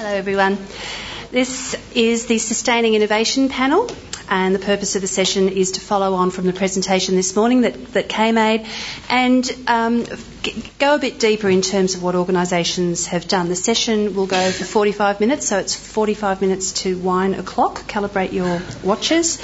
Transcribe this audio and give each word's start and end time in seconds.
Hello, 0.00 0.14
everyone. 0.14 0.56
This 1.30 1.76
is 1.94 2.24
the 2.24 2.38
Sustaining 2.38 2.94
Innovation 2.94 3.50
Panel, 3.50 3.86
and 4.30 4.54
the 4.54 4.58
purpose 4.58 4.96
of 4.96 5.02
the 5.02 5.06
session 5.06 5.50
is 5.50 5.72
to 5.72 5.82
follow 5.82 6.14
on 6.14 6.30
from 6.30 6.46
the 6.46 6.54
presentation 6.54 7.16
this 7.16 7.36
morning 7.36 7.60
that, 7.60 7.92
that 7.92 8.08
Kay 8.08 8.32
made 8.32 8.66
and 9.10 9.54
um, 9.66 10.06
go 10.78 10.94
a 10.94 10.98
bit 10.98 11.18
deeper 11.18 11.50
in 11.50 11.60
terms 11.60 11.96
of 11.96 12.02
what 12.02 12.14
organisations 12.14 13.08
have 13.08 13.28
done. 13.28 13.50
The 13.50 13.56
session 13.56 14.14
will 14.14 14.26
go 14.26 14.50
for 14.50 14.64
45 14.64 15.20
minutes, 15.20 15.48
so 15.48 15.58
it's 15.58 15.74
45 15.74 16.40
minutes 16.40 16.72
to 16.84 16.96
wine 16.96 17.34
o'clock. 17.34 17.82
Calibrate 17.82 18.32
your 18.32 18.62
watches. 18.82 19.38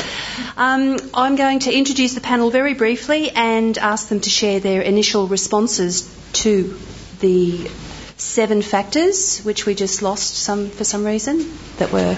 Um, 0.56 0.96
I'm 1.12 1.36
going 1.36 1.58
to 1.66 1.70
introduce 1.70 2.14
the 2.14 2.22
panel 2.22 2.48
very 2.48 2.72
briefly 2.72 3.28
and 3.30 3.76
ask 3.76 4.08
them 4.08 4.20
to 4.20 4.30
share 4.30 4.58
their 4.58 4.80
initial 4.80 5.28
responses 5.28 6.10
to 6.32 6.78
the 7.20 7.68
seven 8.16 8.62
factors, 8.62 9.40
which 9.40 9.66
we 9.66 9.74
just 9.74 10.02
lost 10.02 10.34
some 10.36 10.70
for 10.70 10.84
some 10.84 11.04
reason 11.04 11.50
that 11.78 11.92
were. 11.92 12.16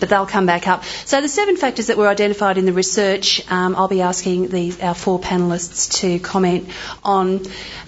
But 0.00 0.08
they'll 0.08 0.26
come 0.26 0.46
back 0.46 0.66
up. 0.66 0.82
So 1.04 1.20
the 1.20 1.28
seven 1.28 1.56
factors 1.56 1.86
that 1.86 1.96
were 1.96 2.08
identified 2.08 2.58
in 2.58 2.64
the 2.66 2.72
research, 2.72 3.48
um, 3.48 3.76
I'll 3.76 3.86
be 3.86 4.00
asking 4.00 4.48
the, 4.48 4.74
our 4.82 4.96
four 4.96 5.20
panellists 5.20 6.00
to 6.00 6.18
comment 6.18 6.68
on 7.04 7.42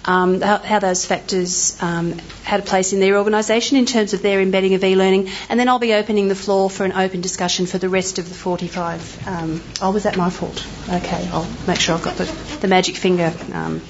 um, 0.05 0.39
how, 0.39 0.59
how, 0.59 0.79
those 0.79 1.05
factors 1.05 1.77
um, 1.83 2.13
had 2.45 2.61
a 2.61 2.63
place 2.63 2.93
in 2.93 3.01
their 3.01 3.17
organisation 3.17 3.77
in 3.77 3.85
terms 3.85 4.13
of 4.13 4.21
their 4.21 4.39
embedding 4.39 4.75
of 4.75 4.83
e-learning, 4.85 5.27
and 5.49 5.59
then 5.59 5.67
I'll 5.67 5.77
be 5.77 5.93
opening 5.93 6.29
the 6.29 6.35
floor 6.35 6.69
for 6.69 6.85
an 6.85 6.93
open 6.93 7.19
discussion 7.19 7.65
for 7.65 7.79
the 7.79 7.89
rest 7.89 8.17
of 8.17 8.29
the 8.29 8.35
45. 8.35 9.27
Um, 9.27 9.61
oh, 9.81 9.91
was 9.91 10.03
that 10.03 10.15
my 10.15 10.29
fault? 10.29 10.65
Okay, 10.87 11.27
I'll 11.33 11.51
make 11.67 11.81
sure 11.81 11.95
I've 11.95 12.03
got 12.03 12.15
the, 12.15 12.31
the 12.61 12.69
magic 12.69 12.95
finger 12.95 13.33
um, 13.51 13.81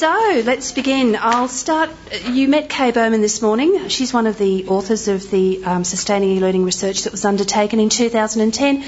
so 0.00 0.42
let's 0.46 0.72
begin. 0.72 1.14
I'll 1.20 1.46
start. 1.46 1.90
You 2.24 2.48
met 2.48 2.70
Kay 2.70 2.90
Bowman 2.90 3.20
this 3.20 3.42
morning. 3.42 3.88
She's 3.88 4.14
one 4.14 4.26
of 4.26 4.38
the 4.38 4.66
authors 4.68 5.08
of 5.08 5.30
the 5.30 5.62
um, 5.62 5.84
Sustaining 5.84 6.38
E-Learning 6.38 6.64
research 6.64 7.02
that 7.02 7.12
was 7.12 7.26
undertaken 7.26 7.80
in 7.80 7.90
2010 7.90 8.82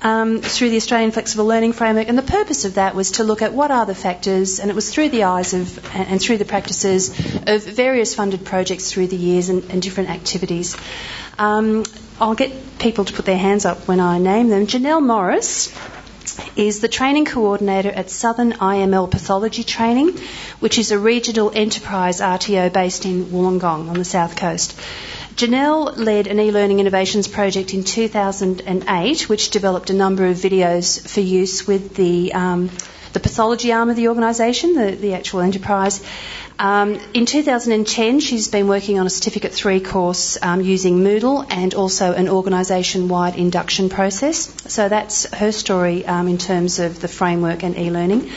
um, 0.00 0.40
through 0.40 0.70
the 0.70 0.78
Australian 0.78 1.10
Flexible 1.10 1.44
Learning 1.44 1.74
Framework. 1.74 2.08
And 2.08 2.16
the 2.16 2.22
purpose 2.22 2.64
of 2.64 2.76
that 2.76 2.94
was 2.94 3.10
to 3.12 3.24
look 3.24 3.42
at 3.42 3.52
what 3.52 3.70
are 3.70 3.84
the 3.84 3.94
factors, 3.94 4.58
and 4.58 4.70
it 4.70 4.74
was 4.74 4.90
through 4.90 5.10
the 5.10 5.24
eyes 5.24 5.52
of 5.52 5.94
and, 5.94 6.08
and 6.08 6.22
through 6.22 6.38
the 6.38 6.46
practices 6.46 7.10
of 7.46 7.62
various 7.62 8.14
funded 8.14 8.46
projects 8.46 8.90
through 8.90 9.08
the 9.08 9.16
years 9.16 9.50
and, 9.50 9.62
and 9.70 9.82
different 9.82 10.08
activities. 10.08 10.74
Um, 11.38 11.84
I'll 12.18 12.34
get 12.34 12.78
people 12.78 13.04
to 13.04 13.12
put 13.12 13.26
their 13.26 13.36
hands 13.36 13.66
up 13.66 13.86
when 13.86 14.00
I 14.00 14.16
name 14.16 14.48
them. 14.48 14.66
Janelle 14.66 15.04
Morris 15.04 15.68
is 16.56 16.80
the 16.80 16.88
training 16.88 17.24
coordinator 17.24 17.90
at 17.90 18.10
Southern 18.10 18.52
IML 18.52 19.10
Pathology 19.10 19.64
Training, 19.64 20.18
which 20.60 20.78
is 20.78 20.90
a 20.90 20.98
regional 20.98 21.50
enterprise 21.54 22.20
RTO 22.20 22.72
based 22.72 23.04
in 23.04 23.26
Wollongong 23.26 23.88
on 23.88 23.94
the 23.94 24.04
south 24.04 24.36
coast. 24.36 24.78
Janelle 25.36 25.96
led 25.96 26.26
an 26.26 26.40
e-learning 26.40 26.80
innovations 26.80 27.28
project 27.28 27.74
in 27.74 27.84
2008, 27.84 29.28
which 29.28 29.50
developed 29.50 29.90
a 29.90 29.94
number 29.94 30.26
of 30.26 30.36
videos 30.36 31.06
for 31.06 31.20
use 31.20 31.66
with 31.66 31.94
the 31.94 32.32
um, 32.32 32.70
the 33.12 33.20
pathology 33.20 33.72
arm 33.72 33.88
of 33.88 33.96
the 33.96 34.08
organisation, 34.08 34.74
the, 34.74 34.90
the 34.90 35.14
actual 35.14 35.40
enterprise, 35.40 36.02
um, 36.58 36.98
in 37.12 37.26
2010, 37.26 38.20
she's 38.20 38.48
been 38.48 38.66
working 38.66 38.98
on 38.98 39.06
a 39.06 39.10
Certificate 39.10 39.52
3 39.52 39.80
course 39.80 40.38
um, 40.40 40.60
using 40.60 41.00
Moodle 41.00 41.46
and 41.50 41.74
also 41.74 42.12
an 42.12 42.28
organisation 42.28 43.08
wide 43.08 43.36
induction 43.36 43.88
process. 43.88 44.54
So 44.72 44.88
that's 44.88 45.32
her 45.34 45.52
story 45.52 46.06
um, 46.06 46.28
in 46.28 46.38
terms 46.38 46.78
of 46.78 47.00
the 47.00 47.08
framework 47.08 47.62
and 47.62 47.76
e 47.76 47.90
learning. 47.90 48.30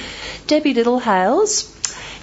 Debbie 0.47 0.73
Littlehales, 0.73 1.75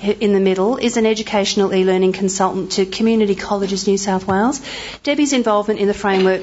in 0.03 0.33
the 0.35 0.41
middle 0.41 0.77
is 0.77 0.97
an 0.97 1.07
educational 1.07 1.75
e-learning 1.75 2.13
consultant 2.13 2.73
to 2.73 2.85
Community 2.85 3.35
Colleges 3.35 3.87
New 3.87 3.97
South 3.97 4.27
Wales. 4.27 4.61
Debbie's 5.03 5.33
involvement 5.33 5.81
in 5.81 5.89
the 5.89 5.95
framework 5.95 6.43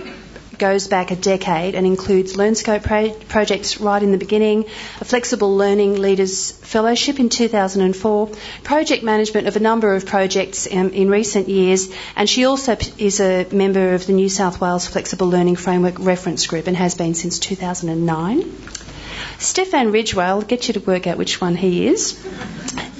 goes 0.57 0.87
back 0.87 1.11
a 1.11 1.15
decade 1.15 1.75
and 1.75 1.85
includes 1.85 2.33
LearnScope 2.33 2.83
pro- 2.83 3.13
projects 3.13 3.79
right 3.79 4.01
in 4.01 4.11
the 4.11 4.17
beginning, 4.17 4.65
a 5.01 5.05
Flexible 5.05 5.55
Learning 5.55 6.00
Leaders 6.00 6.51
Fellowship 6.51 7.19
in 7.19 7.29
2004, 7.29 8.31
project 8.63 9.03
management 9.03 9.47
of 9.47 9.55
a 9.55 9.59
number 9.59 9.95
of 9.95 10.05
projects 10.05 10.67
um, 10.72 10.89
in 10.89 11.09
recent 11.09 11.50
years, 11.50 11.94
and 12.16 12.29
she 12.29 12.45
also 12.45 12.78
is 12.97 13.19
a 13.19 13.45
member 13.51 13.94
of 13.94 14.05
the 14.05 14.13
New 14.13 14.29
South 14.29 14.61
Wales 14.61 14.88
Flexible 14.88 15.28
Learning 15.28 15.55
Framework 15.55 16.00
Reference 16.00 16.47
Group 16.47 16.67
and 16.67 16.78
has 16.78 16.95
been 16.95 17.13
since 17.13 17.39
2009. 17.39 18.92
Stefan 19.39 19.91
Ridgeway, 19.91 20.25
I'll 20.25 20.41
get 20.41 20.67
you 20.67 20.73
to 20.75 20.79
work 20.79 21.07
out 21.07 21.17
which 21.17 21.41
one 21.41 21.56
he 21.56 21.88
is, 21.88 22.17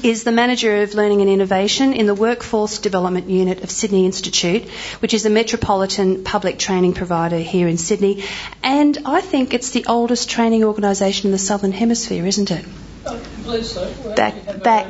is 0.04 0.24
the 0.24 0.32
Manager 0.32 0.82
of 0.82 0.94
Learning 0.94 1.22
and 1.22 1.30
Innovation 1.30 1.94
in 1.94 2.06
the 2.06 2.14
Workforce 2.14 2.80
Development 2.80 3.30
Unit 3.30 3.64
of 3.64 3.72
Sydney 3.72 4.06
Institute, 4.06 4.70
which 5.00 5.14
is 5.14 5.26
a 5.26 5.30
metropolitan 5.30 6.24
public 6.24 6.60
training 6.60 6.94
provider 6.94 7.38
here 7.38 7.68
in 7.68 7.78
Sydney. 7.78 8.24
And 8.62 8.98
I 9.06 9.22
think 9.22 9.54
it's 9.54 9.70
the 9.70 9.86
oldest 9.88 10.30
training 10.30 10.64
organisation 10.64 11.28
in 11.28 11.32
the 11.32 11.38
Southern 11.38 11.72
Hemisphere, 11.72 12.26
isn't 12.26 12.52
it? 12.52 12.66
I 13.06 13.18
believe 13.44 13.66
so. 13.66 14.16
back, 14.16 14.64
back. 14.64 14.88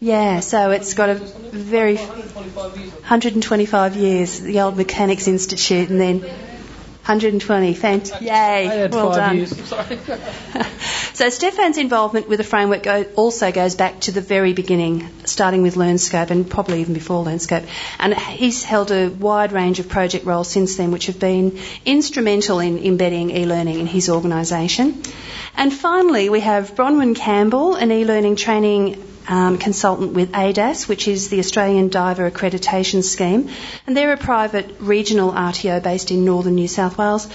Yeah, 0.00 0.40
so 0.40 0.70
it's 0.72 0.94
got 0.94 1.10
a 1.10 1.14
very 1.14 1.96
125 1.96 2.76
years. 2.76 2.92
125 2.92 3.96
years, 3.96 4.40
the 4.40 4.60
old 4.60 4.76
Mechanics 4.76 5.28
Institute, 5.28 5.88
and 5.88 6.00
then 6.00 6.24
120. 7.02 7.74
Fant- 7.74 8.20
Yay. 8.20 8.88
well 8.88 9.10
done. 9.10 9.44
so 11.14 11.28
Stefan's 11.30 11.76
involvement 11.76 12.28
with 12.28 12.38
the 12.38 12.44
framework 12.44 12.84
go- 12.84 13.04
also 13.16 13.50
goes 13.50 13.74
back 13.74 13.98
to 14.02 14.12
the 14.12 14.20
very 14.20 14.52
beginning, 14.52 15.08
starting 15.24 15.62
with 15.62 15.74
LearnScope 15.74 16.30
and 16.30 16.48
probably 16.48 16.80
even 16.80 16.94
before 16.94 17.24
LearnScope. 17.24 17.66
And 17.98 18.14
he's 18.14 18.62
held 18.62 18.92
a 18.92 19.08
wide 19.08 19.50
range 19.50 19.80
of 19.80 19.88
project 19.88 20.24
roles 20.26 20.48
since 20.48 20.76
then, 20.76 20.92
which 20.92 21.06
have 21.06 21.18
been 21.18 21.58
instrumental 21.84 22.60
in 22.60 22.78
embedding 22.78 23.32
e-learning 23.32 23.80
in 23.80 23.86
his 23.88 24.08
organisation. 24.08 25.02
And 25.56 25.72
finally, 25.74 26.30
we 26.30 26.38
have 26.38 26.76
Bronwyn 26.76 27.16
Campbell, 27.16 27.74
an 27.74 27.90
e-learning 27.90 28.36
training 28.36 29.11
um, 29.28 29.58
consultant 29.58 30.12
with 30.12 30.32
ADAS, 30.32 30.88
which 30.88 31.08
is 31.08 31.28
the 31.28 31.38
Australian 31.38 31.88
Diver 31.88 32.30
Accreditation 32.30 33.02
Scheme, 33.02 33.50
and 33.86 33.96
they're 33.96 34.12
a 34.12 34.16
private 34.16 34.76
regional 34.80 35.32
RTO 35.32 35.82
based 35.82 36.10
in 36.10 36.24
northern 36.24 36.54
New 36.54 36.68
South 36.68 36.98
Wales. 36.98 37.28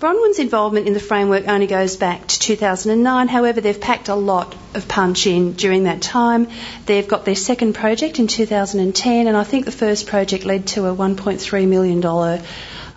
Bronwyn's 0.00 0.38
involvement 0.38 0.86
in 0.86 0.94
the 0.94 1.00
framework 1.00 1.46
only 1.46 1.66
goes 1.66 1.96
back 1.96 2.26
to 2.26 2.38
2009. 2.38 3.28
However, 3.28 3.60
they've 3.60 3.78
packed 3.78 4.08
a 4.08 4.14
lot 4.14 4.56
of 4.72 4.88
punch 4.88 5.26
in 5.26 5.52
during 5.52 5.84
that 5.84 6.00
time. 6.00 6.48
They've 6.86 7.06
got 7.06 7.26
their 7.26 7.34
second 7.34 7.74
project 7.74 8.18
in 8.18 8.26
2010, 8.26 9.26
and 9.26 9.36
I 9.36 9.44
think 9.44 9.66
the 9.66 9.72
first 9.72 10.06
project 10.06 10.46
led 10.46 10.68
to 10.68 10.86
a 10.86 10.96
$1.3 10.96 11.68
million 11.68 12.42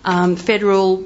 um, 0.04 0.36
federal 0.36 0.96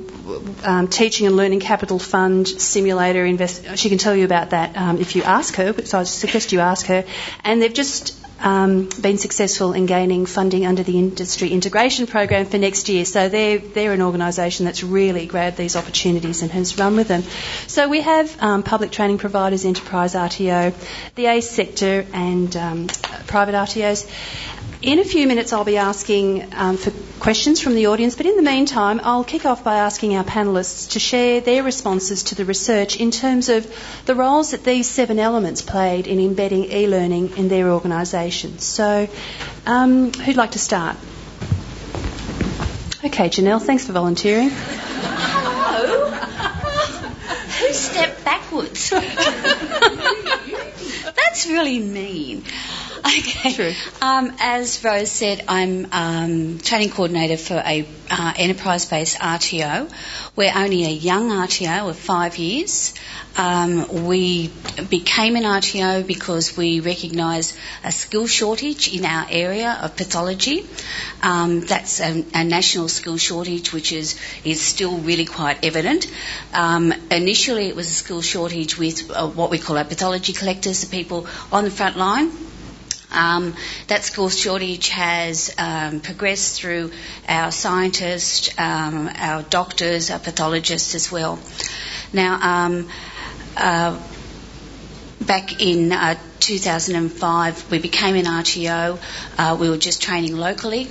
um, 0.64 0.88
Teaching 0.88 1.26
and 1.26 1.36
Learning 1.36 1.60
Capital 1.60 1.98
Fund 1.98 2.48
simulator. 2.48 3.24
Invest- 3.24 3.78
she 3.78 3.88
can 3.88 3.98
tell 3.98 4.14
you 4.14 4.24
about 4.24 4.50
that 4.50 4.76
um, 4.76 4.98
if 4.98 5.16
you 5.16 5.22
ask 5.22 5.54
her, 5.56 5.74
so 5.84 5.98
I 5.98 6.04
suggest 6.04 6.52
you 6.52 6.60
ask 6.60 6.86
her. 6.86 7.04
And 7.44 7.62
they've 7.62 7.72
just 7.72 8.18
um, 8.40 8.88
been 9.00 9.18
successful 9.18 9.72
in 9.72 9.86
gaining 9.86 10.26
funding 10.26 10.66
under 10.66 10.82
the 10.82 10.98
Industry 10.98 11.48
Integration 11.48 12.06
Program 12.06 12.46
for 12.46 12.58
next 12.58 12.88
year. 12.88 13.04
So 13.04 13.28
they're, 13.28 13.58
they're 13.58 13.92
an 13.92 14.02
organisation 14.02 14.64
that's 14.64 14.82
really 14.82 15.26
grabbed 15.26 15.56
these 15.56 15.76
opportunities 15.76 16.42
and 16.42 16.50
has 16.52 16.78
run 16.78 16.96
with 16.96 17.08
them. 17.08 17.22
So 17.66 17.88
we 17.88 18.00
have 18.02 18.42
um, 18.42 18.62
public 18.62 18.90
training 18.90 19.18
providers, 19.18 19.64
enterprise 19.64 20.14
RTO, 20.14 20.74
the 21.14 21.26
A 21.26 21.40
sector, 21.40 22.06
and 22.12 22.56
um, 22.56 22.86
private 23.26 23.54
RTOs. 23.54 24.08
In 24.80 25.00
a 25.00 25.04
few 25.04 25.26
minutes, 25.26 25.52
I'll 25.52 25.64
be 25.64 25.76
asking 25.76 26.54
um, 26.54 26.76
for 26.76 26.92
questions 27.18 27.60
from 27.60 27.74
the 27.74 27.88
audience, 27.88 28.14
but 28.14 28.26
in 28.26 28.36
the 28.36 28.42
meantime, 28.42 29.00
I'll 29.02 29.24
kick 29.24 29.44
off 29.44 29.64
by 29.64 29.78
asking 29.78 30.14
our 30.14 30.22
panellists 30.22 30.92
to 30.92 31.00
share 31.00 31.40
their 31.40 31.64
responses 31.64 32.22
to 32.24 32.36
the 32.36 32.44
research 32.44 32.96
in 32.96 33.10
terms 33.10 33.48
of 33.48 33.66
the 34.06 34.14
roles 34.14 34.52
that 34.52 34.62
these 34.62 34.88
seven 34.88 35.18
elements 35.18 35.62
played 35.62 36.06
in 36.06 36.20
embedding 36.20 36.70
e 36.70 36.86
learning 36.86 37.36
in 37.36 37.48
their 37.48 37.72
organisations. 37.72 38.62
So, 38.62 39.08
um, 39.66 40.12
who'd 40.12 40.36
like 40.36 40.52
to 40.52 40.60
start? 40.60 40.96
Okay, 43.04 43.30
Janelle, 43.30 43.60
thanks 43.60 43.84
for 43.84 43.92
volunteering. 43.92 44.50
Hello. 44.52 46.10
Who 47.66 47.72
stepped 47.72 48.24
backwards? 48.24 48.90
That's 51.16 51.48
really 51.48 51.80
mean. 51.80 52.44
Okay. 53.18 53.52
True. 53.52 53.72
Um, 54.00 54.32
as 54.38 54.82
Rose 54.84 55.10
said, 55.10 55.44
I'm 55.48 55.88
um, 55.92 56.58
training 56.58 56.90
coordinator 56.90 57.36
for 57.36 57.54
a 57.54 57.86
uh, 58.10 58.32
enterprise-based 58.36 59.18
RTO. 59.18 59.90
We're 60.34 60.52
only 60.54 60.84
a 60.84 60.90
young 60.90 61.30
RTO 61.30 61.90
of 61.90 61.96
five 61.96 62.38
years. 62.38 62.94
Um, 63.36 64.06
we 64.06 64.50
became 64.88 65.36
an 65.36 65.44
RTO 65.44 66.06
because 66.06 66.56
we 66.56 66.80
recognise 66.80 67.56
a 67.84 67.92
skill 67.92 68.26
shortage 68.26 68.92
in 68.92 69.04
our 69.04 69.26
area 69.30 69.78
of 69.82 69.96
pathology. 69.96 70.66
Um, 71.22 71.60
that's 71.60 72.00
a, 72.00 72.24
a, 72.34 72.44
national 72.44 72.88
skill 72.88 73.16
shortage, 73.16 73.72
which 73.72 73.92
is 73.92 74.18
is 74.44 74.60
still 74.60 74.98
really 74.98 75.26
quite 75.26 75.64
evident. 75.64 76.10
Um, 76.52 76.92
initially, 77.10 77.68
it 77.68 77.76
was 77.76 77.88
a 77.88 77.94
skill 77.94 78.22
shortage 78.22 78.76
with 78.78 79.10
uh, 79.10 79.28
what 79.28 79.50
we 79.50 79.58
call 79.58 79.78
our 79.78 79.84
pathology 79.84 80.32
collectors, 80.32 80.80
the 80.80 80.88
people 80.88 81.26
on 81.52 81.64
the 81.64 81.70
front 81.70 81.96
line 81.96 82.32
Um, 83.10 83.54
that 83.86 84.04
skills 84.04 84.38
shortage 84.38 84.88
has 84.90 85.54
um, 85.58 86.00
progressed 86.00 86.60
through 86.60 86.92
our 87.26 87.50
scientists, 87.50 88.50
um, 88.58 89.08
our 89.16 89.42
doctors, 89.42 90.10
our 90.10 90.18
pathologists 90.18 90.94
as 90.94 91.10
well. 91.10 91.38
Now, 92.12 92.38
um, 92.40 92.88
uh, 93.56 93.98
back 95.20 95.60
in 95.62 95.92
uh, 95.92 96.16
2005, 96.40 97.70
we 97.70 97.78
became 97.78 98.14
an 98.16 98.24
RTO. 98.26 98.98
Uh, 99.38 99.56
we 99.58 99.70
were 99.70 99.78
just 99.78 100.02
training 100.02 100.36
locally. 100.36 100.88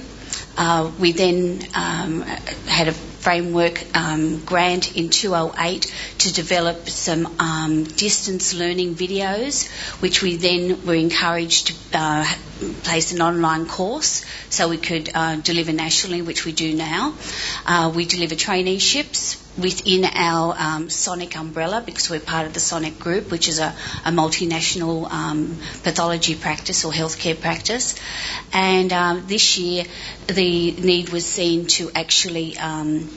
Uh, 0.58 0.92
we 1.00 1.12
then 1.12 1.62
um, 1.76 2.22
had 2.22 2.88
a 2.88 2.94
framework 3.20 3.84
um, 3.96 4.44
grant 4.46 4.96
in 4.96 5.10
208 5.10 5.94
to 6.20 6.34
develop 6.34 6.90
some 6.90 7.26
um, 7.40 7.84
distance 7.84 8.54
learning 8.54 8.96
videos, 8.96 9.70
which 10.02 10.22
we 10.22 10.38
then 10.38 10.86
were 10.86 10.96
encouraged 10.96 11.68
to 11.68 11.74
uh, 11.98 12.26
place 12.84 13.12
an 13.12 13.22
online 13.22 13.66
course 13.68 14.26
so 14.50 14.70
we 14.70 14.78
could 14.78 15.10
uh, 15.14 15.36
deliver 15.38 15.74
nationally, 15.74 16.22
which 16.22 16.46
we 16.46 16.52
do 16.52 16.74
now. 16.74 17.14
Uh, 17.66 17.92
we 17.96 18.06
deliver 18.06 18.36
traineeships 18.36 19.44
within 19.58 20.06
our 20.06 20.56
um, 20.58 20.90
Sonic 20.90 21.36
umbrella 21.38 21.82
because 21.86 22.10
we're 22.10 22.20
part 22.20 22.46
of 22.46 22.54
the 22.54 22.60
Sonic 22.60 23.00
group, 23.00 23.32
which 23.32 23.48
is 23.48 23.60
a, 23.60 23.74
a 24.06 24.12
multinational 24.12 25.10
um, 25.10 25.58
pathology 25.84 26.36
practice 26.36 26.86
or 26.86 26.92
healthcare 26.92 27.40
practice. 27.40 28.00
And 28.54 28.94
um, 28.94 29.24
this 29.28 29.58
year, 29.58 29.86
the 30.28 30.72
need 30.72 31.10
was 31.10 31.26
seen 31.26 31.66
to 31.78 31.90
actually 31.96 32.58
um, 32.58 33.10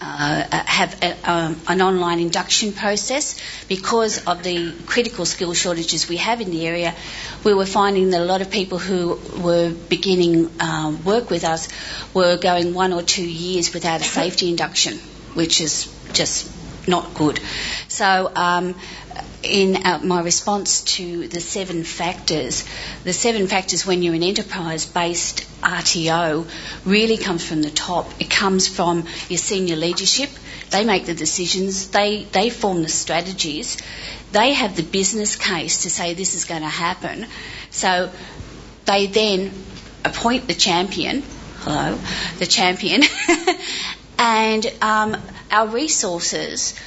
uh, 0.00 0.44
have 0.66 1.02
a, 1.02 1.30
um, 1.30 1.60
an 1.68 1.82
online 1.82 2.20
induction 2.20 2.72
process 2.72 3.38
because 3.68 4.24
of 4.26 4.42
the 4.42 4.72
critical 4.86 5.26
skill 5.26 5.52
shortages 5.54 6.08
we 6.08 6.16
have 6.16 6.40
in 6.40 6.50
the 6.50 6.66
area. 6.66 6.94
We 7.44 7.52
were 7.52 7.66
finding 7.66 8.10
that 8.10 8.20
a 8.20 8.24
lot 8.24 8.40
of 8.40 8.50
people 8.50 8.78
who 8.78 9.20
were 9.42 9.70
beginning 9.70 10.50
um, 10.60 11.04
work 11.04 11.30
with 11.30 11.44
us 11.44 11.68
were 12.14 12.38
going 12.38 12.74
one 12.74 12.92
or 12.92 13.02
two 13.02 13.28
years 13.28 13.74
without 13.74 14.00
a 14.00 14.04
safety 14.04 14.48
induction 14.48 14.98
which 15.38 15.60
is 15.60 15.86
just 16.12 16.50
not 16.88 17.14
good. 17.14 17.38
So, 17.86 18.32
um, 18.34 18.74
in 19.42 19.86
uh, 19.86 20.00
my 20.02 20.20
response 20.20 20.82
to 20.96 21.28
the 21.28 21.40
seven 21.40 21.84
factors, 21.84 22.64
the 23.04 23.12
seven 23.12 23.46
factors 23.46 23.86
when 23.86 24.02
you're 24.02 24.16
an 24.16 24.24
enterprise 24.24 24.84
based 24.84 25.46
RTO 25.62 26.50
really 26.84 27.18
comes 27.18 27.44
from 27.44 27.62
the 27.62 27.70
top. 27.70 28.10
It 28.20 28.30
comes 28.30 28.66
from 28.66 29.04
your 29.28 29.38
senior 29.38 29.76
leadership. 29.76 30.28
They 30.70 30.84
make 30.84 31.06
the 31.06 31.14
decisions, 31.14 31.90
they, 31.90 32.24
they 32.24 32.50
form 32.50 32.82
the 32.82 32.88
strategies, 32.88 33.78
they 34.32 34.52
have 34.54 34.76
the 34.76 34.82
business 34.82 35.36
case 35.36 35.84
to 35.84 35.90
say 35.90 36.14
this 36.14 36.34
is 36.34 36.44
going 36.46 36.62
to 36.62 36.68
happen. 36.68 37.26
So 37.70 38.10
they 38.86 39.06
then 39.06 39.52
appoint 40.04 40.48
the 40.48 40.54
champion, 40.54 41.22
hello, 41.60 41.98
the 42.38 42.46
champion, 42.46 43.02
and 44.18 44.66
um, 44.82 45.16
our 45.50 45.68
resources 45.68 46.78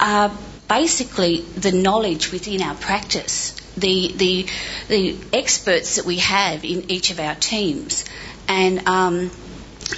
are 0.00 0.32
basically 0.68 1.42
the 1.42 1.70
knowledge 1.72 2.32
within 2.32 2.62
our 2.62 2.74
practice, 2.74 3.52
the, 3.76 4.12
the, 4.16 4.46
the 4.88 5.16
experts 5.32 5.96
that 5.96 6.06
we 6.06 6.18
have 6.18 6.64
in 6.64 6.90
each 6.90 7.10
of 7.10 7.20
our 7.20 7.34
teams. 7.34 8.04
And 8.48 8.88
um, 8.88 9.30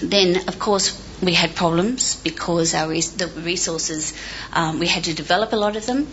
then, 0.03 0.49
of 0.49 0.59
course, 0.59 1.01
we 1.23 1.33
had 1.33 1.55
problems 1.55 2.17
because 2.17 2.75
our 2.75 2.89
res- 2.89 3.13
the 3.13 3.29
resources 3.29 4.13
um, 4.53 4.79
we 4.79 4.87
had 4.87 5.05
to 5.05 5.15
develop 5.15 5.53
a 5.53 5.57
lot 5.57 5.77
of 5.77 5.87
them. 5.87 6.09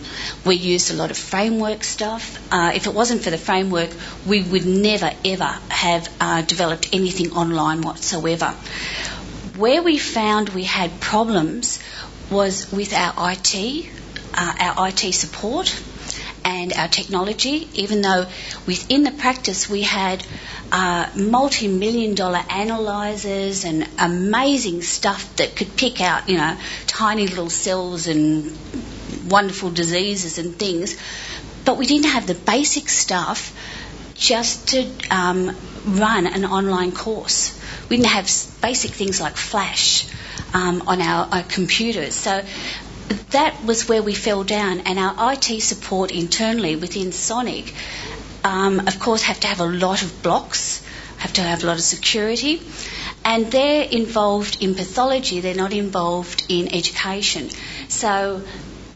We 0.46 0.54
used 0.56 0.90
a 0.90 0.94
lot 0.94 1.10
of 1.10 1.18
framework 1.18 1.84
stuff. 1.84 2.38
Uh, 2.52 2.72
if 2.74 2.86
it 2.86 2.94
wasn't 2.94 3.22
for 3.22 3.30
the 3.30 3.38
framework, 3.38 3.90
we 4.26 4.42
would 4.42 4.64
never 4.64 5.10
ever 5.24 5.58
have 5.68 6.08
uh, 6.20 6.42
developed 6.42 6.88
anything 6.92 7.32
online 7.32 7.82
whatsoever. 7.82 8.54
Where 9.62 9.80
we 9.80 9.96
found 9.96 10.48
we 10.48 10.64
had 10.64 10.98
problems 10.98 11.78
was 12.28 12.72
with 12.72 12.92
our 12.92 13.30
IT, 13.30 13.88
uh, 14.34 14.54
our 14.58 14.88
IT 14.88 15.14
support, 15.14 15.72
and 16.44 16.72
our 16.72 16.88
technology, 16.88 17.68
even 17.74 18.02
though 18.02 18.26
within 18.66 19.04
the 19.04 19.12
practice 19.12 19.70
we 19.70 19.82
had 19.82 20.26
uh, 20.72 21.08
multi 21.14 21.68
million 21.68 22.16
dollar 22.16 22.42
analyzers 22.50 23.64
and 23.64 23.86
amazing 24.00 24.82
stuff 24.82 25.36
that 25.36 25.54
could 25.54 25.76
pick 25.76 26.00
out, 26.00 26.28
you 26.28 26.38
know, 26.38 26.58
tiny 26.88 27.28
little 27.28 27.48
cells 27.48 28.08
and 28.08 28.58
wonderful 29.30 29.70
diseases 29.70 30.38
and 30.38 30.58
things. 30.58 30.96
But 31.64 31.78
we 31.78 31.86
didn't 31.86 32.10
have 32.10 32.26
the 32.26 32.34
basic 32.34 32.88
stuff 32.88 33.54
just 34.22 34.68
to 34.68 34.88
um, 35.10 35.56
run 35.84 36.28
an 36.28 36.44
online 36.44 36.92
course. 36.92 37.58
We 37.88 37.96
didn't 37.96 38.10
have 38.10 38.30
basic 38.62 38.92
things 38.92 39.20
like 39.20 39.36
Flash 39.36 40.06
um, 40.54 40.82
on 40.86 41.02
our, 41.02 41.26
our 41.32 41.42
computers. 41.42 42.14
So 42.14 42.44
that 43.32 43.64
was 43.64 43.88
where 43.88 44.02
we 44.02 44.14
fell 44.14 44.44
down, 44.44 44.80
and 44.80 44.98
our 44.98 45.32
IT 45.32 45.60
support 45.60 46.12
internally 46.12 46.76
within 46.76 47.10
Sonic, 47.10 47.74
um, 48.44 48.86
of 48.86 49.00
course, 49.00 49.22
have 49.22 49.40
to 49.40 49.48
have 49.48 49.60
a 49.60 49.66
lot 49.66 50.02
of 50.02 50.22
blocks, 50.22 50.86
have 51.18 51.32
to 51.32 51.42
have 51.42 51.64
a 51.64 51.66
lot 51.66 51.76
of 51.76 51.82
security, 51.82 52.62
and 53.24 53.50
they're 53.50 53.82
involved 53.82 54.62
in 54.62 54.76
pathology, 54.76 55.40
they're 55.40 55.54
not 55.54 55.72
involved 55.72 56.46
in 56.48 56.72
education. 56.72 57.50
So 57.88 58.42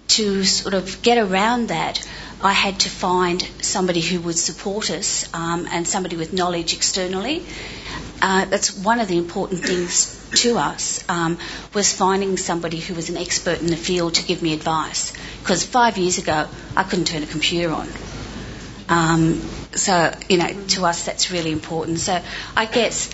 to 0.09 0.45
sort 0.45 0.75
of 0.75 1.03
get 1.03 1.19
around 1.19 1.69
that, 1.69 2.07
I 2.43 2.53
had 2.53 2.81
to 2.81 2.91
find 2.91 3.43
somebody 3.63 4.01
who 4.01 4.21
would 4.21 4.39
support 4.39 4.91
us 4.91 5.29
um, 5.35 5.67
and 5.71 5.89
somebody 5.89 6.17
with 6.17 6.33
knowledge 6.33 6.75
externally. 6.75 7.45
Uh, 8.21 8.45
that's 8.47 8.77
one 8.77 9.01
of 9.01 9.09
the 9.09 9.17
important 9.17 9.63
things 9.65 10.13
to 10.37 10.59
us 10.59 11.05
um, 11.09 11.39
was 11.73 11.93
finding 11.93 12.37
somebody 12.37 12.79
who 12.79 12.95
was 12.95 13.09
an 13.11 13.17
expert 13.17 13.61
in 13.61 13.67
the 13.67 13.77
field 13.77 14.15
to 14.15 14.25
give 14.25 14.43
me 14.43 14.53
advice. 14.53 15.13
Because 15.41 15.65
five 15.65 15.97
years 15.99 16.19
ago, 16.19 16.49
I 16.77 16.83
couldn't 16.83 17.07
turn 17.07 17.23
a 17.23 17.27
computer 17.27 17.73
on. 17.73 17.89
Um, 18.89 19.41
so, 19.73 20.15
you 20.29 20.39
know, 20.39 20.49
to 20.69 20.87
us 20.87 21.05
that's 21.07 21.31
really 21.31 21.53
important. 21.53 21.99
So 21.99 22.21
I 22.57 22.67
guess 22.67 23.11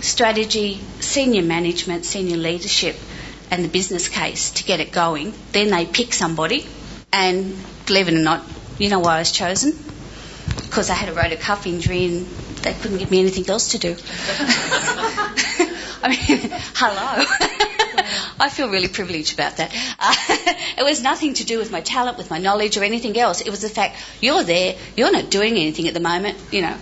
strategy, 0.00 0.80
senior 1.00 1.42
management, 1.42 2.04
senior 2.04 2.36
leadership, 2.36 2.96
and 3.50 3.64
the 3.64 3.68
business 3.68 4.08
case 4.08 4.52
to 4.52 4.64
get 4.64 4.80
it 4.80 4.92
going. 4.92 5.32
Then 5.52 5.70
they 5.70 5.86
pick 5.86 6.12
somebody, 6.12 6.66
and 7.12 7.56
believe 7.86 8.08
it 8.08 8.14
or 8.14 8.18
not, 8.18 8.44
you 8.78 8.88
know 8.88 9.00
why 9.00 9.16
I 9.16 9.18
was 9.18 9.32
chosen? 9.32 9.72
Because 10.62 10.90
I 10.90 10.94
had 10.94 11.08
a 11.08 11.12
rotator 11.12 11.40
cuff 11.40 11.66
injury 11.66 12.04
and 12.04 12.26
they 12.62 12.72
couldn't 12.72 12.98
give 12.98 13.10
me 13.10 13.20
anything 13.20 13.48
else 13.48 13.72
to 13.72 13.78
do. 13.78 13.96
I 16.00 16.08
mean, 16.08 16.18
hello. 16.74 17.24
I 18.40 18.48
feel 18.50 18.68
really 18.68 18.88
privileged 18.88 19.34
about 19.34 19.56
that. 19.56 19.74
Uh, 19.98 20.14
it 20.78 20.84
was 20.84 21.02
nothing 21.02 21.34
to 21.34 21.44
do 21.44 21.58
with 21.58 21.70
my 21.72 21.80
talent, 21.80 22.18
with 22.18 22.30
my 22.30 22.38
knowledge, 22.38 22.76
or 22.76 22.84
anything 22.84 23.18
else. 23.18 23.40
It 23.40 23.50
was 23.50 23.60
the 23.60 23.68
fact 23.68 24.00
you're 24.20 24.44
there, 24.44 24.76
you're 24.96 25.10
not 25.10 25.30
doing 25.30 25.52
anything 25.52 25.88
at 25.88 25.94
the 25.94 26.00
moment, 26.00 26.38
you 26.52 26.62
know, 26.62 26.76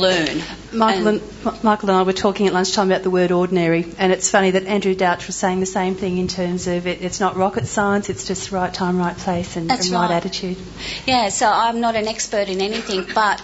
learn. 0.00 0.42
Michael 0.72 1.06
and, 1.08 1.22
and, 1.44 1.64
Michael 1.64 1.90
and 1.90 1.98
I 1.98 2.02
were 2.02 2.12
talking 2.12 2.46
at 2.46 2.52
lunchtime 2.52 2.90
about 2.90 3.02
the 3.02 3.10
word 3.10 3.32
ordinary, 3.32 3.84
and 3.98 4.12
it's 4.12 4.30
funny 4.30 4.52
that 4.52 4.64
Andrew 4.64 4.94
Douch 4.94 5.26
was 5.26 5.36
saying 5.36 5.60
the 5.60 5.66
same 5.66 5.94
thing 5.94 6.18
in 6.18 6.28
terms 6.28 6.66
of 6.66 6.86
it, 6.86 7.02
it's 7.02 7.20
not 7.20 7.36
rocket 7.36 7.66
science, 7.66 8.10
it's 8.10 8.26
just 8.26 8.52
right 8.52 8.72
time, 8.72 8.98
right 8.98 9.16
place, 9.16 9.56
and, 9.56 9.70
and 9.70 9.80
right. 9.80 9.92
right 9.92 10.10
attitude. 10.10 10.58
Yeah, 11.06 11.28
so 11.28 11.50
I'm 11.50 11.80
not 11.80 11.96
an 11.96 12.08
expert 12.08 12.48
in 12.48 12.60
anything, 12.60 13.06
but 13.14 13.42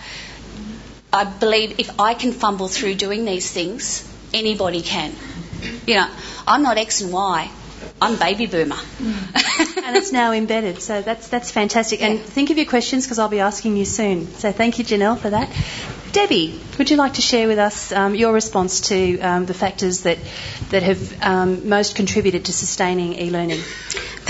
I 1.13 1.25
believe 1.25 1.79
if 1.79 1.99
I 1.99 2.15
can 2.15 2.33
fumble 2.33 2.69
through 2.69 2.95
doing 2.95 3.25
these 3.25 3.51
things, 3.51 4.07
anybody 4.33 4.83
can. 4.83 5.15
You 5.87 5.97
know, 5.97 6.11
I'm 6.47 6.63
not 6.63 6.79
X 6.79 7.01
and 7.03 7.13
Y. 7.13 7.51
I'm 8.01 8.19
baby 8.19 8.47
boomer. 8.47 8.79
and 9.01 9.97
it's 9.97 10.13
now 10.13 10.33
embedded, 10.33 10.81
so 10.83 11.03
that's 11.03 11.29
that's 11.29 11.51
fantastic. 11.51 12.03
And 12.03 12.21
think 12.21 12.51
of 12.51 12.57
your 12.57 12.67
questions 12.67 13.05
because 13.07 13.19
I'll 13.19 13.29
be 13.29 13.41
asking 13.41 13.77
you 13.77 13.85
soon. 13.85 14.27
So 14.35 14.53
thank 14.53 14.79
you, 14.79 14.85
Janelle, 14.85 15.19
for 15.19 15.31
that. 15.31 15.51
Debbie, 16.13 16.61
would 16.77 16.91
you 16.91 16.97
like 16.97 17.15
to 17.15 17.21
share 17.23 17.47
with 17.47 17.59
us 17.59 17.93
um, 17.93 18.15
your 18.17 18.33
response 18.33 18.81
to 18.89 19.21
um, 19.21 19.47
the 19.47 19.55
factors 19.55 20.01
that 20.03 20.19
that 20.71 20.83
have 20.83 21.23
um, 21.23 21.69
most 21.69 21.95
contributed 21.95 22.47
to 22.47 22.53
sustaining 22.53 23.13
e-learning? 23.15 23.61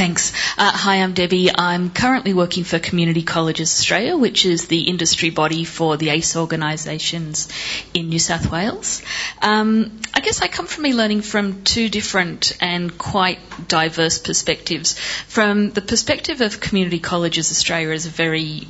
Thanks. 0.01 0.33
Uh, 0.57 0.73
hi, 0.73 1.03
I'm 1.03 1.13
Debbie. 1.13 1.51
I'm 1.55 1.91
currently 1.91 2.33
working 2.33 2.65
for 2.65 2.79
Community 2.79 3.23
Colleges 3.23 3.69
Australia, 3.69 4.17
which 4.17 4.47
is 4.47 4.67
the 4.67 4.85
industry 4.85 5.29
body 5.29 5.65
for 5.65 5.99
the 5.99 6.09
ACE 6.09 6.37
organisations 6.37 7.49
in 7.93 8.09
New 8.09 8.19
South 8.19 8.51
Wales. 8.51 9.03
Um, 9.43 10.01
I 10.15 10.21
guess 10.21 10.41
I 10.41 10.49
come 10.49 10.67
from 10.67 10.87
e-learning 10.87 11.21
from 11.21 11.65
two 11.65 11.91
different 11.91 12.57
and 12.63 12.97
quite 12.97 13.41
diverse 13.69 14.19
perspectives. 14.19 14.99
From 14.99 15.69
the 15.69 15.83
perspective 15.83 16.41
of 16.41 16.61
Community 16.61 16.99
Colleges 16.99 17.51
Australia 17.51 17.91
as 17.91 18.07
a 18.07 18.09
very 18.09 18.69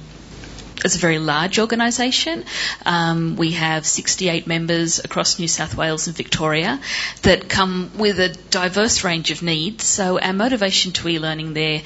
it's 0.84 0.96
a 0.96 0.98
very 0.98 1.18
large 1.18 1.58
organisation. 1.58 2.44
Um, 2.86 3.36
we 3.36 3.52
have 3.52 3.86
68 3.86 4.46
members 4.46 4.98
across 4.98 5.38
New 5.38 5.48
South 5.48 5.74
Wales 5.74 6.06
and 6.06 6.16
Victoria 6.16 6.80
that 7.22 7.48
come 7.48 7.90
with 7.96 8.18
a 8.18 8.28
diverse 8.50 9.04
range 9.04 9.30
of 9.30 9.42
needs. 9.42 9.84
So 9.84 10.18
our 10.18 10.32
motivation 10.32 10.92
to 10.92 11.08
e-learning 11.08 11.54
there 11.54 11.82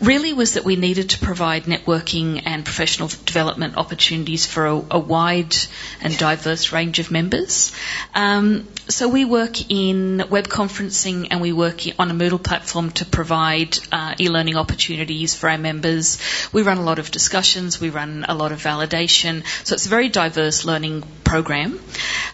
really 0.00 0.32
was 0.32 0.54
that 0.54 0.64
we 0.64 0.76
needed 0.76 1.10
to 1.10 1.18
provide 1.18 1.64
networking 1.64 2.42
and 2.44 2.64
professional 2.64 3.08
development 3.08 3.76
opportunities 3.76 4.46
for 4.46 4.66
a, 4.66 4.84
a 4.92 4.98
wide 4.98 5.56
and 6.00 6.16
diverse 6.16 6.72
range 6.72 6.98
of 6.98 7.10
members. 7.10 7.72
Um, 8.14 8.68
so 8.88 9.08
we 9.08 9.24
work 9.24 9.70
in 9.70 10.24
web 10.30 10.46
conferencing 10.46 11.28
and 11.30 11.40
we 11.40 11.52
work 11.52 11.82
on 11.98 12.10
a 12.10 12.14
Moodle 12.14 12.42
platform 12.42 12.90
to 12.92 13.04
provide 13.04 13.78
uh, 13.90 14.14
e-learning 14.20 14.56
opportunities 14.56 15.34
for 15.34 15.48
our 15.48 15.58
members. 15.58 16.18
We 16.52 16.62
run 16.62 16.78
a 16.78 16.82
lot 16.82 16.98
of 16.98 17.10
discussions. 17.10 17.80
We 17.80 17.90
run 17.90 18.24
a 18.28 18.34
lot 18.36 18.52
of 18.52 18.62
validation. 18.62 19.44
So 19.64 19.74
it's 19.74 19.86
a 19.86 19.90
very 19.90 20.08
diverse 20.08 20.64
learning 20.64 21.02
program. 21.24 21.80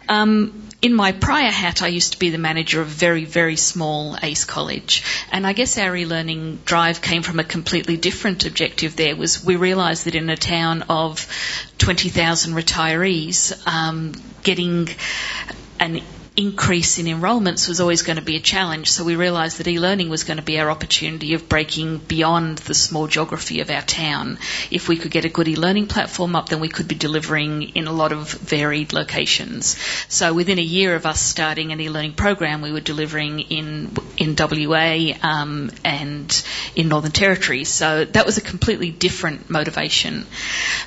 Um, 0.08 0.68
in 0.82 0.94
my 0.94 1.12
prior 1.12 1.50
hat, 1.50 1.80
I 1.80 1.86
used 1.86 2.14
to 2.14 2.18
be 2.18 2.30
the 2.30 2.38
manager 2.38 2.80
of 2.80 2.88
a 2.88 2.90
very, 2.90 3.24
very 3.24 3.54
small 3.54 4.16
ACE 4.20 4.44
college. 4.44 5.04
And 5.30 5.46
I 5.46 5.52
guess 5.52 5.78
our 5.78 5.96
e-learning 5.96 6.62
drive 6.64 7.00
came 7.00 7.22
from 7.22 7.38
a 7.38 7.44
completely 7.44 7.96
different 7.96 8.44
objective 8.44 8.96
there 8.96 9.14
was 9.14 9.44
we 9.44 9.54
realised 9.54 10.06
that 10.06 10.16
in 10.16 10.28
a 10.28 10.36
town 10.36 10.82
of 10.88 11.26
20,000 11.78 12.54
retirees, 12.54 13.66
um, 13.66 14.12
getting 14.42 14.88
an 15.78 16.02
increase 16.36 16.98
in 16.98 17.06
enrolments 17.06 17.68
was 17.68 17.80
always 17.80 18.02
going 18.02 18.16
to 18.16 18.22
be 18.22 18.36
a 18.36 18.40
challenge. 18.40 18.90
So 18.90 19.04
we 19.04 19.16
realised 19.16 19.58
that 19.58 19.68
e-learning 19.68 20.08
was 20.08 20.24
going 20.24 20.38
to 20.38 20.42
be 20.42 20.58
our 20.58 20.70
opportunity 20.70 21.34
of 21.34 21.48
breaking 21.48 21.98
beyond 21.98 22.58
the 22.58 22.74
small 22.74 23.06
geography 23.06 23.60
of 23.60 23.70
our 23.70 23.82
town. 23.82 24.38
If 24.70 24.88
we 24.88 24.96
could 24.96 25.10
get 25.10 25.26
a 25.26 25.28
good 25.28 25.48
e-learning 25.48 25.88
platform 25.88 26.34
up, 26.34 26.48
then 26.48 26.60
we 26.60 26.68
could 26.68 26.88
be 26.88 26.94
delivering 26.94 27.62
in 27.74 27.86
a 27.86 27.92
lot 27.92 28.12
of 28.12 28.30
varied 28.30 28.94
locations. 28.94 29.76
So 30.08 30.32
within 30.32 30.58
a 30.58 30.62
year 30.62 30.94
of 30.94 31.04
us 31.04 31.20
starting 31.20 31.70
an 31.72 31.80
e-learning 31.80 32.14
program, 32.14 32.62
we 32.62 32.72
were 32.72 32.80
delivering 32.80 33.40
in 33.40 33.94
in 34.16 34.36
WA 34.38 35.12
um, 35.22 35.70
and 35.84 36.44
in 36.74 36.88
Northern 36.88 37.12
Territory. 37.12 37.64
So 37.64 38.04
that 38.04 38.24
was 38.24 38.38
a 38.38 38.40
completely 38.40 38.90
different 38.90 39.50
motivation. 39.50 40.26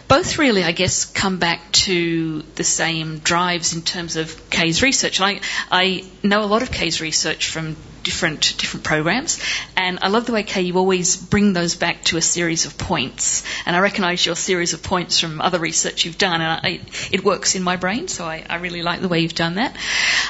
Both 0.08 0.38
really, 0.38 0.64
I 0.64 0.72
guess, 0.72 1.06
come 1.06 1.38
back 1.38 1.72
to 1.72 2.42
the 2.56 2.64
same 2.64 3.20
drives 3.20 3.75
in 3.75 3.82
terms 3.82 4.16
of 4.16 4.50
Kay's 4.50 4.82
research. 4.82 5.22
I, 5.22 5.35
I 5.72 6.06
know 6.24 6.44
a 6.44 6.46
lot 6.46 6.62
of 6.62 6.72
Kay's 6.72 7.01
research 7.01 7.50
from 7.50 7.75
different 8.04 8.56
different 8.60 8.84
programs, 8.84 9.39
and 9.75 10.00
I 10.01 10.10
love 10.10 10.25
the 10.25 10.32
way 10.32 10.44
Kay 10.44 10.62
you 10.62 10.77
always 10.77 11.18
bring 11.18 11.54
those 11.54 11.75
back 11.75 12.04
to 12.06 12.18
a 12.18 12.22
series 12.22 12.65
of 12.65 12.77
points. 12.77 13.44
And 13.65 13.75
I 13.75 13.80
recognise 13.80 14.25
your 14.25 14.36
series 14.36 14.74
of 14.74 14.84
points 14.84 15.20
from 15.20 15.42
other 15.42 15.60
research 15.60 16.06
you've 16.06 16.18
done, 16.18 16.42
and 16.42 16.62
I, 16.63 16.82
it 17.12 17.24
works 17.24 17.56
in 17.56 17.63
my 17.63 17.75
brain, 17.75 18.08
so 18.08 18.25
I, 18.25 18.46
I 18.50 18.58
really 18.58 18.84
like 18.84 19.01
the 19.01 19.08
way 19.08 19.20
you've 19.20 19.36
done 19.36 19.56
that. 19.56 19.75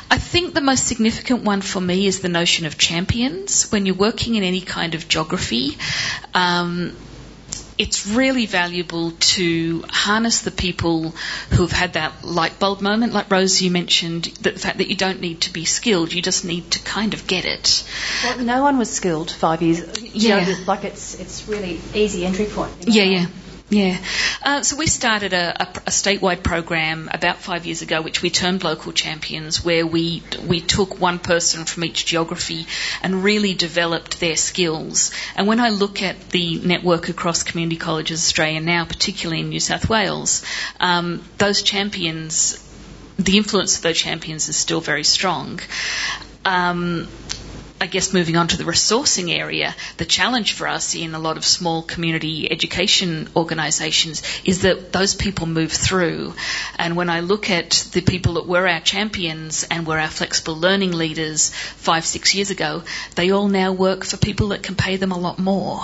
I 0.09 0.17
think 0.17 0.53
the 0.53 0.62
most 0.62 0.88
significant 0.88 1.43
one 1.43 1.62
for 1.62 1.81
me 1.81 2.07
is 2.07 2.21
the 2.21 2.29
notion 2.29 2.65
of 2.65 2.77
champions. 2.77 3.71
When 3.71 3.85
you're 3.85 3.95
working 3.95 4.35
in 4.35 4.43
any 4.43 4.62
kind 4.62 4.95
of 4.95 5.07
geography, 5.07 5.77
um, 6.33 6.95
it's 7.77 8.08
really 8.08 8.46
valuable 8.46 9.12
to 9.12 9.84
harness 9.89 10.41
the 10.41 10.51
people 10.51 11.12
who've 11.51 11.72
had 11.72 11.94
that 11.94 12.24
light 12.24 12.58
bulb 12.60 12.82
moment, 12.82 13.13
like 13.13 13.29
Rose, 13.29 13.62
you 13.62 13.70
mentioned, 13.72 14.25
the 14.41 14.51
fact 14.53 14.77
that 14.77 14.88
you 14.88 14.96
don't 14.96 15.20
need 15.22 15.41
to 15.41 15.51
be 15.53 15.65
skilled, 15.65 16.13
you 16.13 16.22
just 16.22 16.46
need 16.46 16.72
to 16.72 16.79
kind 16.84 17.13
of 17.13 17.27
get 17.27 17.46
it. 17.46 17.84
Well, 18.24 18.39
no 18.39 18.62
one 18.63 18.77
was 18.77 18.89
skilled 18.89 19.29
five 19.32 19.62
years. 19.62 19.79
You 20.01 20.29
Yeah. 20.29 20.46
know, 20.46 20.58
like 20.67 20.84
it's 20.86 21.15
it's 21.20 21.48
really 21.48 21.79
easy 21.94 22.25
entry 22.25 22.46
point. 22.46 22.72
you 22.82 22.86
know. 22.88 22.94
Yeah, 22.94 23.20
yeah. 23.22 23.27
Yeah. 23.69 23.98
Uh, 24.43 24.62
so 24.62 24.77
we 24.77 24.86
started 24.86 25.34
a, 25.34 25.63
a, 25.63 25.67
a 25.88 25.89
statewide 25.89 26.43
program 26.43 27.10
about 27.12 27.38
five 27.38 27.65
years 27.65 27.81
ago, 27.81 28.00
which 28.00 28.22
we 28.22 28.29
termed 28.29 28.63
Local 28.63 28.91
Champions, 28.91 29.65
where 29.65 29.88
we 29.88 30.22
we 30.45 30.62
took 30.62 31.00
one 31.00 31.17
person 31.17 31.65
from 31.65 31.84
each 31.84 32.05
geography 32.05 32.67
and 33.01 33.24
really 33.24 33.55
developed 33.55 34.19
their 34.19 34.36
skills. 34.36 35.10
And 35.36 35.48
when 35.48 35.60
I 35.60 35.69
look 35.69 36.03
at 36.03 36.29
the 36.29 36.60
network 36.60 37.10
across 37.10 37.41
community 37.41 37.77
colleges 37.77 38.19
Australia 38.19 38.60
now, 38.60 38.86
particularly 38.86 39.41
in 39.41 39.50
New 39.50 39.60
South 39.60 39.89
Wales, 39.89 40.45
um, 40.79 41.24
those 41.39 41.63
champions, 41.63 42.62
the 43.17 43.38
influence 43.38 43.77
of 43.77 43.81
those 43.81 43.98
champions 43.98 44.48
is 44.48 44.55
still 44.55 44.79
very 44.79 45.03
strong. 45.03 45.60
Um, 46.45 47.07
I 47.79 47.88
guess 47.88 48.13
moving 48.13 48.38
on 48.38 48.48
to 48.48 48.58
the 48.58 48.63
resourcing 48.63 49.38
area, 49.38 49.75
the 49.98 50.05
challenge 50.05 50.53
for 50.53 50.65
us 50.65 50.96
in 50.96 51.13
a 51.13 51.20
lot 51.20 51.36
of 51.36 51.44
small 51.44 51.84
community 51.84 52.50
education 52.50 53.27
organisations 53.36 54.24
is 54.46 54.62
that 54.62 54.94
those 54.94 55.13
people 55.13 55.46
move 55.46 55.74
through. 55.74 56.34
And 56.79 56.96
when 56.96 57.10
I 57.10 57.20
look 57.20 57.50
at 57.50 57.72
the 57.91 58.01
people 58.01 58.36
that 58.36 58.48
were 58.48 58.65
our 58.65 58.79
champions 58.79 59.65
and 59.70 59.86
were 59.86 60.00
our 60.00 60.10
flexible 60.10 60.55
learning 60.55 60.94
leaders 60.94 61.50
five, 61.50 62.05
six 62.05 62.34
years 62.34 62.50
ago, 62.50 62.84
they 63.15 63.32
all 63.32 63.50
now 63.50 63.74
work 63.74 64.05
for 64.05 64.15
people 64.15 64.50
that 64.50 64.63
can 64.63 64.75
pay 64.75 64.96
them 64.96 65.12
a 65.12 65.20
lot 65.20 65.38
more. 65.38 65.82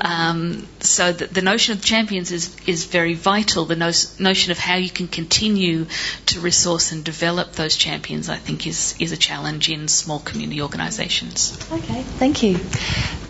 Um, 0.00 0.66
so 0.80 1.12
the, 1.12 1.26
the 1.26 1.42
notion 1.42 1.76
of 1.76 1.84
champions 1.84 2.32
is, 2.32 2.56
is 2.66 2.86
very 2.86 3.12
vital. 3.12 3.66
The 3.66 3.76
no, 3.76 3.92
notion 4.18 4.52
of 4.52 4.58
how 4.58 4.76
you 4.76 4.90
can 4.90 5.06
continue 5.06 5.86
to 6.26 6.40
resource 6.40 6.92
and 6.92 7.04
develop 7.04 7.52
those 7.52 7.76
champions, 7.76 8.30
I 8.30 8.36
think, 8.36 8.66
is, 8.66 8.94
is 8.98 9.12
a 9.12 9.18
challenge 9.18 9.68
in 9.68 9.86
small 9.88 10.18
community 10.18 10.62
organisations. 10.62 11.25
Okay, 11.72 12.02
thank 12.02 12.42
you. 12.42 12.54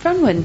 Bronwyn. 0.03 0.45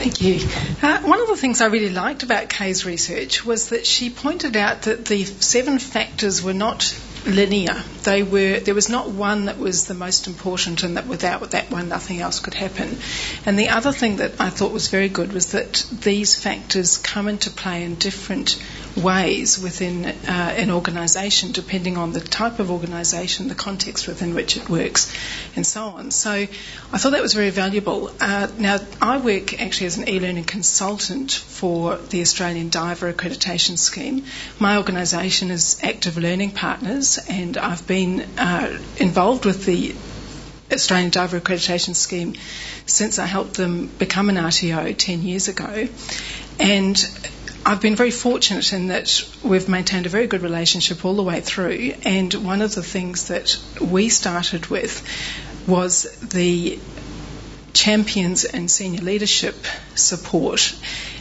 Thank 0.00 0.22
you. 0.22 0.48
Uh, 0.82 1.02
one 1.02 1.20
of 1.20 1.28
the 1.28 1.36
things 1.36 1.60
I 1.60 1.66
really 1.66 1.90
liked 1.90 2.22
about 2.22 2.48
Kay's 2.48 2.86
research 2.86 3.44
was 3.44 3.68
that 3.68 3.86
she 3.86 4.08
pointed 4.08 4.56
out 4.56 4.82
that 4.82 5.04
the 5.04 5.24
seven 5.24 5.78
factors 5.78 6.42
were 6.42 6.54
not 6.54 6.98
linear. 7.26 7.84
They 8.04 8.22
were 8.22 8.60
there 8.60 8.74
was 8.74 8.88
not 8.88 9.10
one 9.10 9.44
that 9.44 9.58
was 9.58 9.86
the 9.86 9.94
most 9.94 10.26
important, 10.26 10.82
and 10.82 10.96
that 10.96 11.06
without 11.06 11.50
that 11.50 11.70
one, 11.70 11.90
nothing 11.90 12.20
else 12.20 12.40
could 12.40 12.54
happen. 12.54 12.98
And 13.44 13.58
the 13.58 13.68
other 13.68 13.92
thing 13.92 14.16
that 14.16 14.40
I 14.40 14.48
thought 14.48 14.72
was 14.72 14.88
very 14.88 15.10
good 15.10 15.32
was 15.32 15.52
that 15.52 15.84
these 15.92 16.34
factors 16.34 16.96
come 16.96 17.28
into 17.28 17.50
play 17.50 17.84
in 17.84 17.96
different 17.96 18.56
ways 18.96 19.58
within 19.58 20.04
uh, 20.04 20.12
an 20.26 20.70
organisation, 20.70 21.52
depending 21.52 21.96
on 21.96 22.12
the 22.12 22.20
type 22.20 22.58
of 22.58 22.70
organisation, 22.70 23.48
the 23.48 23.54
context 23.54 24.06
within 24.06 24.34
which 24.34 24.56
it 24.56 24.68
works, 24.68 25.14
and 25.56 25.66
so 25.66 25.82
on. 25.82 26.10
So 26.10 26.30
I 26.30 26.98
thought 26.98 27.12
that 27.12 27.22
was 27.22 27.34
very 27.34 27.50
valuable. 27.50 28.10
Uh, 28.20 28.48
now, 28.58 28.78
I 29.00 29.18
work 29.18 29.60
actually 29.60 29.86
as 29.86 29.98
an 29.98 30.08
e-learning 30.08 30.44
consultant 30.44 31.32
for 31.32 31.96
the 31.96 32.20
Australian 32.20 32.68
Diver 32.68 33.12
Accreditation 33.12 33.78
Scheme. 33.78 34.24
My 34.58 34.76
organisation 34.76 35.50
is 35.50 35.80
Active 35.82 36.16
Learning 36.18 36.50
Partners, 36.50 37.18
and 37.28 37.56
I've 37.56 37.86
been 37.86 38.20
uh, 38.38 38.78
involved 38.98 39.44
with 39.44 39.64
the 39.64 39.94
Australian 40.72 41.10
Diver 41.10 41.40
Accreditation 41.40 41.94
Scheme 41.94 42.34
since 42.86 43.18
I 43.18 43.26
helped 43.26 43.54
them 43.54 43.86
become 43.86 44.28
an 44.28 44.36
RTO 44.36 44.96
10 44.96 45.22
years 45.22 45.48
ago. 45.48 45.88
And 46.58 46.96
I've 47.64 47.80
been 47.80 47.96
very 47.96 48.10
fortunate 48.10 48.72
in 48.72 48.88
that 48.88 49.22
we've 49.42 49.68
maintained 49.68 50.06
a 50.06 50.08
very 50.08 50.26
good 50.26 50.42
relationship 50.42 51.04
all 51.04 51.14
the 51.14 51.22
way 51.22 51.40
through. 51.40 51.94
And 52.04 52.32
one 52.34 52.62
of 52.62 52.74
the 52.74 52.82
things 52.82 53.28
that 53.28 53.56
we 53.80 54.08
started 54.08 54.66
with 54.68 55.04
was 55.66 56.04
the 56.20 56.80
champions 57.72 58.44
and 58.44 58.70
senior 58.70 59.00
leadership 59.00 59.54
support. 59.94 60.74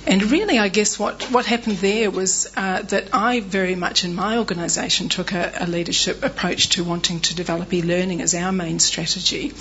And 0.08 0.32
really, 0.32 0.58
I 0.58 0.70
guess 0.70 0.98
what, 0.98 1.24
what 1.32 1.46
happened 1.46 1.78
there 1.78 2.10
was 2.10 2.52
uh, 2.56 2.82
that 2.84 3.14
I 3.14 3.42
very 3.42 3.76
much 3.76 4.04
in 4.06 4.16
my 4.16 4.38
organisation 4.38 5.10
took 5.10 5.34
a, 5.34 5.52
a 5.60 5.68
leadership 5.68 6.24
approach 6.24 6.70
to 6.70 6.84
wanting 6.84 7.20
to 7.22 7.36
develop 7.36 7.74
e 7.74 7.82
learning 7.82 8.22
as 8.22 8.34
our 8.34 8.52
main 8.52 8.80
strategy. 8.80 9.54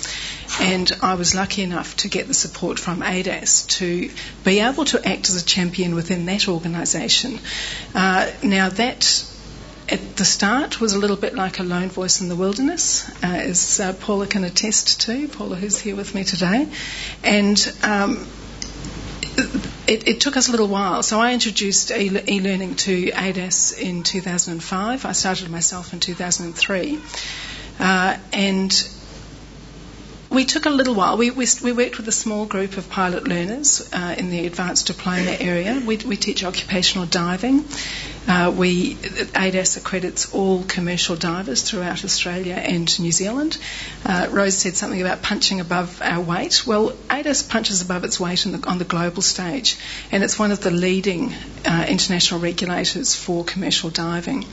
And 0.59 0.91
I 1.01 1.15
was 1.15 1.35
lucky 1.35 1.61
enough 1.61 1.97
to 1.97 2.07
get 2.07 2.27
the 2.27 2.33
support 2.33 2.79
from 2.79 3.01
ADAS 3.01 3.67
to 3.77 4.09
be 4.43 4.59
able 4.59 4.85
to 4.85 5.07
act 5.07 5.29
as 5.29 5.41
a 5.41 5.45
champion 5.45 5.93
within 5.93 6.25
that 6.25 6.47
organisation. 6.47 7.39
Uh, 7.93 8.31
now, 8.41 8.69
that 8.69 9.25
at 9.91 10.15
the 10.17 10.25
start 10.25 10.79
was 10.79 10.93
a 10.93 10.99
little 10.99 11.15
bit 11.17 11.35
like 11.35 11.59
a 11.59 11.63
lone 11.63 11.89
voice 11.89 12.21
in 12.21 12.29
the 12.29 12.35
wilderness, 12.35 13.09
uh, 13.23 13.27
as 13.27 13.79
uh, 13.79 13.93
Paula 13.93 14.27
can 14.27 14.43
attest 14.43 15.01
to. 15.01 15.27
Paula, 15.27 15.55
who's 15.55 15.79
here 15.79 15.95
with 15.95 16.13
me 16.13 16.23
today, 16.23 16.67
and 17.23 17.73
um, 17.83 18.27
it, 19.87 20.07
it, 20.07 20.21
took 20.21 20.37
us 20.37 20.47
a 20.47 20.51
little 20.51 20.67
while. 20.67 21.01
So 21.01 21.19
I 21.19 21.33
introduced 21.33 21.91
e- 21.91 22.21
e-learning 22.27 22.75
to 22.75 23.11
ADAS 23.11 23.79
in 23.79 24.03
2005. 24.03 25.05
I 25.05 25.11
started 25.13 25.49
myself 25.49 25.93
in 25.93 25.99
2003, 25.99 26.99
uh, 27.79 28.17
and 28.33 28.89
we 30.29 30.45
took 30.45 30.65
a 30.65 30.69
little 30.69 30.93
while. 30.93 31.17
We, 31.17 31.31
we, 31.31 31.47
we, 31.63 31.71
worked 31.71 31.97
with 31.97 32.07
a 32.07 32.11
small 32.11 32.45
group 32.45 32.77
of 32.77 32.89
pilot 32.89 33.27
learners 33.27 33.89
uh, 33.91 34.15
in 34.17 34.29
the 34.29 34.45
advanced 34.45 34.87
diploma 34.87 35.35
area. 35.39 35.81
We, 35.85 35.97
we 35.97 36.17
teach 36.17 36.43
occupational 36.43 37.07
diving. 37.07 37.65
Uh, 38.27 38.53
we 38.55 38.93
ADAS 39.33 39.77
accredits 39.77 40.33
all 40.35 40.63
commercial 40.63 41.15
divers 41.15 41.63
throughout 41.63 42.03
Australia 42.05 42.53
and 42.53 42.99
New 42.99 43.11
Zealand. 43.11 43.57
Uh, 44.05 44.27
Rose 44.29 44.55
said 44.55 44.75
something 44.75 45.01
about 45.01 45.23
punching 45.23 45.61
above 45.61 45.99
our 46.03 46.21
weight. 46.21 46.67
Well, 46.67 46.91
ADAS 47.09 47.49
punches 47.49 47.81
above 47.81 48.03
its 48.03 48.19
weight 48.19 48.39
the, 48.39 48.63
on 48.67 48.77
the 48.77 48.85
global 48.85 49.23
stage, 49.23 49.77
and 50.11 50.23
it's 50.23 50.37
one 50.37 50.51
of 50.51 50.61
the 50.61 50.69
leading 50.69 51.33
uh, 51.65 51.85
international 51.89 52.39
regulators 52.39 53.15
for 53.15 53.43
commercial 53.43 53.89
diving. 53.89 54.45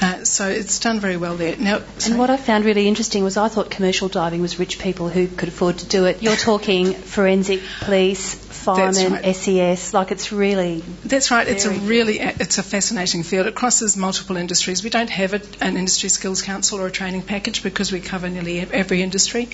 Uh, 0.00 0.24
so 0.24 0.48
it's 0.48 0.78
done 0.78 1.00
very 1.00 1.16
well 1.16 1.36
there. 1.36 1.56
Now, 1.56 1.82
and 2.06 2.18
what 2.18 2.30
I 2.30 2.36
found 2.36 2.64
really 2.64 2.86
interesting 2.86 3.24
was 3.24 3.36
I 3.36 3.48
thought 3.48 3.70
commercial 3.70 4.08
diving 4.08 4.40
was 4.40 4.58
rich 4.58 4.78
people 4.78 5.08
who 5.08 5.26
could 5.26 5.48
afford 5.48 5.78
to 5.78 5.86
do 5.86 6.04
it. 6.04 6.22
You're 6.22 6.36
talking 6.36 6.94
forensic 6.94 7.60
police, 7.80 8.34
firemen, 8.34 9.12
right. 9.12 9.34
SES. 9.34 9.94
Like 9.94 10.12
it's 10.12 10.30
really. 10.30 10.84
That's 11.04 11.30
right. 11.30 11.48
It's 11.48 11.64
a 11.64 11.70
really 11.70 12.20
it's 12.20 12.58
a 12.58 12.62
fascinating 12.62 13.22
field. 13.22 13.46
It 13.46 13.54
crosses 13.54 13.96
multiple 13.96 14.36
industries. 14.36 14.84
We 14.84 14.90
don't 14.90 15.10
have 15.10 15.34
a, 15.34 15.40
an 15.60 15.76
industry 15.76 16.08
skills 16.08 16.42
council 16.42 16.80
or 16.80 16.86
a 16.86 16.90
training 16.90 17.22
package 17.22 17.62
because 17.62 17.90
we 17.90 18.00
cover 18.00 18.28
nearly 18.28 18.60
every 18.60 19.02
industry. 19.02 19.48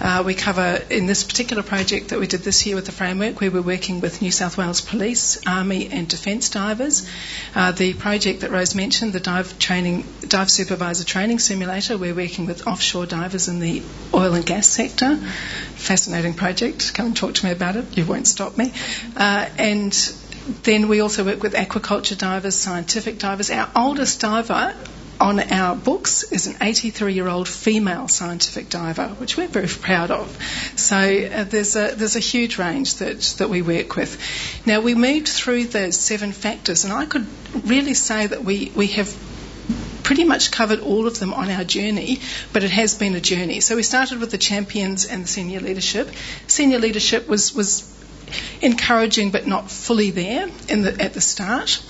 Uh, 0.00 0.22
we 0.24 0.34
cover 0.34 0.80
in 0.90 1.06
this 1.06 1.24
particular 1.24 1.62
project 1.62 2.10
that 2.10 2.20
we 2.20 2.26
did 2.26 2.40
this 2.40 2.66
year 2.66 2.76
with 2.76 2.86
the 2.86 2.92
framework. 2.92 3.40
We 3.40 3.48
were 3.48 3.62
working 3.62 4.00
with 4.00 4.22
New 4.22 4.30
South 4.30 4.58
Wales 4.58 4.80
Police, 4.80 5.44
Army, 5.46 5.88
and 5.90 6.08
Defence 6.08 6.50
divers. 6.50 7.08
Uh, 7.54 7.72
the 7.72 7.94
project 7.94 8.40
that 8.40 8.50
Rose 8.50 8.74
mentioned, 8.74 9.12
the 9.12 9.20
dive 9.20 9.58
training 9.58 9.87
dive 10.26 10.50
supervisor 10.50 11.04
training 11.04 11.38
simulator. 11.38 11.96
We're 11.96 12.14
working 12.14 12.46
with 12.46 12.66
offshore 12.66 13.06
divers 13.06 13.48
in 13.48 13.60
the 13.60 13.82
oil 14.14 14.34
and 14.34 14.44
gas 14.44 14.66
sector. 14.66 15.16
Fascinating 15.16 16.34
project. 16.34 16.94
Come 16.94 17.06
and 17.06 17.16
talk 17.16 17.34
to 17.34 17.46
me 17.46 17.52
about 17.52 17.76
it. 17.76 17.96
You 17.96 18.04
won't 18.04 18.26
stop 18.26 18.56
me. 18.56 18.72
Uh, 19.16 19.48
and 19.58 19.92
then 20.62 20.88
we 20.88 21.00
also 21.00 21.24
work 21.24 21.42
with 21.42 21.54
aquaculture 21.54 22.16
divers, 22.16 22.56
scientific 22.56 23.18
divers. 23.18 23.50
Our 23.50 23.70
oldest 23.76 24.20
diver 24.20 24.74
on 25.20 25.40
our 25.40 25.74
books 25.74 26.22
is 26.32 26.46
an 26.46 26.56
83 26.60 27.12
year 27.12 27.28
old 27.28 27.48
female 27.48 28.08
scientific 28.08 28.68
diver, 28.68 29.08
which 29.18 29.36
we're 29.36 29.48
very 29.48 29.66
proud 29.66 30.10
of. 30.10 30.28
So 30.76 30.96
uh, 30.96 31.44
there's, 31.44 31.76
a, 31.76 31.94
there's 31.94 32.16
a 32.16 32.20
huge 32.20 32.58
range 32.58 32.96
that, 32.96 33.20
that 33.38 33.48
we 33.48 33.62
work 33.62 33.96
with. 33.96 34.18
Now, 34.66 34.80
we 34.80 34.94
moved 34.94 35.28
through 35.28 35.64
those 35.66 35.96
seven 35.96 36.32
factors, 36.32 36.84
and 36.84 36.92
I 36.92 37.06
could 37.06 37.26
really 37.64 37.94
say 37.94 38.26
that 38.26 38.44
we, 38.44 38.72
we 38.74 38.88
have 38.88 39.08
pretty 40.08 40.24
much 40.24 40.50
covered 40.50 40.80
all 40.80 41.06
of 41.06 41.18
them 41.18 41.34
on 41.34 41.50
our 41.50 41.64
journey, 41.64 42.18
but 42.54 42.64
it 42.64 42.70
has 42.70 42.94
been 42.94 43.14
a 43.14 43.20
journey. 43.20 43.60
So 43.60 43.76
we 43.76 43.82
started 43.82 44.20
with 44.20 44.30
the 44.30 44.38
champions 44.38 45.04
and 45.04 45.24
the 45.24 45.28
senior 45.28 45.60
leadership. 45.60 46.08
Senior 46.46 46.78
leadership 46.78 47.28
was, 47.28 47.54
was 47.54 47.84
encouraging 48.62 49.32
but 49.32 49.46
not 49.46 49.70
fully 49.70 50.10
there 50.10 50.46
the, 50.46 50.96
at 50.98 51.12
the 51.12 51.20
start. 51.20 51.82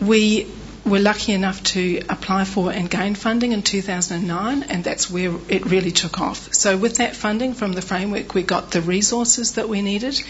We 0.00 0.46
were 0.86 1.00
lucky 1.00 1.32
enough 1.32 1.60
to 1.74 2.00
apply 2.08 2.44
for 2.44 2.70
and 2.70 2.88
gain 2.88 3.16
funding 3.16 3.50
in 3.50 3.62
2009, 3.62 4.62
and 4.62 4.84
that's 4.84 5.10
where 5.10 5.34
it 5.48 5.66
really 5.66 5.90
took 5.90 6.20
off. 6.20 6.54
So, 6.54 6.76
with 6.76 6.98
that 6.98 7.16
funding 7.16 7.54
from 7.54 7.72
the 7.72 7.82
framework, 7.82 8.34
we 8.34 8.44
got 8.44 8.70
the 8.70 8.80
resources 8.80 9.54
that 9.54 9.68
we 9.68 9.82
needed. 9.82 10.22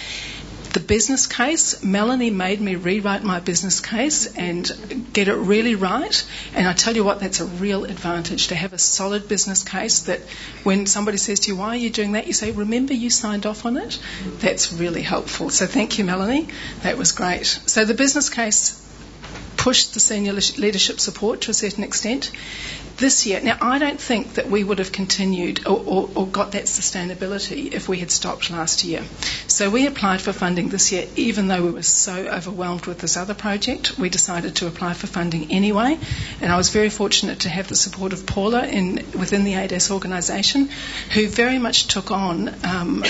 The 0.78 0.84
business 0.84 1.26
case, 1.26 1.82
Melanie 1.82 2.30
made 2.30 2.60
me 2.60 2.76
rewrite 2.76 3.24
my 3.24 3.40
business 3.40 3.80
case 3.80 4.32
and 4.36 5.10
get 5.12 5.26
it 5.26 5.34
really 5.34 5.74
right. 5.74 6.24
And 6.54 6.68
I 6.68 6.72
tell 6.72 6.94
you 6.94 7.02
what, 7.02 7.18
that's 7.18 7.40
a 7.40 7.46
real 7.46 7.84
advantage 7.84 8.46
to 8.48 8.54
have 8.54 8.72
a 8.72 8.78
solid 8.78 9.26
business 9.26 9.64
case 9.64 10.02
that 10.02 10.20
when 10.62 10.86
somebody 10.86 11.16
says 11.16 11.40
to 11.40 11.48
you, 11.50 11.56
Why 11.56 11.70
are 11.70 11.76
you 11.76 11.90
doing 11.90 12.12
that? 12.12 12.28
you 12.28 12.32
say, 12.32 12.52
Remember 12.52 12.94
you 12.94 13.10
signed 13.10 13.44
off 13.44 13.66
on 13.66 13.76
it. 13.76 13.98
That's 14.38 14.72
really 14.72 15.02
helpful. 15.02 15.50
So 15.50 15.66
thank 15.66 15.98
you, 15.98 16.04
Melanie. 16.04 16.46
That 16.82 16.96
was 16.96 17.10
great. 17.10 17.46
So 17.66 17.84
the 17.84 17.94
business 17.94 18.30
case 18.30 18.87
pushed 19.58 19.92
the 19.92 20.00
senior 20.00 20.32
leadership 20.32 21.00
support 21.00 21.42
to 21.42 21.50
a 21.50 21.54
certain 21.54 21.84
extent 21.84 22.30
this 22.98 23.26
year. 23.26 23.40
Now, 23.40 23.56
I 23.60 23.78
don't 23.78 24.00
think 24.00 24.34
that 24.34 24.48
we 24.50 24.64
would 24.64 24.78
have 24.78 24.92
continued 24.92 25.66
or, 25.66 25.82
or, 25.84 26.10
or, 26.14 26.26
got 26.26 26.52
that 26.52 26.64
sustainability 26.64 27.72
if 27.72 27.88
we 27.88 27.98
had 27.98 28.10
stopped 28.10 28.50
last 28.50 28.84
year. 28.84 29.02
So 29.46 29.70
we 29.70 29.86
applied 29.86 30.20
for 30.20 30.32
funding 30.32 30.68
this 30.68 30.92
year, 30.92 31.06
even 31.16 31.48
though 31.48 31.62
we 31.62 31.70
were 31.70 31.82
so 31.82 32.12
overwhelmed 32.12 32.86
with 32.86 32.98
this 32.98 33.16
other 33.16 33.34
project. 33.34 33.98
We 33.98 34.08
decided 34.08 34.56
to 34.56 34.66
apply 34.66 34.94
for 34.94 35.06
funding 35.06 35.52
anyway, 35.52 35.98
and 36.40 36.52
I 36.52 36.56
was 36.56 36.70
very 36.70 36.90
fortunate 36.90 37.40
to 37.40 37.48
have 37.48 37.68
the 37.68 37.76
support 37.76 38.12
of 38.12 38.26
Paula 38.26 38.66
in, 38.66 38.96
within 39.18 39.44
the 39.44 39.54
ADAS 39.54 39.90
organisation, 39.90 40.68
who 41.14 41.28
very 41.28 41.58
much 41.58 41.86
took 41.86 42.10
on 42.10 42.48
um, 42.64 43.00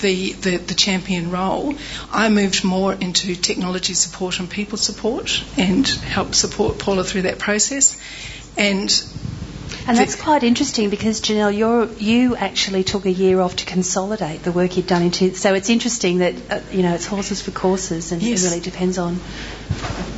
the, 0.00 0.32
the, 0.40 0.56
the 0.58 0.74
champion 0.74 1.30
role. 1.30 1.74
I 2.12 2.28
moved 2.28 2.64
more 2.64 2.94
into 2.94 3.34
technology 3.34 3.94
support 3.94 4.38
and 4.38 4.48
people 4.48 4.78
support, 4.78 5.42
and 5.56 5.67
helped 6.02 6.34
support 6.34 6.78
Paula 6.78 7.04
through 7.04 7.22
that 7.22 7.38
process. 7.38 7.96
And 8.56 8.90
and 9.88 9.96
that's 9.96 10.16
quite 10.16 10.42
interesting 10.42 10.90
because 10.90 11.20
Janelle, 11.20 11.54
you 11.54 11.94
you 11.98 12.36
actually 12.36 12.84
took 12.84 13.06
a 13.06 13.10
year 13.10 13.40
off 13.40 13.56
to 13.56 13.64
consolidate 13.64 14.42
the 14.42 14.52
work 14.52 14.76
you'd 14.76 14.86
done 14.86 15.02
into. 15.02 15.34
So 15.34 15.54
it's 15.54 15.70
interesting 15.70 16.18
that 16.18 16.34
uh, 16.50 16.60
you 16.70 16.82
know 16.82 16.94
it's 16.94 17.06
horses 17.06 17.40
for 17.40 17.50
courses, 17.50 18.12
and 18.12 18.22
yes. 18.22 18.42
it 18.42 18.48
really 18.48 18.60
depends 18.60 18.98
on 18.98 19.14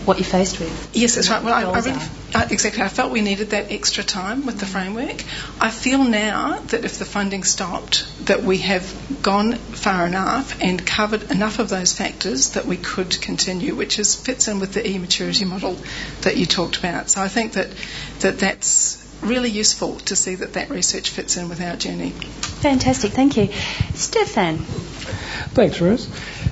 what 0.04 0.18
you're 0.18 0.26
faced 0.26 0.58
with. 0.58 0.90
Yes, 0.92 1.14
that's 1.14 1.30
right. 1.30 1.42
Well, 1.44 1.54
I, 1.54 1.70
I 1.70 1.78
really, 1.78 1.92
uh, 2.34 2.48
exactly. 2.50 2.82
I 2.82 2.88
felt 2.88 3.12
we 3.12 3.20
needed 3.20 3.50
that 3.50 3.70
extra 3.70 4.02
time 4.02 4.44
with 4.44 4.58
the 4.58 4.66
framework. 4.66 5.22
I 5.60 5.70
feel 5.70 6.02
now 6.02 6.58
that 6.58 6.84
if 6.84 6.98
the 6.98 7.04
funding 7.04 7.44
stopped, 7.44 8.06
that 8.26 8.42
we 8.42 8.58
have 8.58 9.22
gone 9.22 9.54
far 9.54 10.06
enough 10.06 10.60
and 10.60 10.84
covered 10.84 11.30
enough 11.30 11.60
of 11.60 11.68
those 11.68 11.92
factors 11.92 12.50
that 12.50 12.66
we 12.66 12.76
could 12.76 13.20
continue, 13.20 13.74
which 13.76 13.98
is 13.98 14.16
fits 14.16 14.48
in 14.48 14.58
with 14.58 14.74
the 14.74 14.88
e-maturity 14.88 15.44
model 15.44 15.76
that 16.22 16.36
you 16.36 16.46
talked 16.46 16.78
about. 16.78 17.08
So 17.08 17.20
I 17.20 17.28
think 17.28 17.52
that 17.52 17.68
that 18.20 18.38
that's 18.40 19.09
really 19.22 19.50
useful 19.50 19.96
to 20.00 20.16
see 20.16 20.36
that 20.36 20.54
that 20.54 20.70
research 20.70 21.10
fits 21.10 21.36
in 21.36 21.48
with 21.48 21.60
our 21.60 21.76
journey. 21.76 22.10
Fantastic, 22.10 23.12
thank 23.12 23.36
you. 23.36 23.48
Stefan. 23.94 24.58
Thanks, 24.58 25.80
Ruth. 25.80 26.08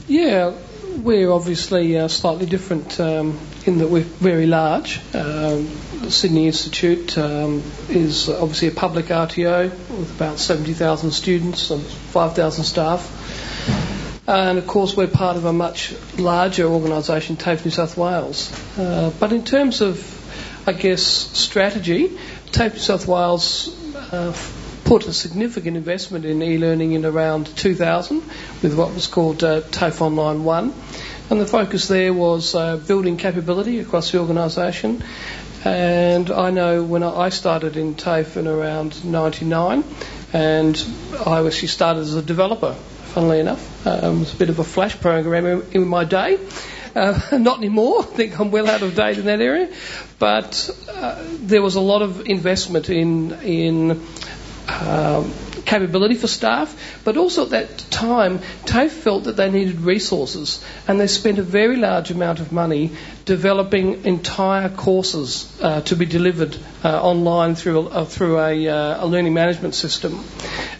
Yeah, 0.09 0.55
we're 0.99 1.31
obviously 1.31 1.97
uh, 1.97 2.09
slightly 2.09 2.47
different 2.47 2.99
um, 3.01 3.39
in 3.67 3.79
that 3.79 3.89
we're 3.89 4.03
very 4.03 4.47
large. 4.47 5.01
Um, 5.15 5.71
the 6.01 6.11
Sydney 6.11 6.47
Institute 6.47 7.17
um, 7.19 7.63
is 7.89 8.29
obviously 8.29 8.69
a 8.69 8.73
public 8.73 9.07
RTO 9.07 9.71
with 9.71 10.17
about 10.17 10.39
70,000 10.39 11.11
students 11.11 11.71
and 11.71 11.83
5,000 11.83 12.65
staff. 12.65 13.69
And 14.27 14.59
of 14.59 14.67
course, 14.67 14.95
we're 14.95 15.07
part 15.07 15.37
of 15.37 15.45
a 15.47 15.53
much 15.53 15.95
larger 16.19 16.67
organisation, 16.67 17.37
TAFE 17.37 17.65
New 17.65 17.71
South 17.71 17.97
Wales. 17.97 18.53
Uh, 18.79 19.11
but 19.19 19.33
in 19.33 19.45
terms 19.45 19.81
of, 19.81 19.99
I 20.69 20.73
guess, 20.73 21.03
strategy, 21.03 22.19
TAFE 22.53 22.75
New 22.75 22.81
South 22.81 23.07
Wales 23.07 23.95
uh, 23.95 24.37
put 24.85 25.07
a 25.07 25.13
significant 25.13 25.77
investment 25.77 26.25
in 26.25 26.43
e-learning 26.43 26.93
in 26.93 27.05
around 27.05 27.55
2000 27.57 28.23
with 28.63 28.75
what 28.75 28.95
was 28.95 29.07
called 29.07 29.45
uh, 29.45 29.61
TAFE 29.61 30.01
Online 30.01 30.45
1. 30.45 30.75
And 31.31 31.41
the 31.41 31.47
focus 31.47 31.89
there 31.89 32.15
was 32.15 32.55
uh, 32.55 32.79
building 32.79 33.19
capability 33.19 33.81
across 33.81 34.13
the 34.13 34.21
organisation. 34.21 35.05
And 35.65 36.31
I 36.31 36.51
know 36.51 36.83
when 36.83 37.03
I 37.03 37.29
started 37.29 37.77
in 37.77 37.95
TAFE 37.97 38.39
in 38.39 38.47
around 38.47 39.05
99, 39.05 39.85
and 40.33 40.85
I 41.27 41.45
actually 41.47 41.69
started 41.69 42.01
as 42.01 42.15
a 42.15 42.23
developer, 42.23 42.73
funnily 43.13 43.41
enough. 43.41 43.87
Um, 43.87 44.17
it 44.17 44.19
was 44.21 44.35
a 44.35 44.37
bit 44.37 44.49
of 44.49 44.59
a 44.59 44.65
flash 44.65 44.99
program 44.99 45.65
in 45.73 45.87
my 45.87 46.05
day. 46.05 46.39
Uh, 46.99 47.39
not 47.39 47.59
anymore. 47.59 48.03
I 48.03 48.07
think 48.07 48.41
I'm 48.41 48.51
well 48.51 48.69
out 48.69 48.83
of 48.83 48.95
date 48.95 49.19
in 49.19 49.27
that 49.27 49.41
area. 49.41 49.69
But 50.19 50.69
uh, 50.91 51.23
there 51.39 51.63
was 51.63 51.77
a 51.77 51.81
lot 51.81 52.03
of 52.03 52.27
investment 52.27 52.91
in 52.91 53.33
in 53.43 53.91
um, 54.69 55.33
capability 55.69 56.15
for 56.15 56.27
staff, 56.27 56.75
but 57.05 57.19
also 57.19 57.45
at 57.45 57.51
that 57.51 57.79
time, 57.91 58.41
TAFE 58.65 58.91
felt 58.91 59.25
that 59.25 59.37
they 59.37 59.51
needed 59.51 59.83
resources, 59.83 60.65
and 60.89 60.99
they 60.99 61.07
spent 61.07 61.39
a 61.39 61.43
very 61.43 61.77
large 61.77 62.11
amount 62.11 62.41
of 62.41 62.53
money 62.53 62.93
developing 63.27 64.07
entire 64.07 64.71
courses 64.71 65.47
uh, 65.61 65.83
to 65.83 65.95
be 65.95 66.07
delivered 66.07 66.57
uh, 66.83 67.03
online 67.03 67.55
through 67.55 67.81
a, 67.81 67.85
uh, 67.91 68.05
through 68.07 68.39
a, 68.39 68.67
uh, 68.67 69.05
a, 69.05 69.07
learning 69.07 69.35
management 69.35 69.75
system. 69.75 70.25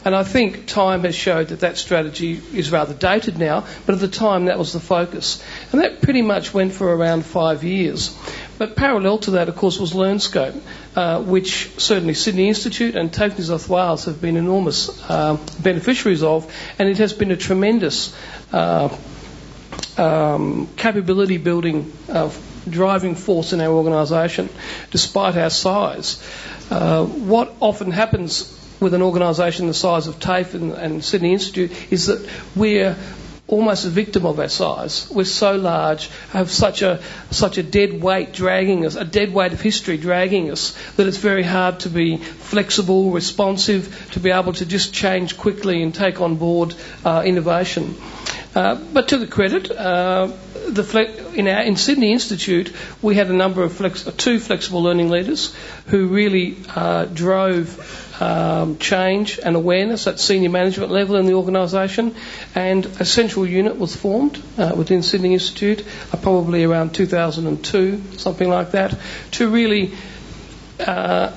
And 0.07 0.17
I 0.17 0.23
think 0.25 0.67
time 0.67 1.05
has 1.05 1.15
showed 1.15 1.49
that 1.49 1.61
that 1.61 1.77
strategy 1.77 2.41
is 2.55 2.73
rather 2.73 2.95
dated 2.95 3.39
now, 3.39 3.67
but 3.85 3.95
at 3.95 4.01
the 4.01 4.09
time 4.09 4.47
that 4.47 4.59
was 4.59 4.73
the 4.73 4.81
focus. 4.81 5.45
And 5.71 5.83
that 5.83 6.01
pretty 6.01 6.23
much 6.23 6.55
went 6.55 6.73
for 6.73 6.91
around 6.91 7.27
five 7.27 7.63
years. 7.63 8.17
But 8.57 8.75
parallel 8.75 9.19
to 9.19 9.33
that, 9.33 9.51
of 9.51 9.57
course, 9.57 9.79
was 9.79 9.93
LearnScope, 9.93 10.59
uh, 10.97 11.23
which 11.23 11.71
certainly 11.79 12.15
Sydney 12.15 12.49
Institute 12.49 12.97
and 12.97 13.13
TAFE 13.13 13.39
New 13.39 13.45
South 13.45 13.69
Wales 13.69 14.05
have 14.07 14.21
been 14.21 14.37
enormous 14.37 14.89
uh, 15.11 15.37
beneficiaries 15.61 16.23
of, 16.23 16.53
and 16.79 16.89
it 16.89 16.99
has 16.99 17.13
been 17.13 17.31
a 17.31 17.37
tremendous 17.37 18.15
uh, 18.53 18.89
um, 19.97 20.69
capability 20.77 21.37
building 21.37 21.93
uh, 22.09 22.31
driving 22.69 23.15
force 23.15 23.53
in 23.53 23.61
our 23.61 23.73
organisation, 23.73 24.49
despite 24.91 25.37
our 25.37 25.51
size. 25.51 26.23
Uh, 26.71 27.05
what 27.05 27.53
often 27.61 27.91
happens 27.91 28.55
with 28.81 28.95
an 28.95 29.03
organisation 29.03 29.67
the 29.67 29.75
size 29.75 30.07
of 30.07 30.21
TAFE 30.21 30.55
and, 30.55 30.73
and 30.73 31.05
Sydney 31.05 31.33
Institute 31.33 31.73
is 31.93 32.07
that 32.07 32.29
we're 32.55 32.97
almost 33.49 33.87
a 33.87 33.89
victim 33.89 34.27
of 34.27 34.39
our 34.39 34.49
size. 34.49 35.11
We're 35.11 35.25
so 35.25 35.57
large, 35.57 36.09
have 36.31 36.51
such 36.51 36.83
a 36.83 37.01
such 37.31 37.59
a 37.59 37.63
dead 37.63 38.01
weight 38.03 38.33
dragging 38.33 38.85
us, 38.85 38.95
a 38.95 39.05
dead 39.05 39.33
weight 39.33 39.53
of 39.53 39.61
history 39.61 39.97
dragging 39.97 40.51
us, 40.51 40.77
that 40.97 41.07
it's 41.07 41.17
very 41.17 41.43
hard 41.43 41.81
to 41.81 41.89
be 41.89 42.19
flexible, 42.19 43.11
responsive, 43.11 44.11
to 44.13 44.21
be 44.21 44.31
able 44.31 44.53
to 44.53 44.67
just 44.67 44.93
change 44.93 45.37
quickly 45.39 45.83
and 45.83 45.95
take 45.95 46.21
on 46.21 46.37
board 46.37 46.75
uh, 47.05 47.23
innovation. 47.25 47.97
Uh, 48.55 48.75
but 48.93 49.09
to 49.09 49.19
the 49.19 49.27
credit, 49.27 49.71
uh, 49.71 50.29
the 50.69 50.85
fle- 50.85 51.35
in, 51.35 51.49
our, 51.49 51.63
in 51.63 51.77
Sydney 51.77 52.13
Institute, 52.13 52.73
we 53.01 53.15
had 53.15 53.29
a 53.29 53.33
number 53.33 53.63
of 53.63 53.73
flex- 53.73 54.05
two 54.17 54.39
flexible 54.39 54.83
learning 54.83 55.09
leaders 55.09 55.55
who 55.87 56.09
really 56.09 56.57
uh, 56.75 57.05
drove 57.07 58.08
um, 58.21 58.79
change 58.79 59.39
and 59.39 59.57
awareness 59.57 60.07
at 60.07 60.19
senior 60.21 60.51
management 60.51 60.91
level 60.91 61.17
in 61.17 61.27
the 61.27 61.35
organisation, 61.35 62.15
and 62.55 62.85
a 62.87 63.05
central 63.05 63.47
unit 63.47 63.79
was 63.79 63.95
formed 63.95 64.43
uh, 64.57 64.73
within 64.77 65.03
Sydney 65.03 65.35
Institute, 65.35 65.85
uh, 66.13 66.17
probably 66.17 66.65
around 66.65 66.95
2002, 66.95 68.03
something 68.17 68.49
like 68.49 68.73
that, 68.73 68.99
to 69.33 69.49
really 69.49 69.93
uh, 70.81 71.33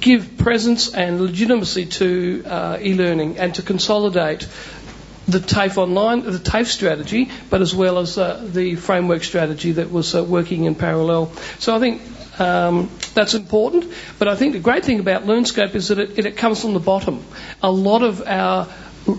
give 0.00 0.38
presence 0.38 0.94
and 0.94 1.20
legitimacy 1.20 1.86
to 1.86 2.42
uh, 2.46 2.78
e-learning 2.80 3.38
and 3.38 3.54
to 3.54 3.62
consolidate 3.62 4.48
the 5.26 5.40
TAFE 5.40 5.76
online, 5.76 6.22
the 6.22 6.38
TAFE 6.38 6.68
strategy, 6.68 7.30
but 7.50 7.60
as 7.60 7.74
well 7.74 7.98
as 7.98 8.16
uh, 8.16 8.42
the 8.42 8.76
framework 8.76 9.22
strategy 9.24 9.72
that 9.72 9.90
was 9.92 10.14
uh, 10.14 10.24
working 10.24 10.64
in 10.64 10.74
parallel. 10.74 11.30
So 11.58 11.76
I 11.76 11.80
think 11.80 12.00
um, 12.40 12.88
that's 13.18 13.34
important. 13.34 13.92
But 14.18 14.28
I 14.28 14.36
think 14.36 14.52
the 14.52 14.60
great 14.60 14.84
thing 14.84 15.00
about 15.00 15.24
LearnScope 15.24 15.74
is 15.74 15.88
that 15.88 15.98
it, 15.98 16.24
it 16.24 16.36
comes 16.36 16.60
from 16.62 16.72
the 16.72 16.80
bottom. 16.80 17.24
A 17.62 17.70
lot 17.70 18.02
of 18.02 18.22
our 18.26 18.68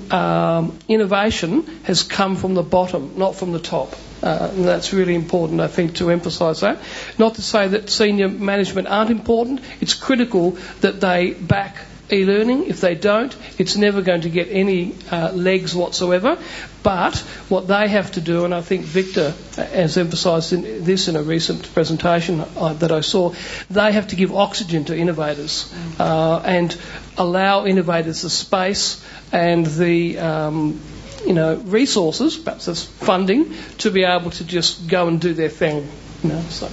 um, 0.09 0.79
innovation 0.87 1.63
has 1.83 2.03
come 2.03 2.37
from 2.37 2.53
the 2.53 2.63
bottom, 2.63 3.13
not 3.17 3.35
from 3.35 3.51
the 3.51 3.59
top. 3.59 3.93
Uh, 4.23 4.51
and 4.53 4.65
that's 4.65 4.93
really 4.93 5.15
important, 5.15 5.59
I 5.59 5.67
think, 5.67 5.95
to 5.95 6.09
emphasise 6.11 6.61
that. 6.61 6.79
Not 7.17 7.35
to 7.35 7.41
say 7.41 7.67
that 7.69 7.89
senior 7.89 8.29
management 8.29 8.87
aren't 8.87 9.11
important. 9.11 9.61
It's 9.81 9.93
critical 9.93 10.51
that 10.81 11.01
they 11.01 11.33
back 11.33 11.75
e-learning. 12.11 12.67
If 12.67 12.81
they 12.81 12.95
don't, 12.95 13.35
it's 13.57 13.75
never 13.75 14.01
going 14.01 14.21
to 14.21 14.29
get 14.29 14.47
any 14.49 14.95
uh, 15.11 15.31
legs 15.31 15.75
whatsoever. 15.75 16.37
But 16.81 17.17
what 17.49 17.67
they 17.67 17.87
have 17.89 18.13
to 18.13 18.21
do, 18.21 18.45
and 18.45 18.53
I 18.53 18.61
think 18.61 18.85
Victor 18.85 19.33
has 19.55 19.97
emphasised 19.97 20.51
this 20.85 21.07
in 21.07 21.15
a 21.15 21.23
recent 21.23 21.73
presentation 21.73 22.39
uh, 22.39 22.73
that 22.75 22.91
I 22.91 23.01
saw, 23.01 23.33
they 23.69 23.91
have 23.91 24.07
to 24.07 24.15
give 24.15 24.33
oxygen 24.33 24.85
to 24.85 24.97
innovators 24.97 25.73
uh, 25.99 26.41
and 26.45 26.75
allow 27.17 27.65
innovators 27.65 28.21
the 28.21 28.29
space 28.29 29.05
and 29.31 29.65
the 29.65 30.17
um, 30.19 30.79
you 31.25 31.33
know 31.33 31.55
resources, 31.55 32.37
perhaps 32.37 32.65
there's 32.65 32.83
funding, 32.83 33.53
to 33.79 33.91
be 33.91 34.03
able 34.03 34.31
to 34.31 34.43
just 34.43 34.87
go 34.87 35.07
and 35.07 35.19
do 35.19 35.33
their 35.33 35.49
thing. 35.49 35.87
You 36.23 36.29
know, 36.29 36.41
so 36.49 36.69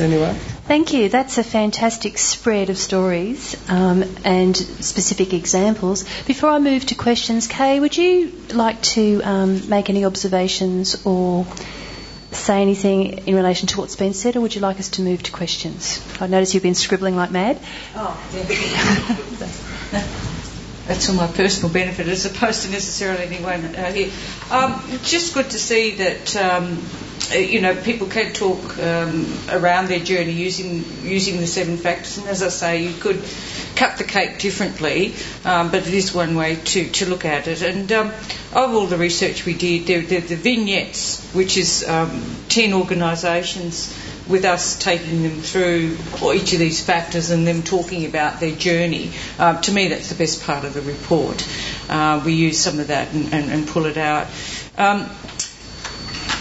anyway. 0.00 0.36
Thank 0.72 0.94
you. 0.94 1.10
That's 1.10 1.36
a 1.36 1.44
fantastic 1.44 2.16
spread 2.16 2.70
of 2.70 2.78
stories 2.78 3.54
um, 3.68 4.04
and 4.24 4.56
specific 4.56 5.34
examples. 5.34 6.02
Before 6.22 6.48
I 6.48 6.60
move 6.60 6.86
to 6.86 6.94
questions, 6.94 7.46
Kay, 7.46 7.78
would 7.78 7.94
you 7.94 8.32
like 8.54 8.80
to 8.96 9.20
um, 9.22 9.68
make 9.68 9.90
any 9.90 10.06
observations 10.06 11.04
or 11.04 11.46
say 12.30 12.62
anything 12.62 13.28
in 13.28 13.34
relation 13.34 13.68
to 13.68 13.80
what's 13.80 13.96
been 13.96 14.14
said, 14.14 14.34
or 14.34 14.40
would 14.40 14.54
you 14.54 14.62
like 14.62 14.78
us 14.78 14.88
to 14.96 15.02
move 15.02 15.22
to 15.24 15.30
questions? 15.30 16.02
I 16.22 16.26
notice 16.26 16.54
you've 16.54 16.62
been 16.62 16.74
scribbling 16.74 17.16
like 17.16 17.30
mad. 17.30 17.60
Oh, 17.94 18.18
yeah. 18.32 18.42
That's 20.88 21.06
for 21.06 21.12
my 21.12 21.26
personal 21.26 21.70
benefit 21.70 22.08
as 22.08 22.24
opposed 22.24 22.62
to 22.62 22.70
necessarily 22.70 23.26
anyone 23.26 23.76
uh, 23.76 23.92
here. 23.92 24.10
Um, 24.50 24.82
just 25.02 25.34
good 25.34 25.50
to 25.50 25.58
see 25.58 25.96
that 25.96 26.34
um, 26.34 26.82
you 27.30 27.60
know, 27.60 27.74
people 27.74 28.08
can 28.08 28.32
talk 28.32 28.78
um, 28.78 29.26
around 29.50 29.88
their 29.88 30.00
journey 30.00 30.32
using 30.32 30.84
using 31.02 31.38
the 31.38 31.46
seven 31.46 31.76
factors. 31.76 32.18
And 32.18 32.28
as 32.28 32.42
I 32.42 32.48
say, 32.48 32.84
you 32.84 32.98
could 33.00 33.22
cut 33.76 33.98
the 33.98 34.04
cake 34.04 34.38
differently, 34.38 35.14
um, 35.44 35.70
but 35.70 35.86
it 35.86 35.94
is 35.94 36.14
one 36.14 36.34
way 36.36 36.56
to, 36.56 36.88
to 36.90 37.08
look 37.08 37.24
at 37.24 37.48
it. 37.48 37.62
And 37.62 37.90
um, 37.92 38.08
of 38.52 38.74
all 38.74 38.86
the 38.86 38.98
research 38.98 39.44
we 39.46 39.54
did, 39.54 39.86
the, 39.86 40.20
vignettes, 40.36 41.32
which 41.32 41.56
is 41.56 41.88
um, 41.88 42.22
10 42.48 42.74
organisations 42.74 43.98
with 44.28 44.44
us 44.44 44.78
taking 44.78 45.22
them 45.22 45.40
through 45.40 45.96
each 46.32 46.52
of 46.52 46.58
these 46.58 46.84
factors 46.84 47.30
and 47.30 47.46
them 47.46 47.62
talking 47.62 48.04
about 48.06 48.40
their 48.40 48.54
journey. 48.54 49.10
Uh, 49.38 49.60
to 49.60 49.72
me, 49.72 49.88
that's 49.88 50.10
the 50.10 50.14
best 50.14 50.44
part 50.44 50.64
of 50.64 50.74
the 50.74 50.82
report. 50.82 51.46
Uh, 51.88 52.22
we 52.24 52.34
use 52.34 52.58
some 52.58 52.78
of 52.78 52.88
that 52.88 53.12
and, 53.12 53.32
and, 53.32 53.50
and 53.50 53.66
pull 53.68 53.86
it 53.86 53.96
out. 53.96 54.26
Um, 54.78 55.08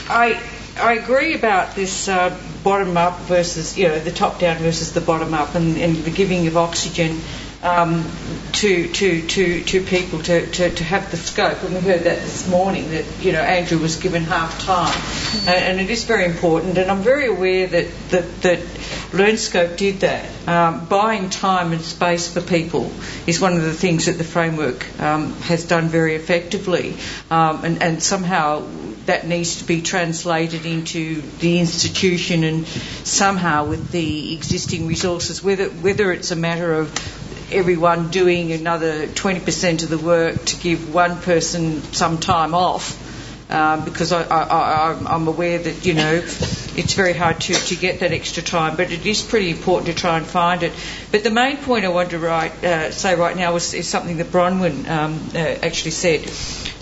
I 0.07 0.39
I 0.77 0.93
agree 0.93 1.33
about 1.33 1.75
this 1.75 2.07
uh, 2.07 2.37
bottom 2.63 2.95
up 2.97 3.19
versus, 3.21 3.77
you 3.77 3.87
know, 3.87 3.99
the 3.99 4.11
top 4.11 4.39
down 4.39 4.57
versus 4.57 4.93
the 4.93 5.01
bottom 5.01 5.33
up 5.33 5.55
and, 5.55 5.77
and 5.77 5.95
the 5.97 6.11
giving 6.11 6.47
of 6.47 6.57
oxygen 6.57 7.19
um, 7.63 8.09
to, 8.53 8.87
to, 8.87 9.27
to, 9.27 9.63
to 9.63 9.83
people 9.83 10.21
to, 10.23 10.47
to, 10.47 10.69
to 10.69 10.83
have 10.83 11.11
the 11.11 11.17
scope. 11.17 11.61
And 11.63 11.75
we 11.75 11.81
heard 11.81 12.01
that 12.01 12.19
this 12.19 12.47
morning 12.49 12.89
that, 12.91 13.05
you 13.21 13.31
know, 13.31 13.41
Andrew 13.41 13.77
was 13.77 13.97
given 13.97 14.23
half 14.23 14.63
time. 14.63 14.99
And, 15.47 15.79
and 15.79 15.81
it 15.81 15.89
is 15.89 16.05
very 16.05 16.25
important. 16.25 16.77
And 16.77 16.89
I'm 16.89 17.01
very 17.01 17.27
aware 17.27 17.67
that, 17.67 17.87
that, 18.09 18.41
that 18.41 18.59
LearnScope 19.11 19.77
did 19.77 19.99
that. 19.99 20.25
Um, 20.47 20.85
buying 20.85 21.29
time 21.29 21.71
and 21.71 21.81
space 21.81 22.33
for 22.33 22.41
people 22.41 22.91
is 23.27 23.39
one 23.39 23.53
of 23.53 23.61
the 23.61 23.73
things 23.73 24.07
that 24.07 24.17
the 24.17 24.23
framework 24.23 24.87
um, 24.99 25.33
has 25.41 25.65
done 25.65 25.87
very 25.87 26.15
effectively. 26.15 26.95
Um, 27.29 27.63
and, 27.63 27.83
and 27.83 28.01
somehow 28.01 28.65
that 29.05 29.27
needs 29.27 29.57
to 29.57 29.63
be 29.65 29.81
translated 29.81 30.65
into 30.65 31.21
the 31.39 31.59
institution 31.59 32.43
and 32.43 32.67
somehow 32.67 33.65
with 33.65 33.91
the 33.91 34.33
existing 34.33 34.87
resources, 34.87 35.43
whether, 35.43 35.69
whether 35.69 36.11
it's 36.11 36.31
a 36.31 36.35
matter 36.35 36.73
of 36.73 36.91
everyone 37.51 38.09
doing 38.09 38.51
another 38.51 39.07
20% 39.07 39.83
of 39.83 39.89
the 39.89 39.97
work 39.97 40.45
to 40.45 40.55
give 40.57 40.93
one 40.93 41.19
person 41.21 41.81
some 41.93 42.19
time 42.19 42.53
off. 42.53 43.09
Um, 43.51 43.83
because 43.83 44.13
I, 44.13 44.23
I, 44.23 45.13
am 45.13 45.27
aware 45.27 45.57
that 45.59 45.85
you 45.85 45.93
know 45.93 46.21
it's 46.75 46.93
very 46.93 47.13
hard 47.13 47.41
to, 47.41 47.53
to 47.53 47.75
get 47.75 47.99
that 47.99 48.11
extra 48.11 48.41
time, 48.41 48.75
but 48.77 48.91
it 48.91 49.05
is 49.05 49.21
pretty 49.21 49.49
important 49.49 49.87
to 49.87 49.93
try 49.93 50.17
and 50.17 50.25
find 50.25 50.63
it. 50.63 50.71
But 51.11 51.23
the 51.23 51.31
main 51.31 51.57
point 51.57 51.85
I 51.85 51.89
want 51.89 52.11
to 52.11 52.19
write, 52.19 52.63
uh, 52.63 52.91
say 52.91 53.15
right 53.15 53.35
now 53.35 53.55
is, 53.55 53.73
is, 53.73 53.87
something 53.87 54.17
that 54.17 54.27
Bronwyn 54.27 54.87
um, 54.89 55.19
uh, 55.35 55.37
actually 55.37 55.91
said, 55.91 56.25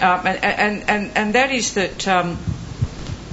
um, 0.02 0.28
and, 0.28 0.44
and, 0.44 0.90
and, 0.90 1.12
and 1.16 1.36
that 1.36 1.52
is 1.52 1.74
that, 1.74 2.08
um, 2.08 2.38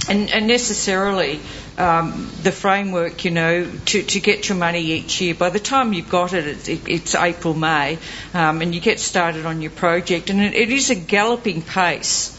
and, 0.09 0.29
and 0.31 0.47
necessarily 0.47 1.39
um, 1.77 2.31
the 2.41 2.51
framework, 2.51 3.23
you 3.23 3.31
know, 3.31 3.69
to, 3.85 4.01
to 4.01 4.19
get 4.19 4.49
your 4.49 4.57
money 4.57 4.81
each 4.81 5.21
year. 5.21 5.35
By 5.35 5.49
the 5.49 5.59
time 5.59 5.93
you've 5.93 6.09
got 6.09 6.33
it, 6.33 6.47
it's, 6.47 6.67
it, 6.67 6.81
it's 6.87 7.15
April, 7.15 7.53
May, 7.53 7.99
um, 8.33 8.61
and 8.61 8.73
you 8.73 8.81
get 8.81 8.99
started 8.99 9.45
on 9.45 9.61
your 9.61 9.71
project, 9.71 10.29
and 10.29 10.41
it, 10.41 10.53
it 10.53 10.71
is 10.71 10.89
a 10.89 10.95
galloping 10.95 11.61
pace. 11.61 12.36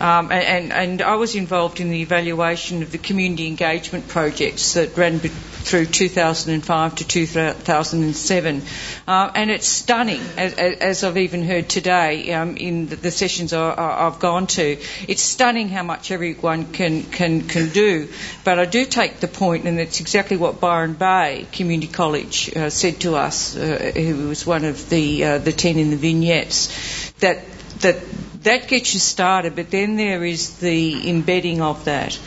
Um, 0.00 0.32
and, 0.32 0.72
and, 0.72 1.02
I 1.02 1.16
was 1.16 1.34
involved 1.34 1.78
in 1.78 1.90
the 1.90 2.00
evaluation 2.00 2.82
of 2.82 2.90
the 2.90 2.96
community 2.96 3.46
engagement 3.48 4.08
projects 4.08 4.72
that 4.72 4.96
ran 4.96 5.18
through 5.18 5.84
2005 5.86 6.94
to 6.94 7.06
2007. 7.06 8.62
Uh, 9.06 9.30
and 9.34 9.50
it's 9.50 9.66
stunning, 9.66 10.22
as, 10.38 10.54
as, 10.54 11.04
I've 11.04 11.18
even 11.18 11.44
heard 11.44 11.68
today 11.68 12.32
um, 12.32 12.56
in 12.56 12.86
the, 12.88 12.96
the 12.96 13.10
sessions 13.10 13.52
I, 13.52 13.74
have 14.04 14.20
gone 14.20 14.46
to. 14.48 14.78
It's 15.06 15.20
stunning 15.20 15.68
how 15.68 15.82
much 15.82 16.10
everyone 16.10 16.72
can, 16.72 17.02
can, 17.02 17.46
can 17.46 17.68
do. 17.68 18.08
But 18.42 18.58
I 18.58 18.64
do 18.64 18.86
take 18.86 19.20
the 19.20 19.28
point, 19.28 19.66
and 19.66 19.78
it's 19.78 20.00
exactly 20.00 20.38
what 20.38 20.60
Byron 20.60 20.94
Bay 20.94 21.46
Community 21.52 21.92
College 21.92 22.56
uh, 22.56 22.70
said 22.70 23.00
to 23.02 23.16
us, 23.16 23.54
uh, 23.54 23.92
who 23.94 24.28
was 24.28 24.46
one 24.46 24.64
of 24.64 24.88
the, 24.88 25.24
uh, 25.24 25.38
the 25.38 25.52
10 25.52 25.76
in 25.76 25.90
the 25.90 25.96
vignettes, 25.96 27.12
that, 27.20 27.44
that 27.80 27.96
that 28.42 28.68
gets 28.68 28.94
you 28.94 29.00
started, 29.00 29.54
but 29.54 29.70
then 29.70 29.96
there 29.96 30.24
is 30.24 30.58
the 30.58 31.08
embedding 31.10 31.60
of 31.60 31.84
that. 31.84 32.18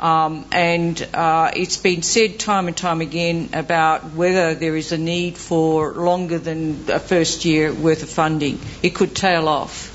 Um, 0.00 0.46
and 0.50 1.00
uh, 1.14 1.52
it's 1.54 1.76
been 1.76 2.02
said 2.02 2.40
time 2.40 2.66
and 2.66 2.76
time 2.76 3.00
again 3.00 3.50
about 3.52 4.12
whether 4.14 4.54
there 4.54 4.76
is 4.76 4.90
a 4.90 4.98
need 4.98 5.38
for 5.38 5.92
longer 5.92 6.38
than 6.38 6.86
a 6.88 6.98
first 6.98 7.44
year 7.44 7.72
worth 7.72 8.02
of 8.02 8.10
funding. 8.10 8.58
It 8.82 8.96
could 8.96 9.14
tail 9.14 9.48
off. 9.48 9.91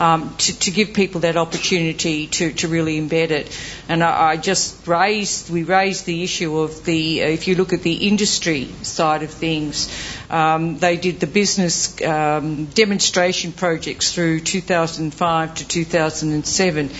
Um, 0.00 0.34
to, 0.38 0.58
to, 0.60 0.70
give 0.70 0.94
people 0.94 1.20
that 1.20 1.36
opportunity 1.36 2.26
to, 2.28 2.54
to 2.54 2.68
really 2.68 2.98
embed 2.98 3.32
it. 3.32 3.60
And 3.86 4.02
I, 4.02 4.30
I, 4.30 4.36
just 4.38 4.86
raised, 4.86 5.50
we 5.50 5.62
raised 5.62 6.06
the 6.06 6.22
issue 6.22 6.56
of 6.58 6.86
the, 6.86 7.22
uh, 7.22 7.26
if 7.26 7.46
you 7.46 7.54
look 7.54 7.74
at 7.74 7.82
the 7.82 8.08
industry 8.08 8.72
side 8.80 9.22
of 9.22 9.30
things, 9.30 9.94
um, 10.30 10.78
they 10.78 10.96
did 10.96 11.20
the 11.20 11.26
business 11.26 12.00
um, 12.00 12.64
demonstration 12.64 13.52
projects 13.52 14.14
through 14.14 14.40
2005 14.40 15.54
to 15.56 15.68
2007 15.68 16.90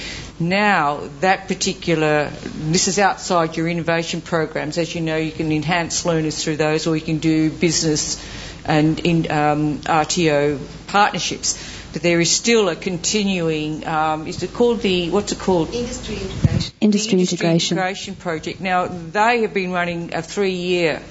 now 0.41 1.09
that 1.21 1.49
particular, 1.49 2.31
this 2.31 2.89
is 2.89 2.99
outside 2.99 3.57
your 3.57 3.69
innovation 3.69 4.23
programs. 4.23 4.79
As 4.79 4.95
you 4.95 5.03
know, 5.03 5.17
you 5.17 5.31
can 5.31 5.53
enhance 5.53 6.07
learners 6.07 6.43
through 6.43 6.57
those, 6.57 6.87
or 6.87 6.97
you 6.97 7.03
can 7.03 7.19
do 7.19 7.51
business 7.51 8.19
and 8.65 8.99
in 9.01 9.31
um, 9.31 9.79
RTO 9.81 10.59
partnerships. 10.87 11.59
But 11.93 12.03
there 12.03 12.21
is 12.21 12.31
still 12.31 12.69
a 12.69 12.77
continuing, 12.77 13.87
um, 13.87 14.27
is 14.29 14.43
it 14.43 14.55
called 14.55 14.81
the, 14.81 15.11
what's 15.11 15.33
it 15.33 15.41
called? 15.41 15.75
Industry 15.75 16.17
integration. 16.17 16.75
Industry, 16.81 17.17
the 17.17 17.21
integration. 17.23 17.79
integration 17.79 18.15
project. 18.15 18.61
Now, 18.61 18.87
they 18.87 19.43
have 19.43 19.53
been 19.53 19.73
running 19.73 20.15
a 20.15 20.23
three 20.23 20.55
year 20.55 21.03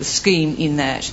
scheme 0.00 0.56
in 0.56 0.76
that, 0.76 1.06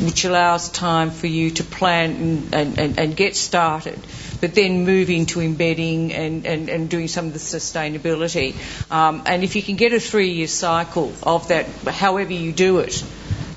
which 0.00 0.24
allows 0.24 0.68
time 0.68 1.10
for 1.10 1.26
you 1.26 1.50
to 1.52 1.64
plan 1.64 2.48
and, 2.52 2.78
and, 2.78 2.98
and 2.98 3.16
get 3.16 3.36
started, 3.36 3.98
but 4.42 4.54
then 4.54 4.84
move 4.84 5.08
into 5.08 5.40
embedding 5.40 6.12
and, 6.12 6.46
and, 6.46 6.68
and 6.68 6.90
doing 6.90 7.08
some 7.08 7.28
of 7.28 7.32
the 7.32 7.38
sustainability. 7.38 8.54
Um, 8.90 9.22
and 9.24 9.44
if 9.44 9.56
you 9.56 9.62
can 9.62 9.76
get 9.76 9.94
a 9.94 10.00
three 10.00 10.32
year 10.32 10.46
cycle 10.46 11.12
of 11.22 11.48
that, 11.48 11.66
however 11.86 12.32
you 12.32 12.52
do 12.52 12.80
it, 12.80 13.02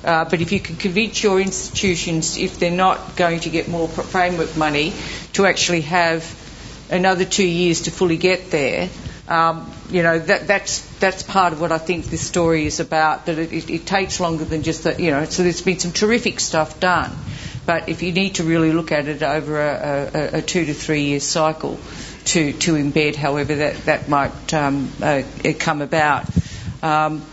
uh, 0.05 0.23
but 0.25 0.39
if 0.39 0.51
you 0.51 0.59
can 0.59 0.75
convince 0.75 1.23
your 1.23 1.41
institutions, 1.41 2.37
if 2.37 2.59
they're 2.59 2.69
not 2.69 3.15
going 3.15 3.39
to 3.41 3.49
get 3.49 3.67
more 3.67 3.87
framework 3.87 4.55
money, 4.55 4.93
to 5.33 5.45
actually 5.47 5.81
have 5.81 6.23
another 6.91 7.25
two 7.25 7.47
years 7.47 7.81
to 7.81 7.91
fully 7.91 8.17
get 8.17 8.51
there, 8.51 8.89
um, 9.27 9.71
you 9.89 10.03
know 10.03 10.19
that, 10.19 10.45
that's 10.45 10.81
that's 10.99 11.23
part 11.23 11.53
of 11.53 11.59
what 11.59 11.71
I 11.71 11.79
think 11.79 12.05
this 12.05 12.21
story 12.21 12.67
is 12.67 12.79
about. 12.79 13.25
That 13.25 13.39
it, 13.39 13.51
it, 13.51 13.69
it 13.71 13.85
takes 13.87 14.19
longer 14.19 14.45
than 14.45 14.61
just 14.61 14.83
that. 14.83 14.99
You 14.99 15.09
know, 15.09 15.25
so 15.25 15.41
there's 15.41 15.63
been 15.63 15.79
some 15.79 15.91
terrific 15.91 16.39
stuff 16.39 16.79
done, 16.79 17.11
but 17.65 17.89
if 17.89 18.03
you 18.03 18.11
need 18.11 18.35
to 18.35 18.43
really 18.43 18.71
look 18.71 18.91
at 18.91 19.07
it 19.07 19.23
over 19.23 19.59
a, 19.59 20.11
a, 20.13 20.37
a 20.37 20.41
two 20.43 20.65
to 20.65 20.73
three 20.75 21.05
year 21.05 21.19
cycle 21.19 21.79
to 22.25 22.53
to 22.53 22.73
embed, 22.73 23.15
however 23.15 23.55
that 23.55 23.77
that 23.85 24.07
might 24.07 24.53
um, 24.53 24.91
uh, 25.01 25.23
come 25.57 25.81
about. 25.81 26.25
Um, 26.83 27.25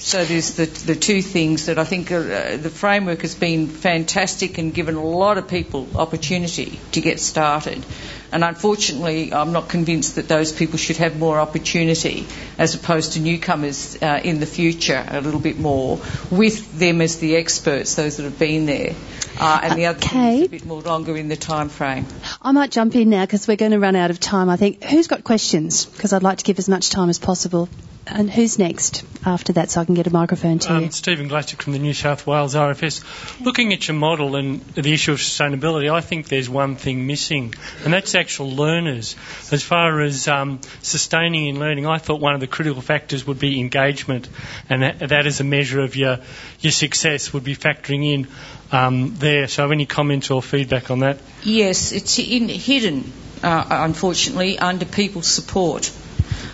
so 0.00 0.24
there's 0.24 0.54
the, 0.54 0.64
the 0.64 0.94
two 0.94 1.20
things 1.20 1.66
that 1.66 1.78
I 1.78 1.84
think 1.84 2.10
uh, 2.10 2.56
the 2.56 2.70
framework 2.70 3.20
has 3.20 3.34
been 3.34 3.68
fantastic 3.68 4.56
and 4.56 4.72
given 4.72 4.94
a 4.94 5.04
lot 5.04 5.36
of 5.36 5.46
people 5.46 5.86
opportunity 5.94 6.80
to 6.92 7.02
get 7.02 7.20
started. 7.20 7.84
And 8.32 8.42
unfortunately, 8.42 9.34
I'm 9.34 9.52
not 9.52 9.68
convinced 9.68 10.14
that 10.14 10.26
those 10.26 10.52
people 10.52 10.78
should 10.78 10.96
have 10.96 11.18
more 11.18 11.38
opportunity 11.38 12.26
as 12.56 12.74
opposed 12.74 13.12
to 13.12 13.20
newcomers 13.20 14.00
uh, 14.02 14.20
in 14.24 14.40
the 14.40 14.46
future 14.46 15.04
a 15.06 15.20
little 15.20 15.40
bit 15.40 15.58
more 15.58 16.00
with 16.30 16.78
them 16.78 17.02
as 17.02 17.18
the 17.18 17.36
experts, 17.36 17.94
those 17.96 18.16
that 18.16 18.22
have 18.22 18.38
been 18.38 18.64
there. 18.64 18.94
Uh, 19.38 19.60
and 19.62 19.78
the 19.78 19.86
other 19.86 19.98
thing 19.98 20.38
is 20.38 20.46
a 20.46 20.48
bit 20.48 20.64
more 20.64 20.80
longer 20.80 21.14
in 21.14 21.28
the 21.28 21.36
time 21.36 21.68
frame. 21.68 22.06
I 22.40 22.52
might 22.52 22.70
jump 22.70 22.94
in 22.94 23.10
now 23.10 23.24
because 23.24 23.46
we're 23.46 23.56
going 23.56 23.72
to 23.72 23.78
run 23.78 23.96
out 23.96 24.10
of 24.10 24.18
time. 24.18 24.48
I 24.48 24.56
think 24.56 24.82
who's 24.82 25.08
got 25.08 25.24
questions? 25.24 25.84
Because 25.84 26.14
I'd 26.14 26.22
like 26.22 26.38
to 26.38 26.44
give 26.44 26.58
as 26.58 26.70
much 26.70 26.88
time 26.88 27.10
as 27.10 27.18
possible. 27.18 27.68
And 28.06 28.30
who's 28.30 28.58
next 28.58 29.04
after 29.24 29.52
that 29.54 29.70
so 29.70 29.80
I 29.80 29.84
can 29.84 29.94
get 29.94 30.06
a 30.06 30.12
microphone 30.12 30.58
to 30.60 30.72
um, 30.72 30.84
you? 30.84 30.90
Stephen 30.90 31.28
Glassick 31.28 31.62
from 31.62 31.74
the 31.74 31.78
New 31.78 31.92
South 31.92 32.26
Wales 32.26 32.54
RFS. 32.54 33.44
Looking 33.44 33.72
at 33.72 33.86
your 33.86 33.96
model 33.96 34.36
and 34.36 34.64
the 34.74 34.92
issue 34.92 35.12
of 35.12 35.18
sustainability, 35.18 35.92
I 35.92 36.00
think 36.00 36.28
there's 36.28 36.48
one 36.48 36.76
thing 36.76 37.06
missing, 37.06 37.54
and 37.84 37.92
that's 37.92 38.14
actual 38.14 38.50
learners. 38.50 39.16
As 39.52 39.62
far 39.62 40.00
as 40.00 40.26
um, 40.28 40.60
sustaining 40.82 41.48
in 41.48 41.60
learning, 41.60 41.86
I 41.86 41.98
thought 41.98 42.20
one 42.20 42.34
of 42.34 42.40
the 42.40 42.46
critical 42.46 42.80
factors 42.82 43.26
would 43.26 43.38
be 43.38 43.60
engagement, 43.60 44.28
and 44.68 44.82
that, 44.82 44.98
that 45.00 45.26
as 45.26 45.40
a 45.40 45.44
measure 45.44 45.80
of 45.80 45.94
your, 45.94 46.18
your 46.60 46.72
success 46.72 47.32
would 47.32 47.44
be 47.44 47.54
factoring 47.54 48.12
in 48.12 48.28
um, 48.72 49.14
there. 49.16 49.46
So, 49.46 49.70
any 49.70 49.86
comments 49.86 50.30
or 50.30 50.42
feedback 50.42 50.90
on 50.90 51.00
that? 51.00 51.18
Yes, 51.42 51.92
it's 51.92 52.18
in, 52.18 52.48
hidden, 52.48 53.12
uh, 53.42 53.64
unfortunately, 53.68 54.58
under 54.58 54.84
people's 54.84 55.26
support. 55.26 55.92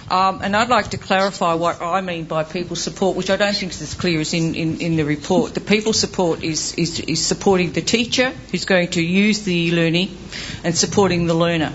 Um, 0.09 0.40
and 0.42 0.55
I'd 0.55 0.69
like 0.69 0.90
to 0.90 0.99
clarify 0.99 1.55
what 1.55 1.83
I 1.83 2.01
mean 2.01 2.27
by 2.27 2.45
people 2.45 2.77
support, 2.77 3.16
which 3.16 3.29
I 3.29 3.37
don't 3.37 3.57
think 3.57 3.73
is 3.73 3.83
as 3.83 3.95
clear 3.95 4.21
as 4.21 4.35
in, 4.35 4.55
in, 4.55 4.81
in 4.81 4.97
the 4.97 5.05
report. 5.05 5.55
The 5.55 5.61
people 5.61 5.92
support 5.92 6.45
is, 6.45 6.75
is, 6.75 7.01
is 7.01 7.27
supporting 7.27 7.73
the 7.73 7.83
teacher 7.83 8.31
who's 8.53 8.66
going 8.66 8.88
to 8.90 9.03
use 9.03 9.42
the 9.42 9.53
e-learning 9.53 10.16
and 10.62 10.77
supporting 10.77 11.27
the 11.27 11.35
learner. 11.35 11.73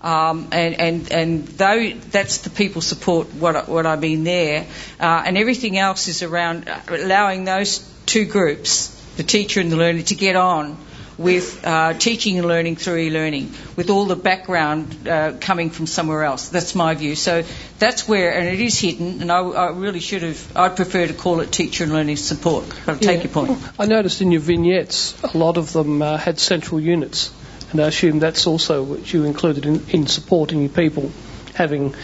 Um, 0.00 0.48
and 0.52 0.74
and 0.78 1.12
and 1.12 1.48
though 1.48 1.90
that's 2.10 2.38
the 2.38 2.50
people 2.50 2.82
support 2.82 3.32
what 3.34 3.56
I, 3.56 3.62
what 3.62 3.86
I 3.86 3.96
mean 3.96 4.22
there, 4.24 4.66
uh, 5.00 5.22
and 5.24 5.38
everything 5.38 5.78
else 5.78 6.08
is 6.08 6.22
around 6.22 6.70
allowing 6.88 7.44
those 7.44 7.78
two 8.04 8.26
groups, 8.26 8.88
the 9.16 9.22
teacher 9.22 9.60
and 9.60 9.72
the 9.72 9.78
learner, 9.78 10.02
to 10.02 10.14
get 10.14 10.36
on 10.36 10.76
with 11.16 11.64
uh, 11.64 11.94
teaching 11.94 12.38
and 12.38 12.48
learning 12.48 12.76
through 12.76 12.96
e-learning, 12.96 13.52
with 13.76 13.90
all 13.90 14.04
the 14.04 14.16
background 14.16 15.06
uh, 15.08 15.32
coming 15.40 15.70
from 15.70 15.86
somewhere 15.86 16.24
else. 16.24 16.48
That's 16.48 16.74
my 16.74 16.94
view. 16.94 17.14
So 17.14 17.44
that's 17.78 18.08
where, 18.08 18.34
and 18.34 18.48
it 18.48 18.60
is 18.60 18.78
hidden, 18.78 19.22
and 19.22 19.30
I, 19.30 19.38
I 19.38 19.70
really 19.70 20.00
should 20.00 20.22
have, 20.22 20.56
I'd 20.56 20.76
prefer 20.76 21.06
to 21.06 21.14
call 21.14 21.40
it 21.40 21.52
teacher 21.52 21.84
and 21.84 21.92
learning 21.92 22.16
support, 22.16 22.64
but 22.86 22.96
I 22.96 22.98
take 22.98 23.24
your 23.24 23.32
point. 23.32 23.58
I 23.78 23.86
noticed 23.86 24.20
in 24.20 24.32
your 24.32 24.40
vignettes, 24.40 25.20
a 25.22 25.36
lot 25.36 25.56
of 25.56 25.72
them 25.72 26.02
uh, 26.02 26.16
had 26.16 26.38
central 26.38 26.80
units, 26.80 27.32
and 27.70 27.80
I 27.80 27.88
assume 27.88 28.18
that's 28.18 28.46
also 28.46 28.82
what 28.82 29.12
you 29.12 29.24
included 29.24 29.66
in, 29.66 29.88
in 29.90 30.06
supporting 30.06 30.60
your 30.60 30.70
people 30.70 31.10
having 31.54 31.94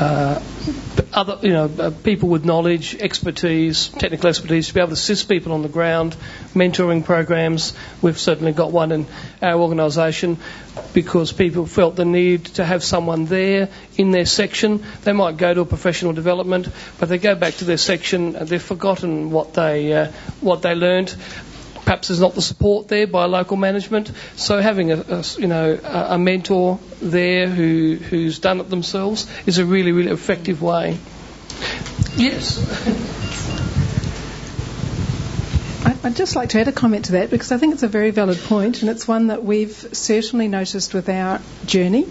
uh, 0.00 0.40
other, 1.12 1.38
you 1.42 1.52
know, 1.52 1.70
uh, 1.78 1.90
people 1.90 2.28
with 2.28 2.44
knowledge, 2.44 2.94
expertise, 2.96 3.88
technical 3.88 4.28
expertise 4.28 4.68
to 4.68 4.74
be 4.74 4.80
able 4.80 4.88
to 4.88 4.94
assist 4.94 5.28
people 5.28 5.52
on 5.52 5.62
the 5.62 5.68
ground, 5.68 6.14
mentoring 6.54 7.04
programs. 7.04 7.72
We've 8.02 8.18
certainly 8.18 8.52
got 8.52 8.72
one 8.72 8.92
in 8.92 9.06
our 9.40 9.58
organisation 9.60 10.38
because 10.92 11.32
people 11.32 11.66
felt 11.66 11.96
the 11.96 12.04
need 12.04 12.44
to 12.56 12.64
have 12.64 12.84
someone 12.84 13.24
there 13.24 13.70
in 13.96 14.10
their 14.10 14.26
section. 14.26 14.84
They 15.04 15.12
might 15.12 15.36
go 15.38 15.54
to 15.54 15.62
a 15.62 15.64
professional 15.64 16.12
development, 16.12 16.68
but 16.98 17.08
they 17.08 17.18
go 17.18 17.34
back 17.34 17.54
to 17.54 17.64
their 17.64 17.78
section 17.78 18.36
and 18.36 18.48
they've 18.48 18.62
forgotten 18.62 19.30
what 19.30 19.54
they 19.54 19.92
uh, 19.92 20.12
what 20.40 20.62
they 20.62 20.74
learned 20.74 21.14
perhaps 21.86 22.08
there's 22.08 22.20
not 22.20 22.34
the 22.34 22.42
support 22.42 22.88
there 22.88 23.06
by 23.06 23.24
local 23.24 23.56
management. 23.56 24.10
So 24.34 24.60
having 24.60 24.92
a, 24.92 24.96
a 25.00 25.24
you 25.38 25.46
know 25.46 25.78
a, 25.82 26.14
a, 26.14 26.18
mentor 26.18 26.78
there 27.00 27.48
who 27.48 27.94
who's 27.94 28.40
done 28.40 28.60
it 28.60 28.68
themselves 28.68 29.26
is 29.46 29.58
a 29.58 29.64
really 29.64 29.92
really 29.92 30.10
effective 30.10 30.60
way. 30.60 30.98
Yes. 32.16 33.44
I'd 36.06 36.14
just 36.14 36.36
like 36.36 36.50
to 36.50 36.60
add 36.60 36.68
a 36.68 36.72
comment 36.72 37.06
to 37.06 37.12
that 37.12 37.30
because 37.30 37.50
I 37.50 37.58
think 37.58 37.74
it's 37.74 37.82
a 37.82 37.88
very 37.88 38.12
valid 38.12 38.38
point 38.38 38.80
and 38.80 38.88
it's 38.88 39.08
one 39.08 39.26
that 39.26 39.42
we've 39.42 39.74
certainly 39.90 40.46
noticed 40.46 40.94
with 40.94 41.08
our 41.08 41.40
journey. 41.64 42.06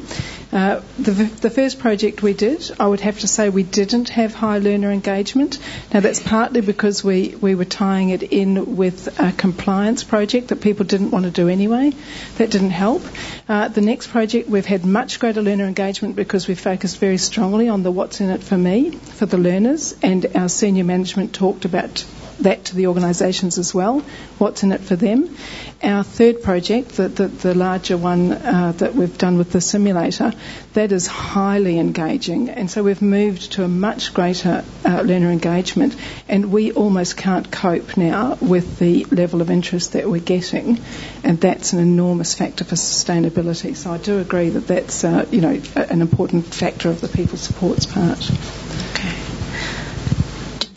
Uh, 0.51 0.81
the, 0.99 1.11
the, 1.11 1.49
first 1.49 1.79
project 1.79 2.21
we 2.21 2.33
did, 2.33 2.69
I 2.77 2.87
would 2.87 2.99
have 2.99 3.21
to 3.21 3.27
say 3.29 3.47
we 3.47 3.63
didn't 3.63 4.09
have 4.09 4.35
high 4.35 4.57
learner 4.57 4.91
engagement. 4.91 5.59
Now 5.93 6.01
that's 6.01 6.21
partly 6.21 6.59
because 6.59 7.05
we, 7.05 7.35
we 7.39 7.55
were 7.55 7.63
tying 7.63 8.09
it 8.09 8.21
in 8.21 8.75
with 8.75 9.17
a 9.17 9.31
compliance 9.31 10.03
project 10.03 10.49
that 10.49 10.59
people 10.59 10.85
didn't 10.85 11.11
want 11.11 11.23
to 11.23 11.31
do 11.31 11.47
anyway. 11.47 11.93
That 12.37 12.51
didn't 12.51 12.71
help. 12.71 13.01
Uh, 13.47 13.69
the 13.69 13.79
next 13.79 14.07
project 14.07 14.49
we've 14.49 14.65
had 14.65 14.85
much 14.85 15.21
greater 15.21 15.41
learner 15.41 15.67
engagement 15.67 16.17
because 16.17 16.49
we 16.49 16.55
focused 16.55 16.97
very 16.97 17.17
strongly 17.17 17.69
on 17.69 17.83
the 17.83 17.91
what's 17.91 18.19
in 18.19 18.29
it 18.29 18.43
for 18.43 18.57
me, 18.57 18.91
for 18.91 19.25
the 19.25 19.37
learners, 19.37 19.95
and 20.03 20.25
our 20.35 20.49
senior 20.49 20.83
management 20.83 21.33
talked 21.33 21.63
about 21.63 22.03
that 22.39 22.65
to 22.65 22.75
the 22.75 22.87
organisations 22.87 23.57
as 23.57 23.73
well, 23.73 23.99
what's 24.37 24.63
in 24.63 24.71
it 24.71 24.81
for 24.81 24.95
them. 24.95 25.35
Our 25.83 26.03
third 26.03 26.41
project, 26.41 26.89
the, 26.89 27.07
the, 27.07 27.27
the 27.27 27.53
larger 27.53 27.97
one 27.97 28.31
uh, 28.31 28.73
that 28.77 28.95
we've 28.95 29.17
done 29.17 29.37
with 29.37 29.51
the 29.51 29.61
simulator, 29.61 30.33
that 30.73 30.91
is 30.91 31.07
highly 31.07 31.79
engaging, 31.79 32.49
and 32.49 32.69
so 32.69 32.83
we've 32.83 33.01
moved 33.01 33.53
to 33.53 33.63
a 33.63 33.67
much 33.67 34.13
greater 34.13 34.63
uh, 34.83 35.01
learner 35.01 35.31
engagement, 35.31 35.95
and 36.27 36.51
we 36.51 36.71
almost 36.71 37.17
can't 37.17 37.51
cope 37.51 37.97
now 37.97 38.37
with 38.41 38.79
the 38.79 39.05
level 39.05 39.41
of 39.41 39.49
interest 39.49 39.93
that 39.93 40.09
we're 40.09 40.19
getting, 40.19 40.79
and 41.23 41.39
that's 41.39 41.73
an 41.73 41.79
enormous 41.79 42.33
factor 42.33 42.63
for 42.63 42.75
sustainability. 42.75 43.75
So 43.75 43.91
I 43.91 43.97
do 43.97 44.19
agree 44.19 44.49
that 44.49 44.67
that's 44.67 45.03
uh, 45.03 45.25
you 45.31 45.41
know 45.41 45.61
an 45.75 46.01
important 46.01 46.45
factor 46.45 46.89
of 46.89 47.01
the 47.01 47.07
people 47.07 47.37
supports 47.37 47.85
part. 47.85 48.19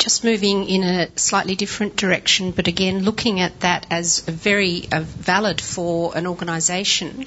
Just 0.08 0.24
moving 0.24 0.64
in 0.70 0.84
a 0.84 1.18
slightly 1.18 1.54
different 1.54 1.94
direction, 1.96 2.52
but 2.52 2.66
again 2.66 3.04
looking 3.04 3.40
at 3.40 3.60
that 3.60 3.86
as 3.90 4.20
very 4.20 4.88
uh, 4.90 5.00
valid 5.02 5.60
for 5.60 6.16
an 6.16 6.26
organisation. 6.26 7.26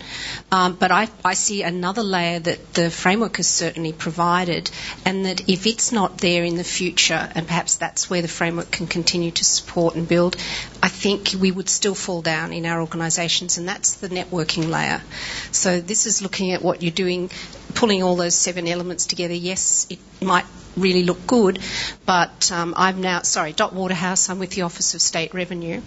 Um, 0.52 0.78
but 0.78 0.92
I, 0.92 1.08
I, 1.24 1.36
see 1.36 1.62
another 1.62 2.02
layer 2.02 2.40
that 2.40 2.74
the 2.74 2.90
framework 2.90 3.38
has 3.38 3.46
certainly 3.46 3.94
provided, 3.94 4.72
and 5.06 5.26
that 5.26 5.48
if 5.48 5.68
it's 5.68 5.92
not 5.92 6.18
there 6.18 6.44
in 6.44 6.56
the 6.56 6.64
future, 6.64 7.30
and 7.36 7.46
perhaps 7.46 7.76
that's 7.76 8.10
where 8.10 8.24
the 8.24 8.28
framework 8.28 8.72
can 8.72 8.88
continue 8.88 9.30
to 9.30 9.46
support 9.46 9.94
and 9.94 10.08
build, 10.08 10.36
I 10.82 10.88
think 10.88 11.36
we 11.40 11.52
would 11.52 11.70
still 11.70 11.94
fall 11.94 12.24
down 12.24 12.52
in 12.52 12.66
our 12.66 12.82
organisations, 12.82 13.60
and 13.60 13.68
that's 13.68 13.98
the 13.98 14.10
networking 14.10 14.72
layer. 14.72 15.04
So 15.52 15.82
this 15.82 16.08
is 16.08 16.24
looking 16.24 16.52
at 16.52 16.64
what 16.64 16.82
you're 16.82 16.92
doing, 16.92 17.30
pulling 17.76 18.02
all 18.02 18.16
those 18.16 18.34
seven 18.34 18.68
elements 18.68 19.06
together. 19.06 19.36
Yes, 19.36 19.86
it 19.92 20.00
might 20.20 20.46
really 20.78 21.04
look 21.04 21.26
good. 21.28 21.60
But 22.06 22.52
um, 22.52 22.74
I'm 22.78 23.02
now, 23.02 23.22
sorry, 23.22 23.54
Dot 23.54 23.74
Waterhouse, 23.74 24.30
I'm 24.30 24.40
with 24.40 24.52
the 24.52 24.64
Office 24.64 24.94
of 24.96 25.02
State 25.02 25.34
Revenue. 25.34 25.82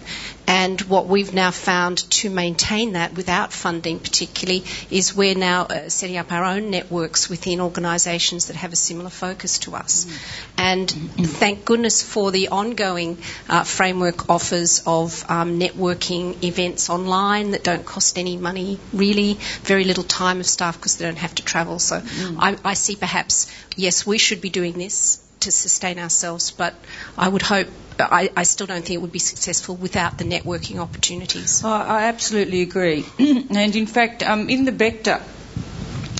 And 0.46 0.80
what 0.82 1.06
we've 1.06 1.32
now 1.32 1.50
found 1.50 1.98
to 2.10 2.30
maintain 2.30 2.92
that 2.92 3.14
without 3.14 3.52
funding, 3.52 3.98
particularly, 3.98 4.64
is 4.90 5.14
we're 5.14 5.34
now 5.34 5.62
uh, 5.62 5.88
setting 5.88 6.16
up 6.16 6.32
our 6.32 6.44
own 6.44 6.70
networks 6.70 7.28
within 7.28 7.60
organisations 7.60 8.46
that 8.46 8.56
have 8.56 8.72
a 8.72 8.76
similar 8.76 9.10
focus 9.10 9.58
to 9.60 9.74
us. 9.74 10.04
Mm. 10.04 10.54
And 10.58 10.90
thank 10.90 11.64
goodness 11.64 12.02
for 12.02 12.30
the 12.30 12.48
ongoing 12.48 13.18
uh, 13.48 13.64
framework 13.64 14.28
offers 14.28 14.82
of 14.86 15.24
um, 15.30 15.58
networking 15.58 16.42
events 16.44 16.90
online 16.90 17.52
that 17.52 17.64
don't 17.64 17.84
cost 17.84 18.18
any 18.18 18.36
money, 18.36 18.78
really, 18.92 19.38
very 19.62 19.84
little 19.84 20.04
time 20.04 20.40
of 20.40 20.46
staff 20.46 20.76
because 20.76 20.98
they 20.98 21.04
don't 21.04 21.18
have 21.18 21.34
to 21.36 21.44
travel. 21.44 21.78
So 21.78 22.00
mm. 22.00 22.36
I, 22.38 22.56
I 22.64 22.74
see 22.74 22.96
perhaps, 22.96 23.50
yes, 23.76 24.06
we 24.06 24.18
should 24.18 24.40
be 24.40 24.50
doing 24.50 24.73
this 24.78 25.24
to 25.40 25.52
sustain 25.52 25.98
ourselves, 25.98 26.50
but 26.50 26.74
I 27.16 27.28
would 27.28 27.42
hope. 27.42 27.68
I, 27.98 28.30
I, 28.36 28.42
still 28.42 28.66
don't 28.66 28.84
think 28.84 28.96
it 28.96 29.02
would 29.02 29.12
be 29.12 29.20
successful 29.20 29.76
without 29.76 30.18
the 30.18 30.24
networking 30.24 30.78
opportunities. 30.78 31.62
Oh, 31.64 31.70
I 31.70 32.04
absolutely 32.04 32.62
agree. 32.62 33.06
and 33.18 33.76
in 33.76 33.86
fact, 33.86 34.24
um, 34.24 34.48
in 34.48 34.64
the 34.64 34.72
BECTA 34.72 35.22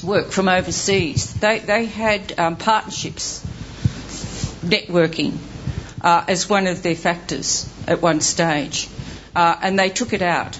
work 0.05 0.31
from 0.31 0.49
overseas, 0.49 1.35
they, 1.35 1.59
they 1.59 1.87
had 1.87 2.39
um, 2.39 2.57
partnerships, 2.57 3.45
networking, 4.63 5.37
uh, 6.01 6.25
as 6.29 6.49
one 6.49 6.69
of 6.69 6.85
their 6.85 6.95
factors 6.95 7.69
at 7.89 8.01
one 8.01 8.21
stage, 8.21 8.89
uh, 9.35 9.57
and 9.61 9.77
they 9.77 9.89
took 9.89 10.13
it 10.13 10.23
out. 10.23 10.57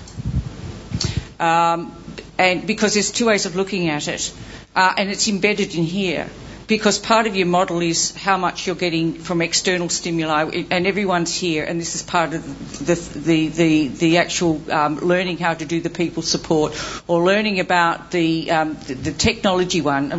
Um, 1.39 1.95
and 2.39 2.67
because 2.67 2.95
there's 2.95 3.13
two 3.13 3.27
ways 3.27 3.47
of 3.47 3.55
looking 3.55 3.89
at 3.89 4.09
it, 4.09 4.33
uh, 4.75 4.95
and 4.99 5.11
it's 5.11 5.29
embedded 5.29 5.77
in 5.77 5.85
here 5.85 6.29
because 6.67 6.99
part 6.99 7.27
of 7.27 7.37
your 7.37 7.47
model 7.47 7.81
is 7.83 8.15
how 8.15 8.37
much 8.37 8.67
you're 8.67 8.77
getting 8.77 9.15
from 9.15 9.43
external 9.43 9.89
stimuli, 9.89 10.65
and 10.71 10.87
everyone's 10.87 11.35
here, 11.35 11.65
and 11.65 11.81
this 11.81 11.95
is 11.95 12.03
part 12.03 12.35
of 12.35 12.87
the 12.87 12.95
the 12.95 13.49
the, 13.49 13.89
the 13.89 14.19
actual 14.19 14.61
um, 14.73 14.97
learning 14.97 15.39
how 15.39 15.55
to 15.55 15.65
do 15.65 15.81
the 15.81 15.91
people 15.91 16.23
support, 16.23 16.75
or 17.07 17.23
learning 17.23 17.61
about 17.61 18.11
the 18.11 18.51
um, 18.51 18.77
the, 18.87 18.95
the, 18.95 19.13
technology 19.13 19.81
one, 19.81 20.11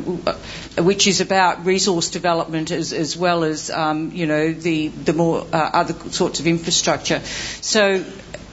which 0.78 1.08
is 1.08 1.22
about 1.22 1.66
resource 1.66 2.10
development 2.10 2.72
as, 2.72 2.94
as 2.94 3.18
well 3.18 3.44
as 3.44 3.70
um, 3.70 4.12
you 4.12 4.26
know 4.26 4.52
the 4.52 4.90
the 4.90 5.14
more 5.14 5.42
uh, 5.52 5.70
other 5.74 5.94
sorts 6.12 6.40
of 6.40 6.48
infrastructure. 6.48 7.20
So 7.62 8.04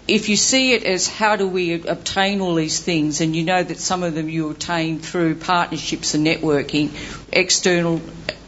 if 0.08 0.28
you 0.28 0.36
see 0.36 0.72
it 0.72 0.82
as 0.84 1.06
how 1.06 1.36
do 1.36 1.46
we 1.46 1.74
obtain 1.74 2.40
all 2.40 2.54
these 2.56 2.80
things, 2.80 3.20
and 3.20 3.36
you 3.36 3.44
know 3.44 3.62
that 3.62 3.78
some 3.78 4.02
of 4.02 4.14
them 4.14 4.28
you 4.28 4.50
obtain 4.50 4.98
through 4.98 5.36
partnerships 5.36 6.14
and 6.14 6.26
networking, 6.26 6.90
external 7.32 8.00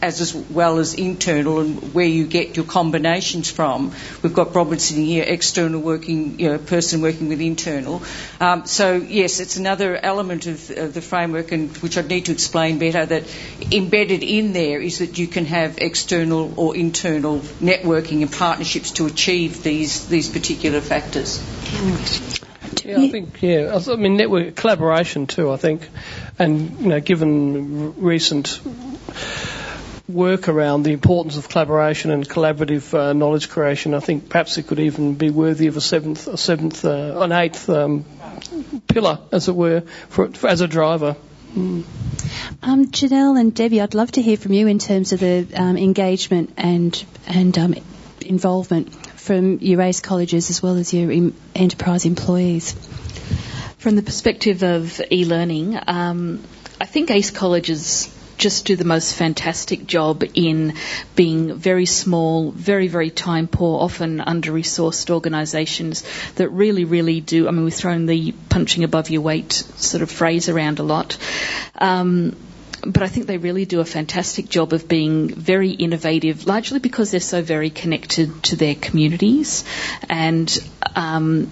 as 0.02 0.20
as 0.20 0.34
well 0.34 0.78
as 0.78 0.94
internal, 0.94 1.60
and 1.60 1.94
where 1.94 2.06
you 2.06 2.26
get 2.26 2.56
your 2.56 2.66
combinations 2.66 3.50
from. 3.50 3.92
We've 4.22 4.34
got 4.34 4.54
Robert 4.54 4.80
sitting 4.80 5.06
here, 5.06 5.24
external 5.26 5.80
working, 5.80 6.40
you 6.40 6.50
know, 6.50 6.58
person 6.58 7.00
working 7.00 7.28
with 7.28 7.40
internal. 7.40 8.02
Um, 8.40 8.66
so 8.66 8.96
yes, 8.96 9.40
it's 9.40 9.56
another 9.56 9.96
element 9.96 10.46
of, 10.46 10.70
of, 10.70 10.92
the 10.92 11.00
framework, 11.00 11.52
and 11.52 11.74
which 11.78 11.96
I'd 11.96 12.08
need 12.08 12.26
to 12.26 12.32
explain 12.32 12.78
better. 12.78 13.06
That 13.06 13.24
embedded 13.72 14.22
in 14.22 14.52
there 14.52 14.80
is 14.80 14.98
that 14.98 15.18
you 15.18 15.28
can 15.28 15.46
have 15.46 15.78
external 15.78 16.52
or 16.58 16.76
internal 16.76 17.38
networking 17.38 18.22
and 18.22 18.32
partnerships 18.32 18.90
to 18.92 19.06
achieve 19.06 19.62
these 19.62 20.08
these 20.08 20.28
particular 20.28 20.80
factors. 20.80 21.43
Yeah, 22.84 23.00
I 23.00 23.08
think 23.08 23.40
yeah. 23.42 23.78
I 23.88 23.96
mean, 23.96 24.16
network 24.16 24.56
collaboration 24.56 25.26
too. 25.26 25.50
I 25.50 25.56
think, 25.56 25.88
and 26.38 26.80
you 26.80 26.88
know, 26.88 27.00
given 27.00 28.00
recent 28.00 28.60
work 30.06 30.48
around 30.48 30.82
the 30.82 30.92
importance 30.92 31.36
of 31.36 31.48
collaboration 31.48 32.10
and 32.10 32.28
collaborative 32.28 32.92
uh, 32.92 33.12
knowledge 33.14 33.48
creation, 33.48 33.94
I 33.94 34.00
think 34.00 34.28
perhaps 34.28 34.58
it 34.58 34.66
could 34.66 34.80
even 34.80 35.14
be 35.14 35.30
worthy 35.30 35.66
of 35.66 35.76
a 35.76 35.80
seventh, 35.80 36.26
a 36.26 36.36
seventh, 36.36 36.84
uh, 36.84 37.20
an 37.20 37.32
eighth 37.32 37.70
um, 37.70 38.04
pillar, 38.86 39.18
as 39.32 39.48
it 39.48 39.54
were, 39.54 39.80
for, 40.10 40.28
for 40.30 40.48
as 40.48 40.60
a 40.60 40.68
driver. 40.68 41.16
Mm. 41.54 41.84
Um, 42.62 42.86
Janelle 42.86 43.38
and 43.38 43.54
Debbie, 43.54 43.80
I'd 43.80 43.94
love 43.94 44.12
to 44.12 44.22
hear 44.22 44.36
from 44.36 44.52
you 44.52 44.66
in 44.66 44.78
terms 44.78 45.12
of 45.12 45.20
the 45.20 45.46
um, 45.54 45.76
engagement 45.76 46.52
and 46.56 47.04
and 47.26 47.56
um, 47.58 47.74
involvement 48.20 48.92
from 49.24 49.58
your 49.60 49.80
ACE 49.80 50.00
colleges 50.00 50.50
as 50.50 50.62
well 50.62 50.76
as 50.76 50.92
your 50.92 51.10
em- 51.10 51.34
enterprise 51.54 52.04
employees. 52.04 52.72
From 53.78 53.96
the 53.96 54.02
perspective 54.02 54.62
of 54.62 55.00
e-learning, 55.10 55.78
um, 55.86 56.44
I 56.78 56.84
think 56.84 57.10
ACE 57.10 57.30
colleges 57.30 58.14
just 58.36 58.66
do 58.66 58.76
the 58.76 58.84
most 58.84 59.14
fantastic 59.14 59.86
job 59.86 60.24
in 60.34 60.74
being 61.16 61.54
very 61.54 61.86
small, 61.86 62.50
very, 62.50 62.88
very 62.88 63.08
time 63.08 63.48
poor, 63.48 63.80
often 63.80 64.20
under 64.20 64.52
resourced 64.52 65.08
organisations 65.08 66.04
that 66.34 66.50
really, 66.50 66.84
really 66.84 67.22
do. 67.22 67.48
I 67.48 67.50
mean, 67.52 67.64
we've 67.64 67.72
thrown 67.72 68.04
the 68.04 68.32
punching 68.50 68.84
above 68.84 69.08
your 69.08 69.22
weight 69.22 69.52
sort 69.52 70.02
of 70.02 70.10
phrase 70.10 70.50
around 70.50 70.80
a 70.80 70.82
lot. 70.82 71.16
Um, 71.76 72.36
but 72.86 73.02
I 73.02 73.08
think 73.08 73.26
they 73.26 73.38
really 73.38 73.64
do 73.64 73.80
a 73.80 73.84
fantastic 73.84 74.48
job 74.48 74.72
of 74.72 74.88
being 74.88 75.28
very 75.28 75.70
innovative, 75.70 76.46
largely 76.46 76.78
because 76.78 77.10
they're 77.10 77.20
so 77.20 77.42
very 77.42 77.70
connected 77.70 78.42
to 78.44 78.56
their 78.56 78.74
communities 78.74 79.64
and 80.08 80.56
um, 80.94 81.50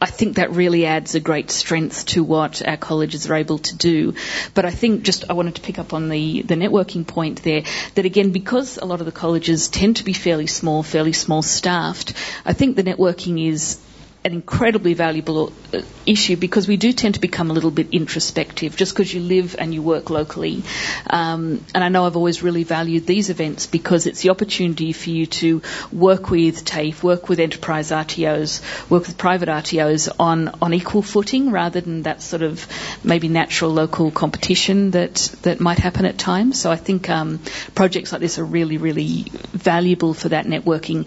I 0.00 0.06
think 0.06 0.36
that 0.36 0.52
really 0.52 0.86
adds 0.86 1.14
a 1.16 1.20
great 1.20 1.50
strength 1.50 2.06
to 2.06 2.22
what 2.22 2.66
our 2.66 2.76
colleges 2.76 3.28
are 3.28 3.34
able 3.34 3.58
to 3.58 3.76
do. 3.76 4.14
But 4.54 4.64
I 4.64 4.70
think 4.70 5.02
just 5.02 5.24
I 5.28 5.32
wanted 5.32 5.56
to 5.56 5.60
pick 5.60 5.78
up 5.78 5.92
on 5.92 6.08
the, 6.08 6.42
the 6.42 6.54
networking 6.54 7.04
point 7.06 7.42
there 7.42 7.64
that 7.96 8.04
again, 8.04 8.30
because 8.30 8.78
a 8.78 8.84
lot 8.84 9.00
of 9.00 9.06
the 9.06 9.12
colleges 9.12 9.68
tend 9.68 9.96
to 9.96 10.04
be 10.04 10.12
fairly 10.12 10.46
small, 10.46 10.84
fairly 10.84 11.12
small 11.12 11.42
staffed, 11.42 12.12
I 12.44 12.52
think 12.52 12.76
the 12.76 12.84
networking 12.84 13.44
is 13.44 13.78
an 14.24 14.32
incredibly 14.32 14.94
valuable 14.94 15.52
uh, 15.72 15.80
issue 16.04 16.36
because 16.36 16.66
we 16.66 16.76
do 16.76 16.92
tend 16.92 17.14
to 17.14 17.20
become 17.20 17.50
a 17.50 17.52
little 17.52 17.70
bit 17.70 17.88
introspective 17.92 18.76
just 18.76 18.92
because 18.92 19.12
you 19.14 19.20
live 19.20 19.54
and 19.58 19.72
you 19.72 19.80
work 19.80 20.10
locally. 20.10 20.62
Um, 21.08 21.64
and 21.72 21.84
I 21.84 21.88
know 21.88 22.04
I've 22.04 22.16
always 22.16 22.42
really 22.42 22.64
valued 22.64 23.06
these 23.06 23.30
events 23.30 23.66
because 23.66 24.06
it's 24.06 24.22
the 24.22 24.30
opportunity 24.30 24.92
for 24.92 25.10
you 25.10 25.26
to 25.26 25.62
work 25.92 26.30
with 26.30 26.64
TAFE, 26.64 27.02
work 27.02 27.28
with 27.28 27.38
enterprise 27.38 27.90
RTOs, 27.90 28.90
work 28.90 29.06
with 29.06 29.16
private 29.16 29.48
RTOs 29.48 30.08
on, 30.18 30.48
on 30.60 30.74
equal 30.74 31.02
footing 31.02 31.52
rather 31.52 31.80
than 31.80 32.02
that 32.02 32.20
sort 32.20 32.42
of 32.42 32.66
maybe 33.04 33.28
natural 33.28 33.70
local 33.70 34.10
competition 34.10 34.90
that, 34.92 35.14
that 35.42 35.60
might 35.60 35.78
happen 35.78 36.04
at 36.04 36.18
times. 36.18 36.60
So 36.60 36.72
I 36.72 36.76
think 36.76 37.08
um, 37.08 37.38
projects 37.74 38.10
like 38.10 38.20
this 38.20 38.38
are 38.38 38.44
really, 38.44 38.78
really 38.78 39.26
valuable 39.52 40.12
for 40.12 40.30
that 40.30 40.46
networking. 40.46 41.06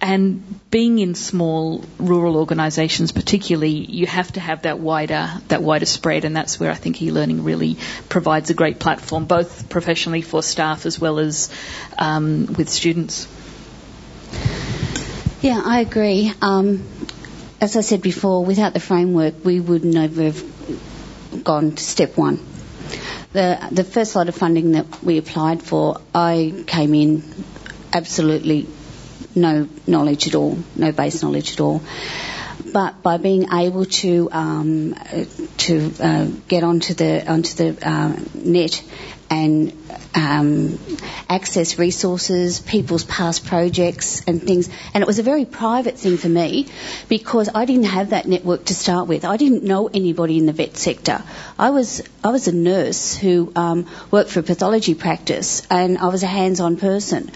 And 0.00 0.60
being 0.70 0.98
in 0.98 1.14
small 1.14 1.84
rural 1.98 2.36
organizations 2.36 2.49
organisations, 2.50 3.12
particularly, 3.12 3.70
you 3.70 4.06
have 4.06 4.32
to 4.32 4.40
have 4.40 4.62
that 4.62 4.80
wider 4.80 5.30
that 5.48 5.62
wider 5.62 5.86
spread, 5.86 6.24
and 6.24 6.34
that's 6.34 6.58
where 6.58 6.70
I 6.70 6.74
think 6.74 7.00
e-learning 7.00 7.44
really 7.44 7.76
provides 8.08 8.50
a 8.50 8.54
great 8.54 8.80
platform, 8.80 9.26
both 9.26 9.68
professionally 9.68 10.22
for 10.22 10.42
staff 10.42 10.84
as 10.84 10.98
well 10.98 11.20
as 11.20 11.48
um, 11.96 12.46
with 12.58 12.68
students. 12.68 13.28
Yeah, 15.40 15.62
I 15.64 15.78
agree. 15.80 16.32
Um, 16.42 16.84
as 17.60 17.76
I 17.76 17.82
said 17.82 18.02
before, 18.02 18.44
without 18.44 18.72
the 18.74 18.80
framework, 18.80 19.44
we 19.44 19.60
would 19.60 19.84
never 19.84 20.24
have 20.24 21.44
gone 21.44 21.70
to 21.76 21.84
step 21.84 22.16
one. 22.16 22.44
The 23.32 23.68
the 23.70 23.84
first 23.84 24.16
lot 24.16 24.28
of 24.28 24.34
funding 24.34 24.72
that 24.72 25.04
we 25.04 25.18
applied 25.18 25.62
for, 25.62 26.00
I 26.12 26.64
came 26.66 26.94
in 26.94 27.22
absolutely 27.92 28.66
no 29.36 29.68
knowledge 29.86 30.26
at 30.26 30.34
all, 30.34 30.58
no 30.74 30.90
base 30.90 31.22
knowledge 31.22 31.52
at 31.52 31.60
all 31.60 31.80
but 32.72 33.02
by 33.02 33.16
being 33.16 33.52
able 33.52 33.84
to 33.84 34.28
um, 34.32 34.94
to 35.58 35.92
uh, 36.00 36.24
get 36.48 36.64
onto 36.64 36.94
the 36.94 37.30
onto 37.30 37.54
the 37.54 37.88
uh, 37.88 38.16
net 38.34 38.82
and 39.30 39.72
um, 40.12 40.78
access 41.28 41.78
resources, 41.78 42.58
people's 42.58 43.04
past 43.04 43.46
projects 43.46 44.24
and 44.26 44.42
things. 44.42 44.68
And 44.92 45.02
it 45.02 45.06
was 45.06 45.20
a 45.20 45.22
very 45.22 45.44
private 45.44 45.98
thing 45.98 46.16
for 46.16 46.28
me 46.28 46.66
because 47.08 47.48
I 47.54 47.64
didn't 47.64 47.84
have 47.84 48.10
that 48.10 48.26
network 48.26 48.64
to 48.66 48.74
start 48.74 49.06
with. 49.06 49.24
I 49.24 49.36
didn't 49.36 49.62
know 49.62 49.86
anybody 49.86 50.36
in 50.36 50.46
the 50.46 50.52
vet 50.52 50.76
sector. 50.76 51.22
I 51.58 51.70
was 51.70 52.02
I 52.24 52.30
was 52.30 52.48
a 52.48 52.52
nurse 52.52 53.16
who 53.16 53.52
um, 53.54 53.86
worked 54.10 54.30
for 54.30 54.40
a 54.40 54.42
pathology 54.42 54.94
practice, 54.94 55.64
and 55.70 55.98
I 55.98 56.08
was 56.08 56.24
a 56.24 56.26
hands-on 56.26 56.76
person. 56.76 57.30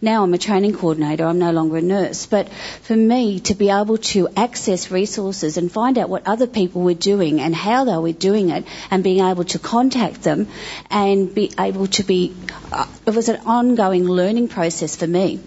Now 0.00 0.22
I'm 0.22 0.32
a 0.32 0.38
training 0.38 0.74
coordinator. 0.74 1.24
I'm 1.24 1.40
no 1.40 1.50
longer 1.50 1.78
a 1.78 1.82
nurse. 1.82 2.26
But 2.26 2.48
for 2.82 2.94
me 2.94 3.40
to 3.40 3.54
be 3.56 3.70
able 3.70 3.98
to 3.98 4.28
access 4.36 4.92
resources 4.92 5.56
and 5.56 5.72
find 5.72 5.98
out 5.98 6.08
what 6.08 6.24
other 6.24 6.46
people 6.46 6.82
were 6.82 6.94
doing 6.94 7.40
and 7.40 7.52
how 7.52 7.84
they 7.84 7.96
were 7.96 8.12
doing 8.12 8.50
it, 8.50 8.64
and 8.92 9.02
being 9.02 9.24
able 9.24 9.42
to 9.44 9.58
contact 9.58 10.22
them 10.22 10.46
and 10.88 11.34
be 11.34 11.50
able 11.58 11.88
to 11.88 12.04
be, 12.04 12.32
uh, 12.70 12.86
it 13.06 13.14
was 13.14 13.28
an 13.28 13.40
ongoing 13.44 14.04
learning 14.04 14.46
process 14.46 14.94
for 14.94 15.06
me. 15.08 15.40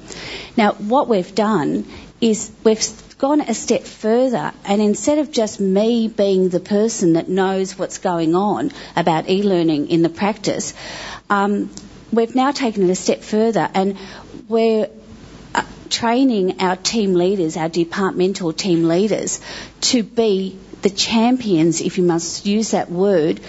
Now, 0.57 0.73
what 0.73 1.07
we've 1.07 1.33
done 1.33 1.85
is 2.19 2.51
we've 2.65 3.17
gone 3.19 3.39
a 3.39 3.53
step 3.53 3.83
further, 3.83 4.51
and 4.65 4.81
instead 4.81 5.19
of 5.19 5.31
just 5.31 5.61
me 5.61 6.09
being 6.09 6.49
the 6.49 6.59
person 6.59 7.13
that 7.13 7.29
knows 7.29 7.79
what's 7.79 7.99
going 7.99 8.35
on 8.35 8.71
about 8.97 9.29
e-learning 9.29 9.89
in 9.89 10.01
the 10.01 10.09
practice, 10.09 10.73
um, 11.29 11.69
we've 12.11 12.35
now 12.35 12.51
taken 12.51 12.83
it 12.83 12.89
a 12.89 12.95
step 12.95 13.21
further 13.21 13.69
and 13.73 13.97
we're 14.47 14.89
uh, 15.55 15.63
training 15.89 16.61
our 16.61 16.75
team 16.75 17.13
leaders, 17.13 17.57
our 17.57 17.69
departmental 17.69 18.53
team 18.53 18.87
leaders, 18.87 19.41
to 19.81 20.03
be 20.03 20.57
the 20.81 20.89
champions, 20.89 21.81
if 21.81 21.97
you 21.97 22.03
must 22.03 22.45
use 22.45 22.71
that 22.71 22.89
word, 22.89 23.39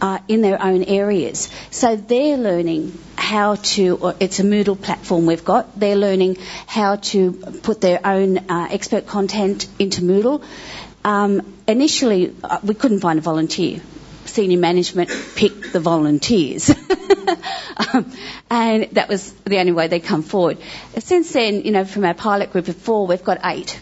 uh, 0.00 0.18
in 0.28 0.42
their 0.42 0.62
own 0.62 0.84
areas. 0.84 1.48
So 1.70 1.96
they're 1.96 2.36
learning 2.36 2.98
how 3.16 3.54
to, 3.54 4.14
it's 4.20 4.38
a 4.38 4.42
Moodle 4.42 4.80
platform 4.80 5.26
we've 5.26 5.44
got, 5.44 5.78
they're 5.78 5.96
learning 5.96 6.36
how 6.66 6.96
to 6.96 7.32
put 7.32 7.80
their 7.80 8.00
own 8.04 8.38
uh, 8.50 8.68
expert 8.70 9.06
content 9.06 9.66
into 9.78 10.02
Moodle. 10.02 10.44
Um, 11.04 11.54
initially, 11.66 12.34
uh, 12.42 12.58
we 12.62 12.74
couldn't 12.74 13.00
find 13.00 13.18
a 13.18 13.22
volunteer. 13.22 13.80
Senior 14.26 14.58
management 14.58 15.10
picked 15.34 15.72
the 15.72 15.80
volunteers. 15.80 16.70
um, 17.94 18.12
and 18.50 18.84
that 18.92 19.08
was 19.08 19.32
the 19.44 19.58
only 19.58 19.72
way 19.72 19.88
they 19.88 20.00
come 20.00 20.22
forward. 20.22 20.58
Since 20.98 21.32
then, 21.32 21.62
you 21.62 21.72
know, 21.72 21.84
from 21.84 22.04
our 22.04 22.14
pilot 22.14 22.52
group 22.52 22.68
of 22.68 22.76
four, 22.76 23.06
we've 23.06 23.24
got 23.24 23.40
eight. 23.44 23.78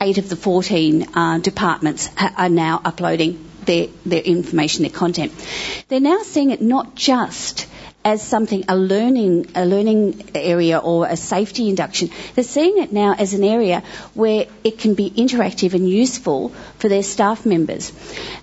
Eight 0.00 0.18
of 0.18 0.28
the 0.28 0.36
14 0.36 1.08
uh, 1.14 1.38
departments 1.38 2.06
ha- 2.16 2.34
are 2.36 2.48
now 2.48 2.80
uploading 2.84 3.48
their, 3.64 3.86
their 4.04 4.22
information, 4.22 4.82
their 4.82 4.90
content. 4.90 5.32
They're 5.88 6.00
now 6.00 6.22
seeing 6.22 6.50
it 6.50 6.60
not 6.60 6.94
just 6.94 7.68
as 8.04 8.20
something 8.20 8.64
a 8.68 8.76
learning 8.76 9.46
a 9.54 9.64
learning 9.64 10.30
area 10.34 10.78
or 10.78 11.06
a 11.06 11.16
safety 11.16 11.68
induction. 11.68 12.10
They're 12.34 12.44
seeing 12.44 12.78
it 12.78 12.92
now 12.92 13.14
as 13.14 13.34
an 13.34 13.44
area 13.44 13.82
where 14.14 14.46
it 14.64 14.78
can 14.78 14.94
be 14.94 15.10
interactive 15.10 15.74
and 15.74 15.88
useful 15.88 16.48
for 16.78 16.88
their 16.88 17.02
staff 17.04 17.46
members. 17.46 17.92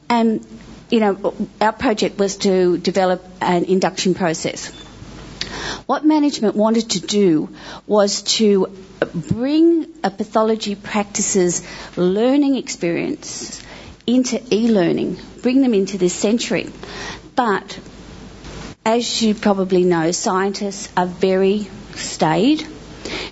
And 0.10 0.46
you 0.90 1.00
know, 1.00 1.34
our 1.62 1.72
project 1.74 2.18
was 2.18 2.38
to 2.38 2.78
develop 2.78 3.24
an 3.42 3.66
induction 3.66 4.14
process. 4.14 4.68
What 5.86 6.06
management 6.06 6.56
wanted 6.56 6.92
to 6.92 7.00
do 7.00 7.50
was 7.88 8.22
to 8.38 8.68
bring 9.14 9.88
a 10.04 10.12
pathology 10.12 10.76
practices 10.76 11.62
learning 11.96 12.56
experience 12.56 13.62
into 14.06 14.42
e-learning, 14.54 15.18
bring 15.42 15.62
them 15.62 15.74
into 15.74 15.98
this 15.98 16.14
century. 16.14 16.70
But 17.36 17.80
as 18.86 19.22
you 19.22 19.36
probably 19.36 19.84
know, 19.84 20.12
scientists 20.12 20.90
are 20.98 21.06
very 21.06 21.68
staid. 21.96 22.66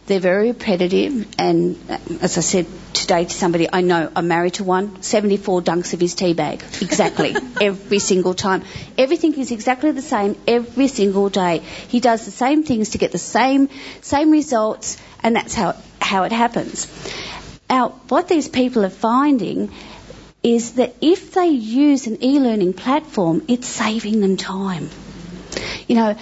They're 0.08 0.22
very 0.22 0.48
repetitive, 0.48 1.28
and 1.38 1.78
as 2.22 2.38
I 2.38 2.42
said 2.42 2.66
today 2.94 3.26
to 3.26 3.30
somebody 3.30 3.68
I 3.72 3.82
know, 3.82 4.10
I'm 4.16 4.30
married 4.30 4.54
to 4.54 4.64
one, 4.64 5.02
74 5.04 5.62
dunks 5.64 5.94
of 5.94 6.00
his 6.00 6.16
tea 6.16 6.34
bag, 6.34 6.64
exactly, 6.82 7.36
every 7.62 8.00
single 8.00 8.34
time. 8.34 8.64
Everything 8.98 9.34
is 9.38 9.52
exactly 9.52 9.92
the 9.92 10.02
same 10.02 10.38
every 10.48 10.88
single 10.88 11.28
day. 11.28 11.60
He 11.90 12.00
does 12.00 12.24
the 12.24 12.32
same 12.32 12.64
things 12.64 12.92
to 12.92 12.98
get 12.98 13.12
the 13.12 13.18
same 13.18 13.70
same 14.00 14.32
results, 14.32 14.98
and 15.24 15.36
that's 15.36 15.54
how 15.54 15.76
how 16.00 16.24
it 16.24 16.32
happens. 16.32 16.88
Now, 17.70 17.90
what 18.08 18.30
these 18.30 18.48
people 18.48 18.86
are 18.86 18.90
finding 18.90 19.74
is 20.42 20.76
that 20.76 20.96
if 21.02 21.34
they 21.34 21.48
use 21.48 22.08
an 22.08 22.24
e-learning 22.24 22.72
platform, 22.72 23.44
it's 23.50 23.68
saving 23.68 24.22
them 24.22 24.38
time. 24.38 24.90
You 25.88 25.96
know, 25.96 26.18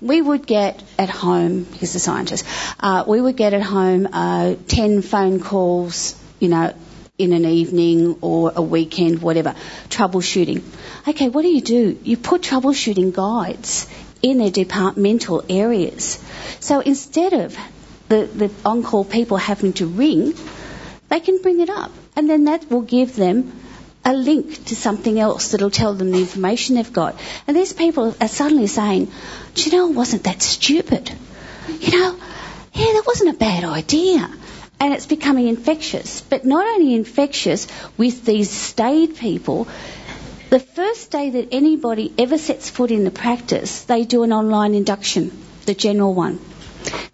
we 0.00 0.20
would 0.22 0.46
get 0.46 0.82
at 0.98 1.10
home, 1.10 1.66
he's 1.74 1.94
a 1.94 1.98
scientist, 1.98 2.44
uh, 2.80 3.04
we 3.06 3.20
would 3.20 3.36
get 3.36 3.54
at 3.54 3.62
home 3.62 4.08
uh, 4.12 4.54
10 4.68 5.02
phone 5.02 5.40
calls, 5.40 6.20
you 6.38 6.48
know, 6.48 6.74
in 7.18 7.32
an 7.32 7.44
evening 7.44 8.16
or 8.20 8.52
a 8.54 8.62
weekend, 8.62 9.20
whatever, 9.20 9.54
troubleshooting. 9.88 10.62
Okay, 11.08 11.28
what 11.28 11.42
do 11.42 11.48
you 11.48 11.60
do? 11.60 11.98
You 12.04 12.16
put 12.16 12.42
troubleshooting 12.42 13.12
guides 13.12 13.88
in 14.22 14.38
their 14.38 14.50
departmental 14.50 15.44
areas. 15.48 16.22
So 16.60 16.80
instead 16.80 17.32
of 17.32 17.56
the, 18.08 18.26
the 18.26 18.50
on-call 18.64 19.04
people 19.04 19.36
having 19.36 19.72
to 19.74 19.86
ring, 19.86 20.34
they 21.08 21.20
can 21.20 21.42
bring 21.42 21.60
it 21.60 21.70
up. 21.70 21.90
And 22.14 22.30
then 22.30 22.44
that 22.44 22.70
will 22.70 22.82
give 22.82 23.16
them 23.16 23.52
a 24.08 24.14
link 24.14 24.64
to 24.64 24.74
something 24.74 25.20
else 25.20 25.50
that'll 25.50 25.70
tell 25.70 25.92
them 25.92 26.10
the 26.10 26.18
information 26.18 26.76
they've 26.76 26.92
got. 26.92 27.14
And 27.46 27.54
these 27.54 27.74
people 27.74 28.16
are 28.18 28.28
suddenly 28.28 28.66
saying, 28.66 29.12
do 29.54 29.62
you 29.64 29.76
know, 29.76 29.88
wasn't 29.88 30.24
that 30.24 30.40
stupid? 30.40 31.12
You 31.80 31.90
know, 31.90 32.16
yeah, 32.72 32.92
that 32.94 33.02
wasn't 33.06 33.34
a 33.34 33.38
bad 33.38 33.64
idea. 33.64 34.30
And 34.80 34.94
it's 34.94 35.04
becoming 35.04 35.48
infectious. 35.48 36.22
But 36.22 36.46
not 36.46 36.66
only 36.66 36.94
infectious 36.94 37.66
with 37.98 38.24
these 38.24 38.50
staid 38.50 39.16
people, 39.16 39.68
the 40.48 40.60
first 40.60 41.10
day 41.10 41.28
that 41.28 41.48
anybody 41.52 42.14
ever 42.16 42.38
sets 42.38 42.70
foot 42.70 42.90
in 42.90 43.04
the 43.04 43.10
practice, 43.10 43.82
they 43.82 44.04
do 44.04 44.22
an 44.22 44.32
online 44.32 44.72
induction, 44.72 45.30
the 45.66 45.74
general 45.74 46.14
one. 46.14 46.40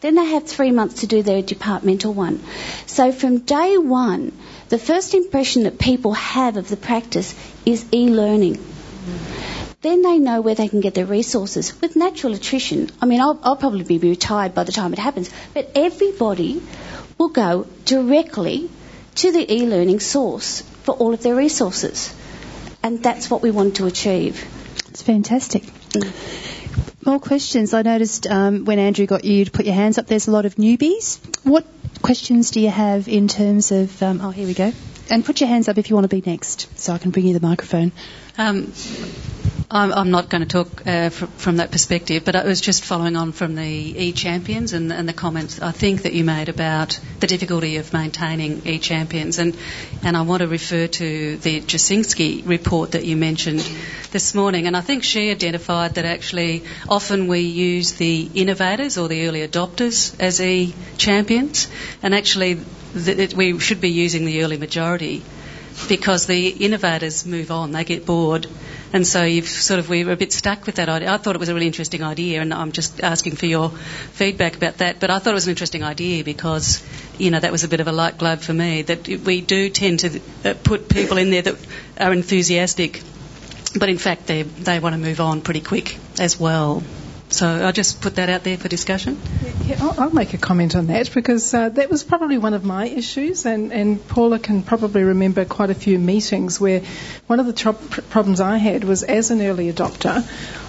Then 0.00 0.14
they 0.14 0.26
have 0.26 0.46
three 0.46 0.70
months 0.70 1.00
to 1.00 1.08
do 1.08 1.24
their 1.24 1.42
departmental 1.42 2.14
one. 2.14 2.40
So 2.86 3.10
from 3.10 3.38
day 3.38 3.78
one, 3.78 4.30
the 4.68 4.78
first 4.78 5.14
impression 5.14 5.64
that 5.64 5.78
people 5.78 6.12
have 6.12 6.56
of 6.56 6.68
the 6.68 6.76
practice 6.76 7.34
is 7.66 7.84
e-learning. 7.92 8.58
Then 9.82 10.00
they 10.00 10.18
know 10.18 10.40
where 10.40 10.54
they 10.54 10.68
can 10.68 10.80
get 10.80 10.94
their 10.94 11.04
resources. 11.04 11.78
With 11.80 11.94
natural 11.94 12.32
attrition, 12.32 12.90
I 13.02 13.06
mean, 13.06 13.20
I'll, 13.20 13.38
I'll 13.42 13.56
probably 13.56 13.98
be 13.98 13.98
retired 13.98 14.54
by 14.54 14.64
the 14.64 14.72
time 14.72 14.94
it 14.94 14.98
happens, 14.98 15.30
but 15.52 15.72
everybody 15.74 16.62
will 17.18 17.28
go 17.28 17.66
directly 17.84 18.70
to 19.16 19.32
the 19.32 19.54
e-learning 19.54 20.00
source 20.00 20.62
for 20.84 20.94
all 20.94 21.12
of 21.12 21.22
their 21.22 21.34
resources. 21.34 22.14
And 22.82 23.02
that's 23.02 23.30
what 23.30 23.42
we 23.42 23.50
want 23.50 23.76
to 23.76 23.86
achieve. 23.86 24.42
It's 24.88 25.02
fantastic. 25.02 25.64
More 27.04 27.20
questions. 27.20 27.74
I 27.74 27.82
noticed 27.82 28.26
um, 28.26 28.64
when 28.64 28.78
Andrew 28.78 29.04
got 29.04 29.24
you 29.24 29.44
to 29.44 29.50
put 29.50 29.66
your 29.66 29.74
hands 29.74 29.98
up, 29.98 30.06
there's 30.06 30.28
a 30.28 30.30
lot 30.30 30.46
of 30.46 30.54
newbies. 30.54 31.18
What 31.44 31.66
questions 32.04 32.50
do 32.50 32.60
you 32.60 32.68
have 32.68 33.08
in 33.08 33.28
terms 33.28 33.72
of? 33.72 34.02
Um, 34.02 34.20
oh, 34.20 34.30
here 34.30 34.46
we 34.46 34.52
go. 34.52 34.72
And 35.10 35.24
put 35.24 35.40
your 35.40 35.48
hands 35.48 35.68
up 35.68 35.78
if 35.78 35.88
you 35.88 35.96
want 35.96 36.04
to 36.04 36.14
be 36.14 36.22
next, 36.24 36.68
so 36.78 36.92
I 36.92 36.98
can 36.98 37.10
bring 37.10 37.26
you 37.26 37.32
the 37.32 37.46
microphone. 37.46 37.92
Um, 38.36 38.72
I'm, 39.70 39.92
I'm, 39.92 40.10
not 40.10 40.28
going 40.28 40.46
to 40.46 40.48
talk 40.48 40.86
uh, 40.86 41.08
fr- 41.08 41.24
from 41.24 41.56
that 41.56 41.70
perspective, 41.70 42.24
but 42.24 42.36
I 42.36 42.44
was 42.44 42.60
just 42.60 42.84
following 42.84 43.16
on 43.16 43.32
from 43.32 43.54
the 43.54 43.62
e-champions 43.64 44.74
and, 44.74 44.92
and, 44.92 45.08
the 45.08 45.14
comments 45.14 45.60
I 45.60 45.72
think 45.72 46.02
that 46.02 46.12
you 46.12 46.22
made 46.22 46.50
about 46.50 47.00
the 47.20 47.26
difficulty 47.26 47.78
of 47.78 47.92
maintaining 47.92 48.66
e-champions, 48.66 49.38
and 49.38 49.56
and 50.02 50.16
I 50.16 50.22
want 50.22 50.42
to 50.42 50.48
refer 50.48 50.86
to 50.86 51.36
the 51.38 51.60
Jasinski 51.62 52.46
report 52.46 52.92
that 52.92 53.06
you 53.06 53.16
mentioned 53.16 53.66
this 54.10 54.34
morning, 54.34 54.66
and 54.66 54.76
I 54.76 54.82
think 54.82 55.02
she 55.02 55.30
identified 55.30 55.94
that 55.94 56.04
actually 56.04 56.64
often 56.86 57.26
we 57.26 57.40
use 57.40 57.94
the 57.94 58.30
innovators 58.34 58.98
or 58.98 59.08
the 59.08 59.26
early 59.26 59.46
adopters 59.46 60.14
as 60.20 60.42
e-champions, 60.42 61.68
and 62.02 62.14
actually 62.14 62.60
we 63.34 63.58
should 63.60 63.80
be 63.80 63.90
using 63.90 64.26
the 64.26 64.42
early 64.44 64.58
majority 64.58 65.22
because 65.88 66.26
the 66.26 66.48
innovators 66.48 67.26
move 67.26 67.50
on, 67.50 67.72
they 67.72 67.84
get 67.84 68.06
bored. 68.06 68.46
And 68.94 69.04
so 69.04 69.24
you've 69.24 69.48
sort 69.48 69.80
of, 69.80 69.88
we 69.88 70.04
were 70.04 70.12
a 70.12 70.16
bit 70.16 70.32
stuck 70.32 70.66
with 70.66 70.76
that 70.76 70.88
idea. 70.88 71.12
I 71.12 71.16
thought 71.16 71.34
it 71.34 71.40
was 71.40 71.48
a 71.48 71.54
really 71.54 71.66
interesting 71.66 72.04
idea, 72.04 72.40
and 72.40 72.54
I'm 72.54 72.70
just 72.70 73.00
asking 73.02 73.34
for 73.34 73.46
your 73.46 73.70
feedback 73.70 74.54
about 74.54 74.78
that. 74.78 75.00
But 75.00 75.10
I 75.10 75.18
thought 75.18 75.32
it 75.32 75.34
was 75.34 75.48
an 75.48 75.50
interesting 75.50 75.82
idea 75.82 76.22
because, 76.22 76.80
you 77.18 77.32
know, 77.32 77.40
that 77.40 77.50
was 77.50 77.64
a 77.64 77.68
bit 77.68 77.80
of 77.80 77.88
a 77.88 77.92
light 77.92 78.18
glove 78.18 78.44
for 78.44 78.54
me, 78.54 78.82
that 78.82 79.08
we 79.08 79.40
do 79.40 79.68
tend 79.68 79.98
to 80.00 80.20
uh, 80.44 80.54
put 80.62 80.88
people 80.88 81.18
in 81.18 81.30
there 81.30 81.42
that 81.42 81.56
are 81.98 82.12
enthusiastic, 82.12 83.02
but 83.76 83.88
in 83.88 83.98
fact 83.98 84.28
they, 84.28 84.42
they 84.42 84.78
want 84.78 84.92
to 84.94 85.00
move 85.00 85.20
on 85.20 85.40
pretty 85.40 85.60
quick 85.60 85.98
as 86.20 86.38
well. 86.38 86.84
So 87.34 87.48
I'll 87.48 87.72
just 87.72 88.00
put 88.00 88.14
that 88.14 88.28
out 88.28 88.44
there 88.44 88.56
for 88.56 88.68
discussion. 88.68 89.20
Yeah, 89.64 89.78
I'll, 89.80 90.02
I'll 90.02 90.10
make 90.10 90.34
a 90.34 90.38
comment 90.38 90.76
on 90.76 90.86
that 90.86 91.12
because 91.12 91.52
uh, 91.52 91.68
that 91.70 91.90
was 91.90 92.04
probably 92.04 92.38
one 92.38 92.54
of 92.54 92.64
my 92.64 92.86
issues, 92.86 93.44
and, 93.44 93.72
and 93.72 94.06
Paula 94.06 94.38
can 94.38 94.62
probably 94.62 95.02
remember 95.02 95.44
quite 95.44 95.70
a 95.70 95.74
few 95.74 95.98
meetings 95.98 96.60
where 96.60 96.82
one 97.26 97.40
of 97.40 97.46
the 97.46 97.52
tro- 97.52 97.72
problems 97.72 98.40
I 98.40 98.58
had 98.58 98.84
was 98.84 99.02
as 99.02 99.32
an 99.32 99.42
early 99.42 99.72
adopter, 99.72 100.24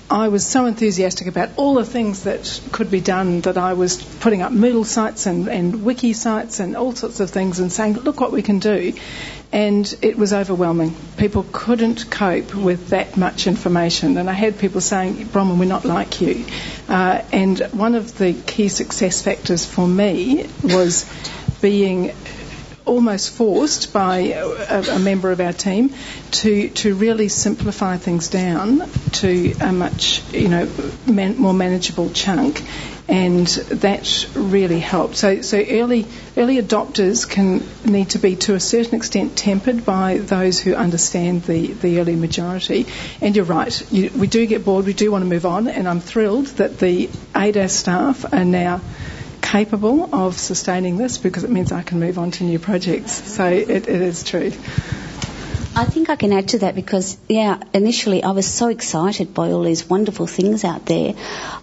I 0.10 0.30
was 0.30 0.46
so 0.46 0.66
enthusiastic 0.66 1.28
about 1.28 1.50
all 1.56 1.76
the 1.76 1.86
things 1.86 2.24
that 2.24 2.62
could 2.72 2.90
be 2.90 3.02
done 3.02 3.42
that 3.42 3.58
I 3.58 3.74
was 3.74 4.02
putting 4.02 4.42
up 4.42 4.52
Moodle 4.52 4.86
sites 4.86 5.28
and, 5.28 5.48
and 5.48 5.84
wiki 5.84 6.14
sites 6.14 6.60
and 6.60 6.76
all 6.76 6.96
sorts 6.96 7.20
of 7.20 7.30
things 7.30 7.60
and 7.60 7.72
saying, 7.72 7.94
look 7.94 8.20
what 8.20 8.32
we 8.32 8.42
can 8.42 8.60
do 8.60 8.94
and 9.52 9.98
it 10.02 10.18
was 10.18 10.34
overwhelming. 10.34 10.96
People 11.18 11.46
couldn't 11.52 12.10
cope 12.10 12.54
with 12.54 12.90
that 12.90 13.18
much 13.18 13.48
information, 13.48 14.18
and 14.18 14.30
I 14.30 14.34
had 14.34 14.60
people 14.60 14.82
saying, 14.82 15.26
Bronwyn, 15.28 15.60
we're 15.60 15.66
not 15.66 15.86
like 15.86 16.22
you. 16.22 16.46
Uh, 16.90 17.22
and 17.32 17.60
one 17.72 17.96
of 17.96 18.18
the 18.18 18.34
key 18.34 18.68
success 18.68 19.22
factors 19.22 19.66
for 19.66 19.88
me 19.88 20.48
was 20.64 21.06
being 21.62 22.14
almost 22.86 23.32
forced 23.32 23.94
by 23.94 24.18
a, 24.18 24.96
a, 24.96 25.00
member 25.00 25.32
of 25.32 25.40
our 25.40 25.54
team 25.54 25.94
to 26.32 26.70
to 26.70 26.96
really 26.96 27.30
simplify 27.30 27.98
things 27.98 28.30
down 28.30 28.90
to 29.12 29.54
a 29.62 29.72
much 29.72 30.22
you 30.34 30.48
know 30.48 30.70
man, 31.08 31.38
more 31.38 31.54
manageable 31.54 32.10
chunk 32.12 32.64
and 33.08 33.48
that 33.48 34.28
really 34.34 34.80
helped. 34.80 35.16
So, 35.16 35.42
so 35.42 35.58
early 35.58 36.08
early 36.36 36.62
adopters 36.62 37.30
can 37.30 37.64
need 37.86 38.10
to 38.12 38.20
be 38.20 38.36
to 38.38 38.56
a 38.56 38.60
certain 38.60 38.96
extent 38.96 39.38
tempered 39.38 39.86
by 39.86 40.18
those 40.18 40.60
who 40.60 40.74
understand 40.74 41.44
the, 41.44 41.68
the 41.68 42.00
early 42.00 42.16
majority. 42.16 42.88
And 43.22 43.36
you're 43.36 43.46
right, 43.46 43.92
you, 43.92 44.10
we 44.16 44.28
do 44.28 44.46
get 44.48 44.66
bored, 44.66 44.86
we 44.86 44.94
do 44.94 45.12
want 45.12 45.24
to 45.24 45.30
move 45.30 45.46
on, 45.46 45.68
and 45.68 45.88
I'm 45.88 46.00
thrilled 46.00 46.48
that 46.58 46.80
the 46.80 47.08
ADAS 47.36 47.72
staff 47.72 48.34
are 48.34 48.46
now 48.46 48.82
capable 49.46 50.14
of 50.14 50.38
sustaining 50.38 50.98
this 50.98 51.18
because 51.18 51.44
it 51.44 51.50
means 51.50 51.72
I 51.72 51.84
can 51.84 52.00
move 52.00 52.18
on 52.18 52.32
to 52.32 52.44
new 52.44 52.60
projects. 52.60 53.12
So 53.14 53.46
it, 53.46 53.70
it 53.70 53.88
is 53.88 54.24
true. 54.24 54.52
I 55.78 55.84
think 55.84 56.10
I 56.10 56.16
can 56.16 56.32
add 56.32 56.48
to 56.50 56.60
that 56.60 56.74
because, 56.74 57.18
yeah, 57.28 57.62
initially 57.74 58.24
I 58.24 58.32
was 58.32 58.48
so 58.48 58.70
excited 58.70 59.34
by 59.34 59.52
all 59.52 59.62
these 59.62 59.90
wonderful 59.90 60.26
things 60.26 60.64
out 60.64 60.86
there. 60.86 61.14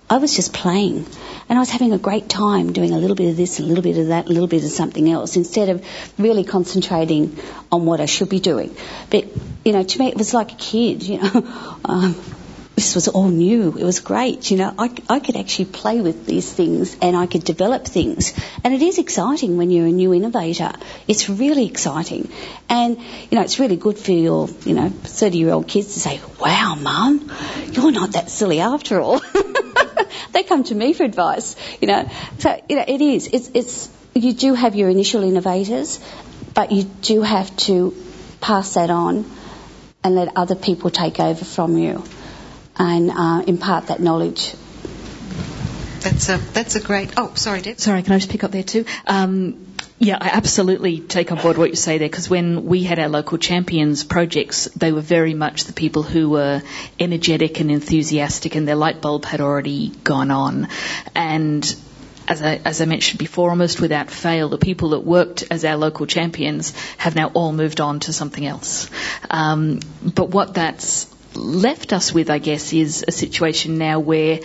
I 0.09 0.19
was 0.19 0.37
just 0.37 0.53
playing 0.53 1.07
and 1.49 1.59
I 1.59 1.61
was 1.61 1.71
having 1.71 1.93
a 1.93 1.99
great 1.99 2.29
time 2.29 2.75
doing 2.75 2.93
a 2.93 2.99
little 2.99 3.17
bit 3.17 3.31
of 3.31 3.37
this, 3.39 3.59
a 3.59 3.63
little 3.63 3.83
bit 3.83 3.97
of 3.97 4.09
that, 4.09 4.27
a 4.27 4.29
little 4.29 4.49
bit 4.49 4.65
of 4.65 4.71
something 4.71 5.11
else 5.11 5.37
instead 5.37 5.71
of 5.71 5.85
really 6.19 6.45
concentrating 6.45 7.39
on 7.71 7.87
what 7.87 8.01
I 8.03 8.07
should 8.07 8.29
be 8.29 8.41
doing. 8.41 8.77
But, 9.11 9.25
you 9.65 9.73
know, 9.73 9.83
to 9.83 9.99
me 9.99 10.09
it 10.09 10.17
was 10.17 10.35
like 10.35 10.53
a 10.53 10.57
kid, 10.57 11.03
you 11.03 11.19
know. 11.23 11.79
Um, 11.85 12.15
this 12.75 12.95
was 12.95 13.09
all 13.09 13.29
new. 13.29 13.77
It 13.77 13.85
was 13.85 14.01
great. 14.01 14.51
You 14.51 14.57
know, 14.57 14.75
I, 14.79 14.91
I 15.09 15.21
could 15.21 15.37
actually 15.37 15.67
play 15.67 16.01
with 16.01 16.25
these 16.27 16.51
things 16.51 16.97
and 17.03 17.15
I 17.15 17.27
could 17.27 17.45
develop 17.45 17.85
things. 17.85 18.33
And 18.65 18.73
it 18.73 18.81
is 18.81 18.99
exciting 18.99 19.59
when 19.59 19.71
you're 19.71 19.87
a 19.87 19.93
new 19.93 20.15
innovator. 20.15 20.73
It's 21.07 21.29
really 21.29 21.67
exciting. 21.67 22.31
And, 22.71 22.99
you 22.99 23.37
know, 23.37 23.43
it's 23.43 23.59
really 23.59 23.77
good 23.77 23.99
for 23.99 24.13
your, 24.13 24.49
you 24.65 24.75
know, 24.75 24.89
30 24.89 25.39
year 25.39 25.51
old 25.51 25.69
kids 25.69 25.93
to 25.95 26.01
say, 26.01 26.21
wow, 26.41 26.75
mum, 26.75 27.31
you're 27.73 27.93
not 27.93 28.13
that 28.13 28.31
silly 28.31 28.61
after 28.61 29.01
all. 29.01 29.21
they 30.33 30.43
come 30.43 30.65
to 30.65 30.75
me 30.75 30.95
for 30.95 31.05
advice, 31.05 31.57
you 31.81 31.89
know. 31.89 32.09
So, 32.39 32.59
you 32.71 32.77
know, 32.77 32.85
it 32.89 33.03
is. 33.03 33.29
It's, 33.31 33.51
it's, 33.53 33.91
you 34.15 34.33
do 34.33 34.55
have 34.55 34.75
your 34.75 34.89
initial 34.89 35.23
innovators, 35.23 36.01
but 36.55 36.73
you 36.73 36.85
do 36.85 37.21
have 37.21 37.55
to 37.69 37.95
pass 38.41 38.75
that 38.75 38.89
on 38.89 39.31
and 40.03 40.15
let 40.15 40.37
other 40.37 40.55
people 40.55 40.89
take 40.89 41.21
over 41.21 41.45
from 41.45 41.77
you 41.77 42.03
and 42.83 43.13
uh, 43.13 43.45
impart 43.47 43.87
that 43.87 44.01
knowledge. 44.01 44.55
That's 46.01 46.29
a 46.29 46.39
that's 46.53 46.75
a 46.75 46.81
great. 46.81 47.13
Oh, 47.17 47.33
sorry, 47.35 47.61
Deb. 47.61 47.79
Sorry, 47.79 48.03
can 48.03 48.13
I 48.13 48.19
just 48.19 48.31
pick 48.31 48.43
up 48.43 48.51
there 48.51 48.65
too? 48.65 48.85
Um, 49.07 49.69
yeah, 50.01 50.19
I 50.21 50.31
absolutely 50.31 50.99
take 50.99 51.31
on 51.31 51.39
board 51.39 51.57
what 51.57 51.71
you 51.71 51.77
say 51.77 51.99
there 51.99 52.09
because 52.09 52.29
when 52.29 52.65
we 52.65 52.83
had 52.83 52.99
our 52.99 53.09
local 53.09 53.39
champions 53.39 54.03
projects, 54.03 54.65
they 54.77 54.91
were 54.91 55.01
very 55.01 55.33
much 55.33 55.63
the 55.65 55.73
people 55.73 56.03
who 56.03 56.29
were 56.31 56.61
energetic 56.99 57.61
and 57.61 57.71
enthusiastic, 57.71 58.57
and 58.57 58.67
their 58.67 58.75
light 58.75 59.01
bulb 59.01 59.25
had 59.27 59.41
already 59.41 59.91
gone 60.03 60.33
on. 60.33 60.67
And 61.15 61.65
as 62.27 62.43
I, 62.43 62.61
as 62.65 62.81
I, 62.81 62.87
mentioned 62.87 63.21
before, 63.21 63.51
almost 63.51 63.81
without 63.81 64.11
fail, 64.11 64.49
the 64.49 64.59
people 64.59 64.91
that 64.91 65.05
worked 65.05 65.45
as 65.53 65.65
our 65.65 65.77
local 65.77 66.07
champions 66.07 66.73
have 66.99 67.15
now 67.15 67.31
all 67.33 67.53
moved 67.53 67.81
on 67.81 68.01
to 68.01 68.13
something 68.13 68.45
else. 68.45 68.91
Um, 69.31 69.79
but 70.03 70.31
what 70.31 70.55
that's 70.55 71.07
left 71.35 71.93
us 71.93 72.13
with, 72.13 72.31
I 72.31 72.39
guess, 72.39 72.73
is 72.73 73.05
a 73.07 73.13
situation 73.13 73.79
now 73.79 74.01
where 74.01 74.41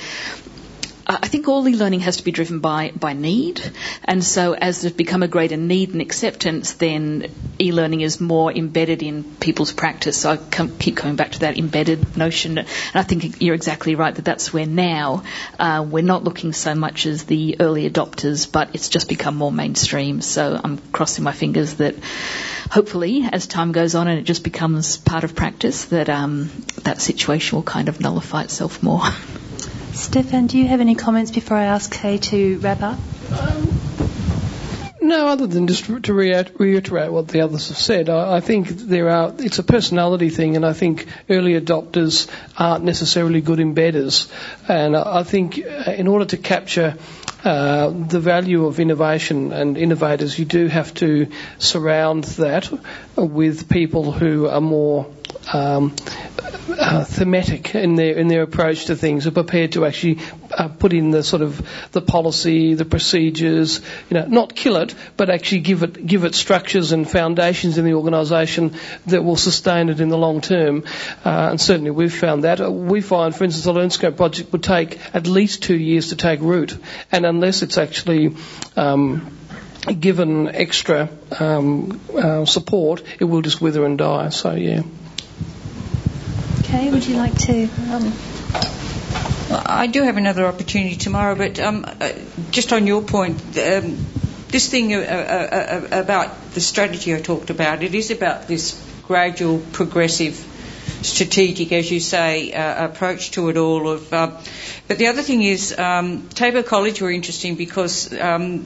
I 1.09 1.27
think 1.29 1.47
all 1.47 1.65
e-learning 1.65 2.01
has 2.01 2.17
to 2.17 2.23
be 2.23 2.31
driven 2.31 2.59
by, 2.59 2.91
by 2.91 3.13
need. 3.13 3.61
And 4.03 4.21
so 4.21 4.53
as 4.53 4.81
there's 4.81 4.93
become 4.93 5.23
a 5.23 5.29
greater 5.29 5.55
need 5.55 5.93
and 5.93 6.01
acceptance, 6.01 6.73
then 6.73 7.31
e-learning 7.61 8.01
is 8.01 8.19
more 8.19 8.51
embedded 8.51 9.01
in 9.01 9.23
people's 9.23 9.71
practice. 9.71 10.17
So 10.17 10.31
I 10.31 10.67
keep 10.67 10.97
coming 10.97 11.15
back 11.15 11.31
to 11.31 11.39
that 11.39 11.57
embedded 11.57 12.17
notion. 12.17 12.57
And 12.57 12.67
I 12.93 13.03
think 13.03 13.41
you're 13.41 13.55
exactly 13.55 13.95
right 13.95 14.13
that 14.13 14.25
that's 14.25 14.51
where 14.51 14.65
now 14.65 15.23
uh, 15.57 15.85
we're 15.89 16.03
not 16.03 16.25
looking 16.25 16.51
so 16.51 16.75
much 16.75 17.05
as 17.05 17.23
the 17.23 17.55
early 17.61 17.89
adopters, 17.89 18.51
but 18.51 18.71
it's 18.73 18.89
just 18.89 19.07
become 19.07 19.37
more 19.37 19.51
mainstream. 19.51 20.19
So 20.19 20.59
I'm 20.61 20.77
crossing 20.91 21.23
my 21.23 21.31
fingers 21.31 21.75
that 21.75 21.95
hopefully 22.69 23.29
as 23.31 23.47
time 23.47 23.71
goes 23.71 23.95
on 23.95 24.09
and 24.09 24.19
it 24.19 24.23
just 24.23 24.43
becomes 24.43 24.97
part 24.97 25.23
of 25.23 25.37
practice 25.37 25.85
that 25.85 26.09
um, 26.09 26.49
that 26.83 26.99
situation 26.99 27.55
will 27.55 27.63
kind 27.63 27.87
of 27.87 28.01
nullify 28.01 28.43
itself 28.43 28.83
more. 28.83 29.03
Stefan, 29.97 30.45
do 30.45 30.59
you 30.59 30.67
have 30.67 30.79
any 30.79 30.93
comments 30.93 31.31
before 31.31 31.57
I 31.57 31.65
ask 31.65 31.91
Kay 31.91 32.19
to 32.19 32.59
wrap 32.59 32.83
up? 32.83 32.99
No, 35.01 35.27
other 35.27 35.47
than 35.47 35.67
just 35.67 35.85
to 36.03 36.13
reiterate 36.13 37.11
what 37.11 37.29
the 37.29 37.41
others 37.41 37.69
have 37.69 37.77
said, 37.77 38.07
I, 38.07 38.39
think 38.39 38.67
there 38.67 39.09
are. 39.09 39.33
It's 39.39 39.57
a 39.57 39.63
personality 39.63 40.29
thing, 40.29 40.55
and 40.55 40.65
I 40.65 40.73
think 40.73 41.07
early 41.29 41.59
adopters 41.59 42.29
aren't 42.57 42.83
necessarily 42.83 43.41
good 43.41 43.59
embedders. 43.59 44.31
And 44.67 44.95
I 44.95 45.23
think 45.23 45.59
uh, 45.59 45.91
in 45.91 46.07
order 46.07 46.25
to 46.25 46.37
capture 46.37 46.95
uh, 47.43 47.89
the 47.89 48.19
value 48.19 48.65
of 48.65 48.79
innovation 48.79 49.51
and 49.51 49.77
innovators, 49.77 50.37
you 50.37 50.45
do 50.45 50.67
have 50.67 50.93
to 50.95 51.27
surround 51.57 52.25
that 52.35 52.69
with 53.15 53.67
people 53.69 54.11
who 54.11 54.47
are 54.47 54.61
more 54.61 55.05
um, 55.53 55.95
uh, 56.69 57.03
thematic 57.03 57.73
in 57.75 57.95
their 57.95 58.17
in 58.17 58.27
their 58.27 58.43
approach 58.43 58.85
to 58.85 58.95
things, 58.95 59.27
are 59.27 59.31
prepared 59.31 59.71
to 59.73 59.85
actually 59.85 60.19
uh, 60.51 60.67
put 60.67 60.93
in 60.93 61.11
the 61.11 61.23
sort 61.23 61.41
of 61.41 61.65
the 61.91 62.01
policy, 62.01 62.73
the 62.73 62.85
procedures, 62.85 63.81
you 64.09 64.17
know, 64.17 64.25
not 64.25 64.55
kill 64.55 64.77
it, 64.77 64.93
but 65.15 65.29
actually 65.29 65.61
give 65.61 65.83
it 65.83 66.05
give 66.05 66.23
it 66.23 66.35
structures 66.35 66.91
and 66.91 67.09
foundations 67.09 67.77
in 67.77 67.85
the 67.85 67.93
organisation 67.93 68.75
that 69.07 69.23
will 69.23 69.35
sustain 69.35 69.89
it 69.89 69.99
in 69.99 70.09
the 70.09 70.17
long 70.17 70.41
term. 70.41 70.83
Uh, 71.25 71.49
and 71.51 71.61
certainly 71.61 71.91
we've 71.91 72.13
found 72.13 72.43
that. 72.43 72.61
Uh, 72.61 72.71
we 72.71 73.01
find, 73.01 73.35
for 73.35 73.43
instance, 73.43 73.65
the 73.65 73.73
LearnScope 73.73 74.17
project 74.17 74.51
would 74.51 74.63
take 74.63 74.99
at 75.15 75.27
least 75.27 75.63
two 75.63 75.77
years 75.77 76.09
to 76.09 76.15
take 76.15 76.41
root, 76.41 76.77
and 77.11 77.25
unless 77.25 77.61
it's 77.61 77.77
actually 77.77 78.35
um, 78.75 79.37
given 79.99 80.47
extra 80.49 81.09
um, 81.39 81.99
uh, 82.13 82.45
support, 82.45 83.03
it 83.19 83.23
will 83.23 83.41
just 83.41 83.61
wither 83.61 83.85
and 83.85 83.97
die. 83.97 84.29
So 84.29 84.53
yeah. 84.53 84.83
Okay, 86.67 86.91
would 86.91 87.05
you 87.07 87.15
like 87.15 87.33
to? 87.45 87.63
Um... 87.93 88.11
I 89.49 89.87
do 89.87 90.03
have 90.03 90.17
another 90.17 90.45
opportunity 90.45 90.97
tomorrow, 90.97 91.33
but 91.33 91.61
um, 91.61 91.85
uh, 91.85 92.11
just 92.51 92.73
on 92.73 92.85
your 92.85 93.01
point, 93.03 93.37
um, 93.57 94.05
this 94.49 94.67
thing 94.69 94.93
uh, 94.93 94.97
uh, 94.97 95.01
uh, 95.01 96.01
about 96.01 96.51
the 96.51 96.59
strategy 96.59 97.15
I 97.15 97.21
talked 97.21 97.51
about, 97.51 97.83
it 97.83 97.95
is 97.95 98.11
about 98.11 98.49
this 98.49 98.75
gradual, 99.07 99.59
progressive, 99.71 100.35
strategic, 101.03 101.71
as 101.71 101.89
you 101.89 102.01
say, 102.01 102.51
uh, 102.51 102.87
approach 102.87 103.31
to 103.31 103.47
it 103.47 103.55
all. 103.55 103.89
Of, 103.89 104.11
uh, 104.11 104.31
but 104.89 104.97
the 104.97 105.07
other 105.07 105.21
thing 105.21 105.43
is, 105.43 105.79
um, 105.79 106.27
Tabor 106.27 106.63
College 106.63 107.01
were 107.01 107.11
interesting 107.11 107.55
because 107.55 108.13
um, 108.19 108.65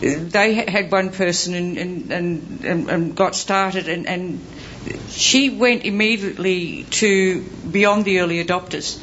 they 0.00 0.54
had 0.54 0.90
one 0.90 1.12
person 1.12 1.54
and, 1.54 1.78
and, 1.78 2.10
and, 2.64 2.90
and 2.90 3.14
got 3.14 3.36
started 3.36 3.88
and 3.88 4.40
she 5.08 5.50
went 5.50 5.84
immediately 5.84 6.84
to 6.90 7.42
beyond 7.70 8.04
the 8.04 8.20
early 8.20 8.44
adopters. 8.44 9.00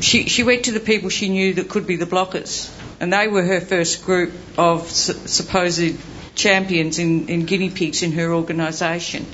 She, 0.00 0.28
she 0.28 0.44
went 0.44 0.64
to 0.64 0.72
the 0.72 0.80
people 0.80 1.10
she 1.10 1.28
knew 1.28 1.54
that 1.54 1.68
could 1.68 1.86
be 1.86 1.96
the 1.96 2.06
blockers, 2.06 2.70
and 3.00 3.12
they 3.12 3.28
were 3.28 3.42
her 3.42 3.60
first 3.60 4.04
group 4.04 4.32
of 4.56 4.88
su- 4.90 5.14
supposed 5.26 5.96
champions 6.34 6.98
in, 6.98 7.28
in 7.28 7.46
guinea 7.46 7.70
pigs 7.70 8.02
in 8.02 8.12
her 8.12 8.32
organisation. 8.32 9.26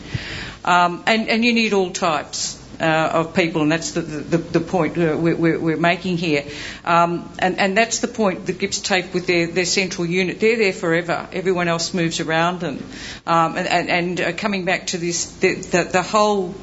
Um, 0.65 1.05
and, 1.07 1.29
and 1.29 1.45
you 1.45 1.53
need 1.53 1.75
all 1.75 1.91
types 1.91 2.64
uh, 2.81 3.11
of 3.13 3.35
people, 3.35 3.63
and 3.63 3.73
that's 3.73 3.93
the, 3.93 4.01
the, 4.01 4.39
the 4.39 4.61
point 4.61 4.99
uh, 4.99 5.17
we're, 5.17 5.59
we're, 5.59 5.77
making 5.77 6.17
here. 6.17 6.45
Um, 6.85 7.31
and, 7.39 7.59
and 7.59 7.77
that's 7.77 8.01
the 8.01 8.09
point 8.09 8.47
that 8.47 8.59
Gipps 8.59 8.83
take 8.83 9.13
with 9.15 9.27
their, 9.27 9.47
their 9.47 9.65
central 9.65 10.07
unit. 10.07 10.41
They're 10.41 10.57
there 10.57 10.73
forever. 10.73 11.29
Everyone 11.33 11.69
else 11.69 11.95
moves 11.95 12.21
around 12.21 12.61
them. 12.61 12.85
Um, 13.27 13.57
and 13.57 13.69
and, 13.69 13.91
and 13.91 14.21
uh, 14.21 14.33
coming 14.33 14.65
back 14.65 14.89
to 14.89 14.99
this, 14.99 15.27
the, 15.37 15.55
the, 15.55 15.85
the 15.85 16.03
whole 16.03 16.55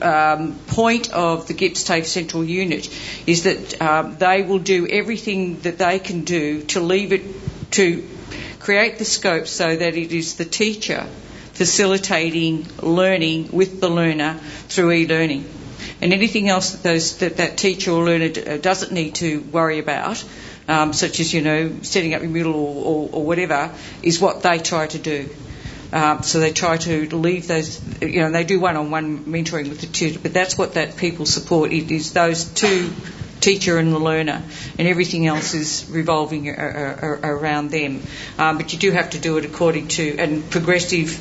um, 0.00 0.54
point 0.68 1.12
of 1.12 1.48
the 1.48 1.54
Gipps 1.54 1.84
TAFE 1.84 2.06
Central 2.06 2.44
Unit 2.44 2.88
is 3.26 3.44
that 3.44 3.80
um, 3.80 4.16
they 4.18 4.42
will 4.42 4.58
do 4.58 4.86
everything 4.86 5.60
that 5.60 5.78
they 5.78 5.98
can 5.98 6.24
do 6.24 6.62
to 6.64 6.80
leave 6.80 7.12
it 7.12 7.22
to 7.72 8.06
create 8.60 8.98
the 8.98 9.04
scope 9.04 9.46
so 9.46 9.76
that 9.76 9.96
it 9.96 10.12
is 10.12 10.36
the 10.36 10.44
teacher 10.44 11.06
facilitating 11.56 12.66
learning 12.82 13.50
with 13.50 13.80
the 13.80 13.88
learner 13.88 14.34
through 14.68 14.92
e-learning. 14.92 15.48
And 16.00 16.12
anything 16.12 16.48
else 16.48 16.72
that, 16.72 16.82
those, 16.82 17.16
that, 17.18 17.38
that 17.38 17.56
teacher 17.56 17.92
or 17.92 18.04
learner 18.04 18.30
uh, 18.46 18.56
doesn't 18.58 18.92
need 18.92 19.14
to 19.16 19.40
worry 19.40 19.78
about, 19.78 20.22
um, 20.68 20.92
such 20.92 21.20
as, 21.20 21.32
you 21.32 21.40
know, 21.40 21.78
setting 21.82 22.12
up 22.12 22.20
your 22.22 22.30
Moodle 22.30 22.54
or, 22.54 22.84
or, 22.84 23.08
or 23.12 23.24
whatever, 23.24 23.72
is 24.02 24.20
what 24.20 24.42
they 24.42 24.58
try 24.58 24.86
to 24.86 24.98
do. 24.98 25.28
Um, 25.92 26.22
so 26.22 26.40
they 26.40 26.52
try 26.52 26.76
to 26.76 27.16
leave 27.16 27.46
those, 27.46 27.80
you 28.02 28.20
know, 28.20 28.30
they 28.30 28.44
do 28.44 28.60
one-on-one 28.60 29.24
mentoring 29.24 29.68
with 29.68 29.80
the 29.80 29.86
tutor, 29.86 30.18
but 30.18 30.34
that's 30.34 30.58
what 30.58 30.74
that 30.74 30.96
people 30.96 31.24
support. 31.24 31.72
Is 31.72 32.12
those 32.12 32.44
two 32.44 32.90
teacher 33.40 33.78
and 33.78 33.92
the 33.92 33.98
learner, 33.98 34.42
and 34.78 34.88
everything 34.88 35.26
else 35.26 35.54
is 35.54 35.88
revolving 35.90 36.48
around 36.48 37.70
them. 37.70 38.02
Um, 38.38 38.58
but 38.58 38.72
you 38.72 38.78
do 38.78 38.90
have 38.92 39.10
to 39.10 39.18
do 39.18 39.38
it 39.38 39.44
according 39.44 39.88
to 39.88 40.16
and 40.18 40.48
progressive 40.50 41.20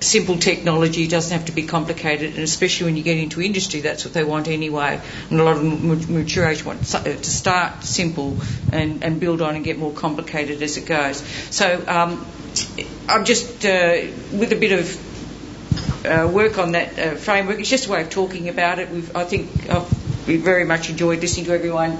simple 0.00 0.38
technology 0.38 1.08
doesn't 1.08 1.36
have 1.36 1.46
to 1.46 1.52
be 1.52 1.66
complicated, 1.66 2.34
and 2.34 2.42
especially 2.42 2.86
when 2.86 2.96
you 2.96 3.02
get 3.02 3.16
into 3.16 3.40
industry, 3.40 3.80
that's 3.80 4.04
what 4.04 4.14
they 4.14 4.24
want 4.24 4.48
anyway. 4.48 5.00
And 5.30 5.40
a 5.40 5.44
lot 5.44 5.56
of 5.56 6.10
mature 6.10 6.46
age 6.46 6.64
want 6.64 6.84
to 6.84 7.24
start 7.24 7.82
simple 7.84 8.36
and, 8.72 9.02
and 9.02 9.18
build 9.18 9.40
on 9.40 9.56
and 9.56 9.64
get 9.64 9.78
more 9.78 9.92
complicated 9.92 10.62
as 10.62 10.76
it 10.76 10.86
goes. 10.86 11.18
So 11.50 11.82
um, 11.88 12.26
I'm 13.08 13.24
just 13.24 13.64
uh, 13.64 14.02
with 14.32 14.52
a 14.52 14.56
bit 14.56 14.72
of 14.72 16.06
uh, 16.06 16.28
work 16.28 16.58
on 16.58 16.72
that 16.72 16.98
uh, 16.98 17.14
framework. 17.16 17.58
It's 17.58 17.68
just 17.68 17.86
a 17.86 17.90
way 17.90 18.02
of 18.02 18.10
talking 18.10 18.48
about 18.48 18.78
it. 18.78 18.90
We've, 18.90 19.14
I 19.16 19.24
think 19.24 19.70
I've 19.70 19.90
very 20.34 20.64
much 20.64 20.90
enjoyed 20.90 21.20
listening 21.20 21.46
to 21.46 21.52
everyone 21.52 21.96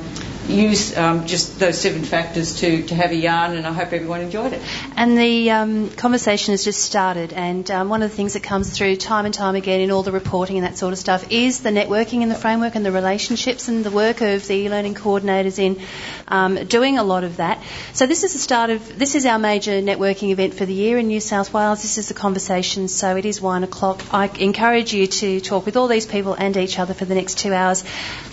use 0.49 0.97
um, 0.97 1.27
just 1.27 1.59
those 1.59 1.81
seven 1.81 2.05
factors 2.05 2.61
to, 2.61 2.87
to 2.87 2.95
have 2.95 3.11
a 3.11 3.17
yarn, 3.17 3.57
and 3.57 3.67
I 3.67 3.73
hope 3.73 3.93
everyone 3.93 4.21
enjoyed 4.21 4.53
it. 4.53 4.63
And 4.97 5.17
the 5.17 5.51
um, 5.51 5.91
conversation 5.91 6.53
has 6.53 6.65
just 6.65 6.83
started, 6.83 7.33
and 7.33 7.71
um, 7.71 7.89
one 7.89 8.03
of 8.03 8.11
the 8.11 8.17
things 8.17 8.35
that 8.35 8.43
comes 8.43 8.71
through 8.71 8.97
time 8.97 9.25
and 9.25 9.35
time 9.35 9.55
again 9.55 9.81
in 9.81 9.91
all 9.91 10.03
the 10.03 10.13
reporting 10.13 10.57
and 10.57 10.67
that 10.67 10.79
sort 10.79 10.93
of 10.93 10.99
stuff 10.99 11.31
is 11.31 11.61
the 11.61 11.71
networking 11.71 12.23
and 12.23 12.31
the 12.31 12.37
framework 12.37 12.75
and 12.75 12.85
the 12.85 12.93
relationships 12.93 13.69
and 13.69 13.85
the 13.85 13.91
work 13.91 14.21
of 14.21 14.47
the 14.47 14.55
e-learning 14.55 14.95
coordinators 14.95 15.59
in 15.59 15.81
um, 16.29 16.65
doing 16.67 16.99
a 16.99 17.03
lot 17.03 17.25
of 17.25 17.37
that. 17.37 17.63
So 17.93 18.07
this 18.07 18.25
is 18.25 18.33
the 18.33 18.39
start 18.39 18.71
of 18.71 18.99
this 18.99 19.15
is 19.15 19.27
our 19.27 19.39
major 19.39 19.83
networking 19.83 20.31
event 20.31 20.55
for 20.55 20.65
the 20.65 20.75
year 20.75 20.99
in 20.99 21.09
New 21.09 21.21
South 21.21 21.53
Wales. 21.53 21.83
This 21.83 21.99
is 21.99 22.09
the 22.09 22.15
conversation, 22.15 22.89
so 22.89 23.17
it 23.17 23.25
is 23.25 23.41
one 23.41 23.65
o'clock. 23.65 24.03
I 24.13 24.27
encourage 24.39 24.93
you 24.93 25.07
to 25.07 25.41
talk 25.41 25.67
with 25.67 25.77
all 25.77 25.89
these 25.89 26.07
people 26.07 26.35
and 26.35 26.57
each 26.57 26.79
other 26.79 26.95
for 26.95 27.05
the 27.05 27.15
next 27.15 27.39
two 27.39 27.53
hours. 27.53 27.85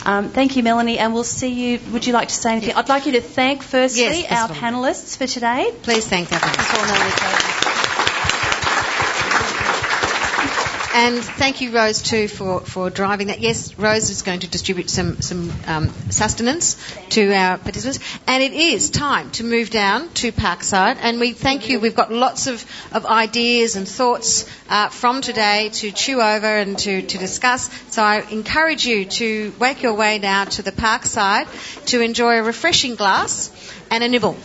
Um, 0.06 0.30
thank 0.30 0.56
you, 0.56 0.64
Melanie, 0.64 1.00
and 1.00 1.14
we'll 1.14 1.24
see 1.24 1.50
you. 1.50 1.80
Would 2.04 2.08
you 2.08 2.14
like 2.16 2.28
to 2.28 2.36
say 2.36 2.52
anything? 2.52 2.76
I'd 2.76 2.90
like 2.90 3.06
you 3.06 3.14
to 3.14 3.22
thank 3.22 3.64
firstly 3.64 4.02
yes, 4.02 4.30
our 4.30 4.50
panellists 4.50 5.18
for 5.18 5.26
today. 5.26 5.74
Please 5.84 6.06
thank 6.06 6.34
our 6.34 6.40
panellists. 6.40 7.64
And 10.96 11.24
thank 11.24 11.60
you, 11.62 11.72
Rose, 11.72 12.04
too, 12.04 12.28
for, 12.28 12.60
for 12.60 12.92
driving 12.92 13.28
that. 13.28 13.40
Yes, 13.40 13.76
Rose 13.80 14.12
is 14.12 14.22
going 14.22 14.42
to 14.42 14.48
distribute 14.48 14.92
some, 14.92 15.22
some 15.22 15.52
um, 15.66 15.90
sustenance 16.12 16.78
to 17.10 17.34
our 17.34 17.58
participants. 17.58 18.00
And 18.28 18.44
it 18.44 18.54
is 18.54 18.92
time 18.92 19.32
to 19.32 19.44
move 19.44 19.72
down 19.72 20.10
to 20.10 20.32
Parkside. 20.32 20.98
And 21.02 21.20
we 21.20 21.34
thank 21.34 21.68
you. 21.68 21.80
We've 21.80 21.96
got 21.96 22.12
lots 22.12 22.46
of, 22.46 22.64
of 22.92 23.08
ideas 23.08 23.76
and 23.76 23.88
thoughts 23.88 24.48
uh, 24.70 24.90
from 24.90 25.22
today 25.22 25.70
to 25.74 25.92
chew 25.92 26.22
over 26.22 26.46
and 26.46 26.78
to, 26.78 27.02
to 27.02 27.18
discuss. 27.18 27.72
So 27.92 28.04
I 28.04 28.20
encourage 28.30 28.86
you 28.86 29.06
to 29.06 29.52
wake 29.58 29.82
your 29.82 29.96
way 29.96 30.20
now 30.20 30.46
to 30.46 30.62
the 30.62 30.72
Parkside 30.72 31.48
to 31.88 32.02
enjoy 32.02 32.38
a 32.38 32.44
refreshing 32.44 32.94
glass 32.94 33.50
and 33.90 34.04
a 34.04 34.08
nibble. 34.08 34.38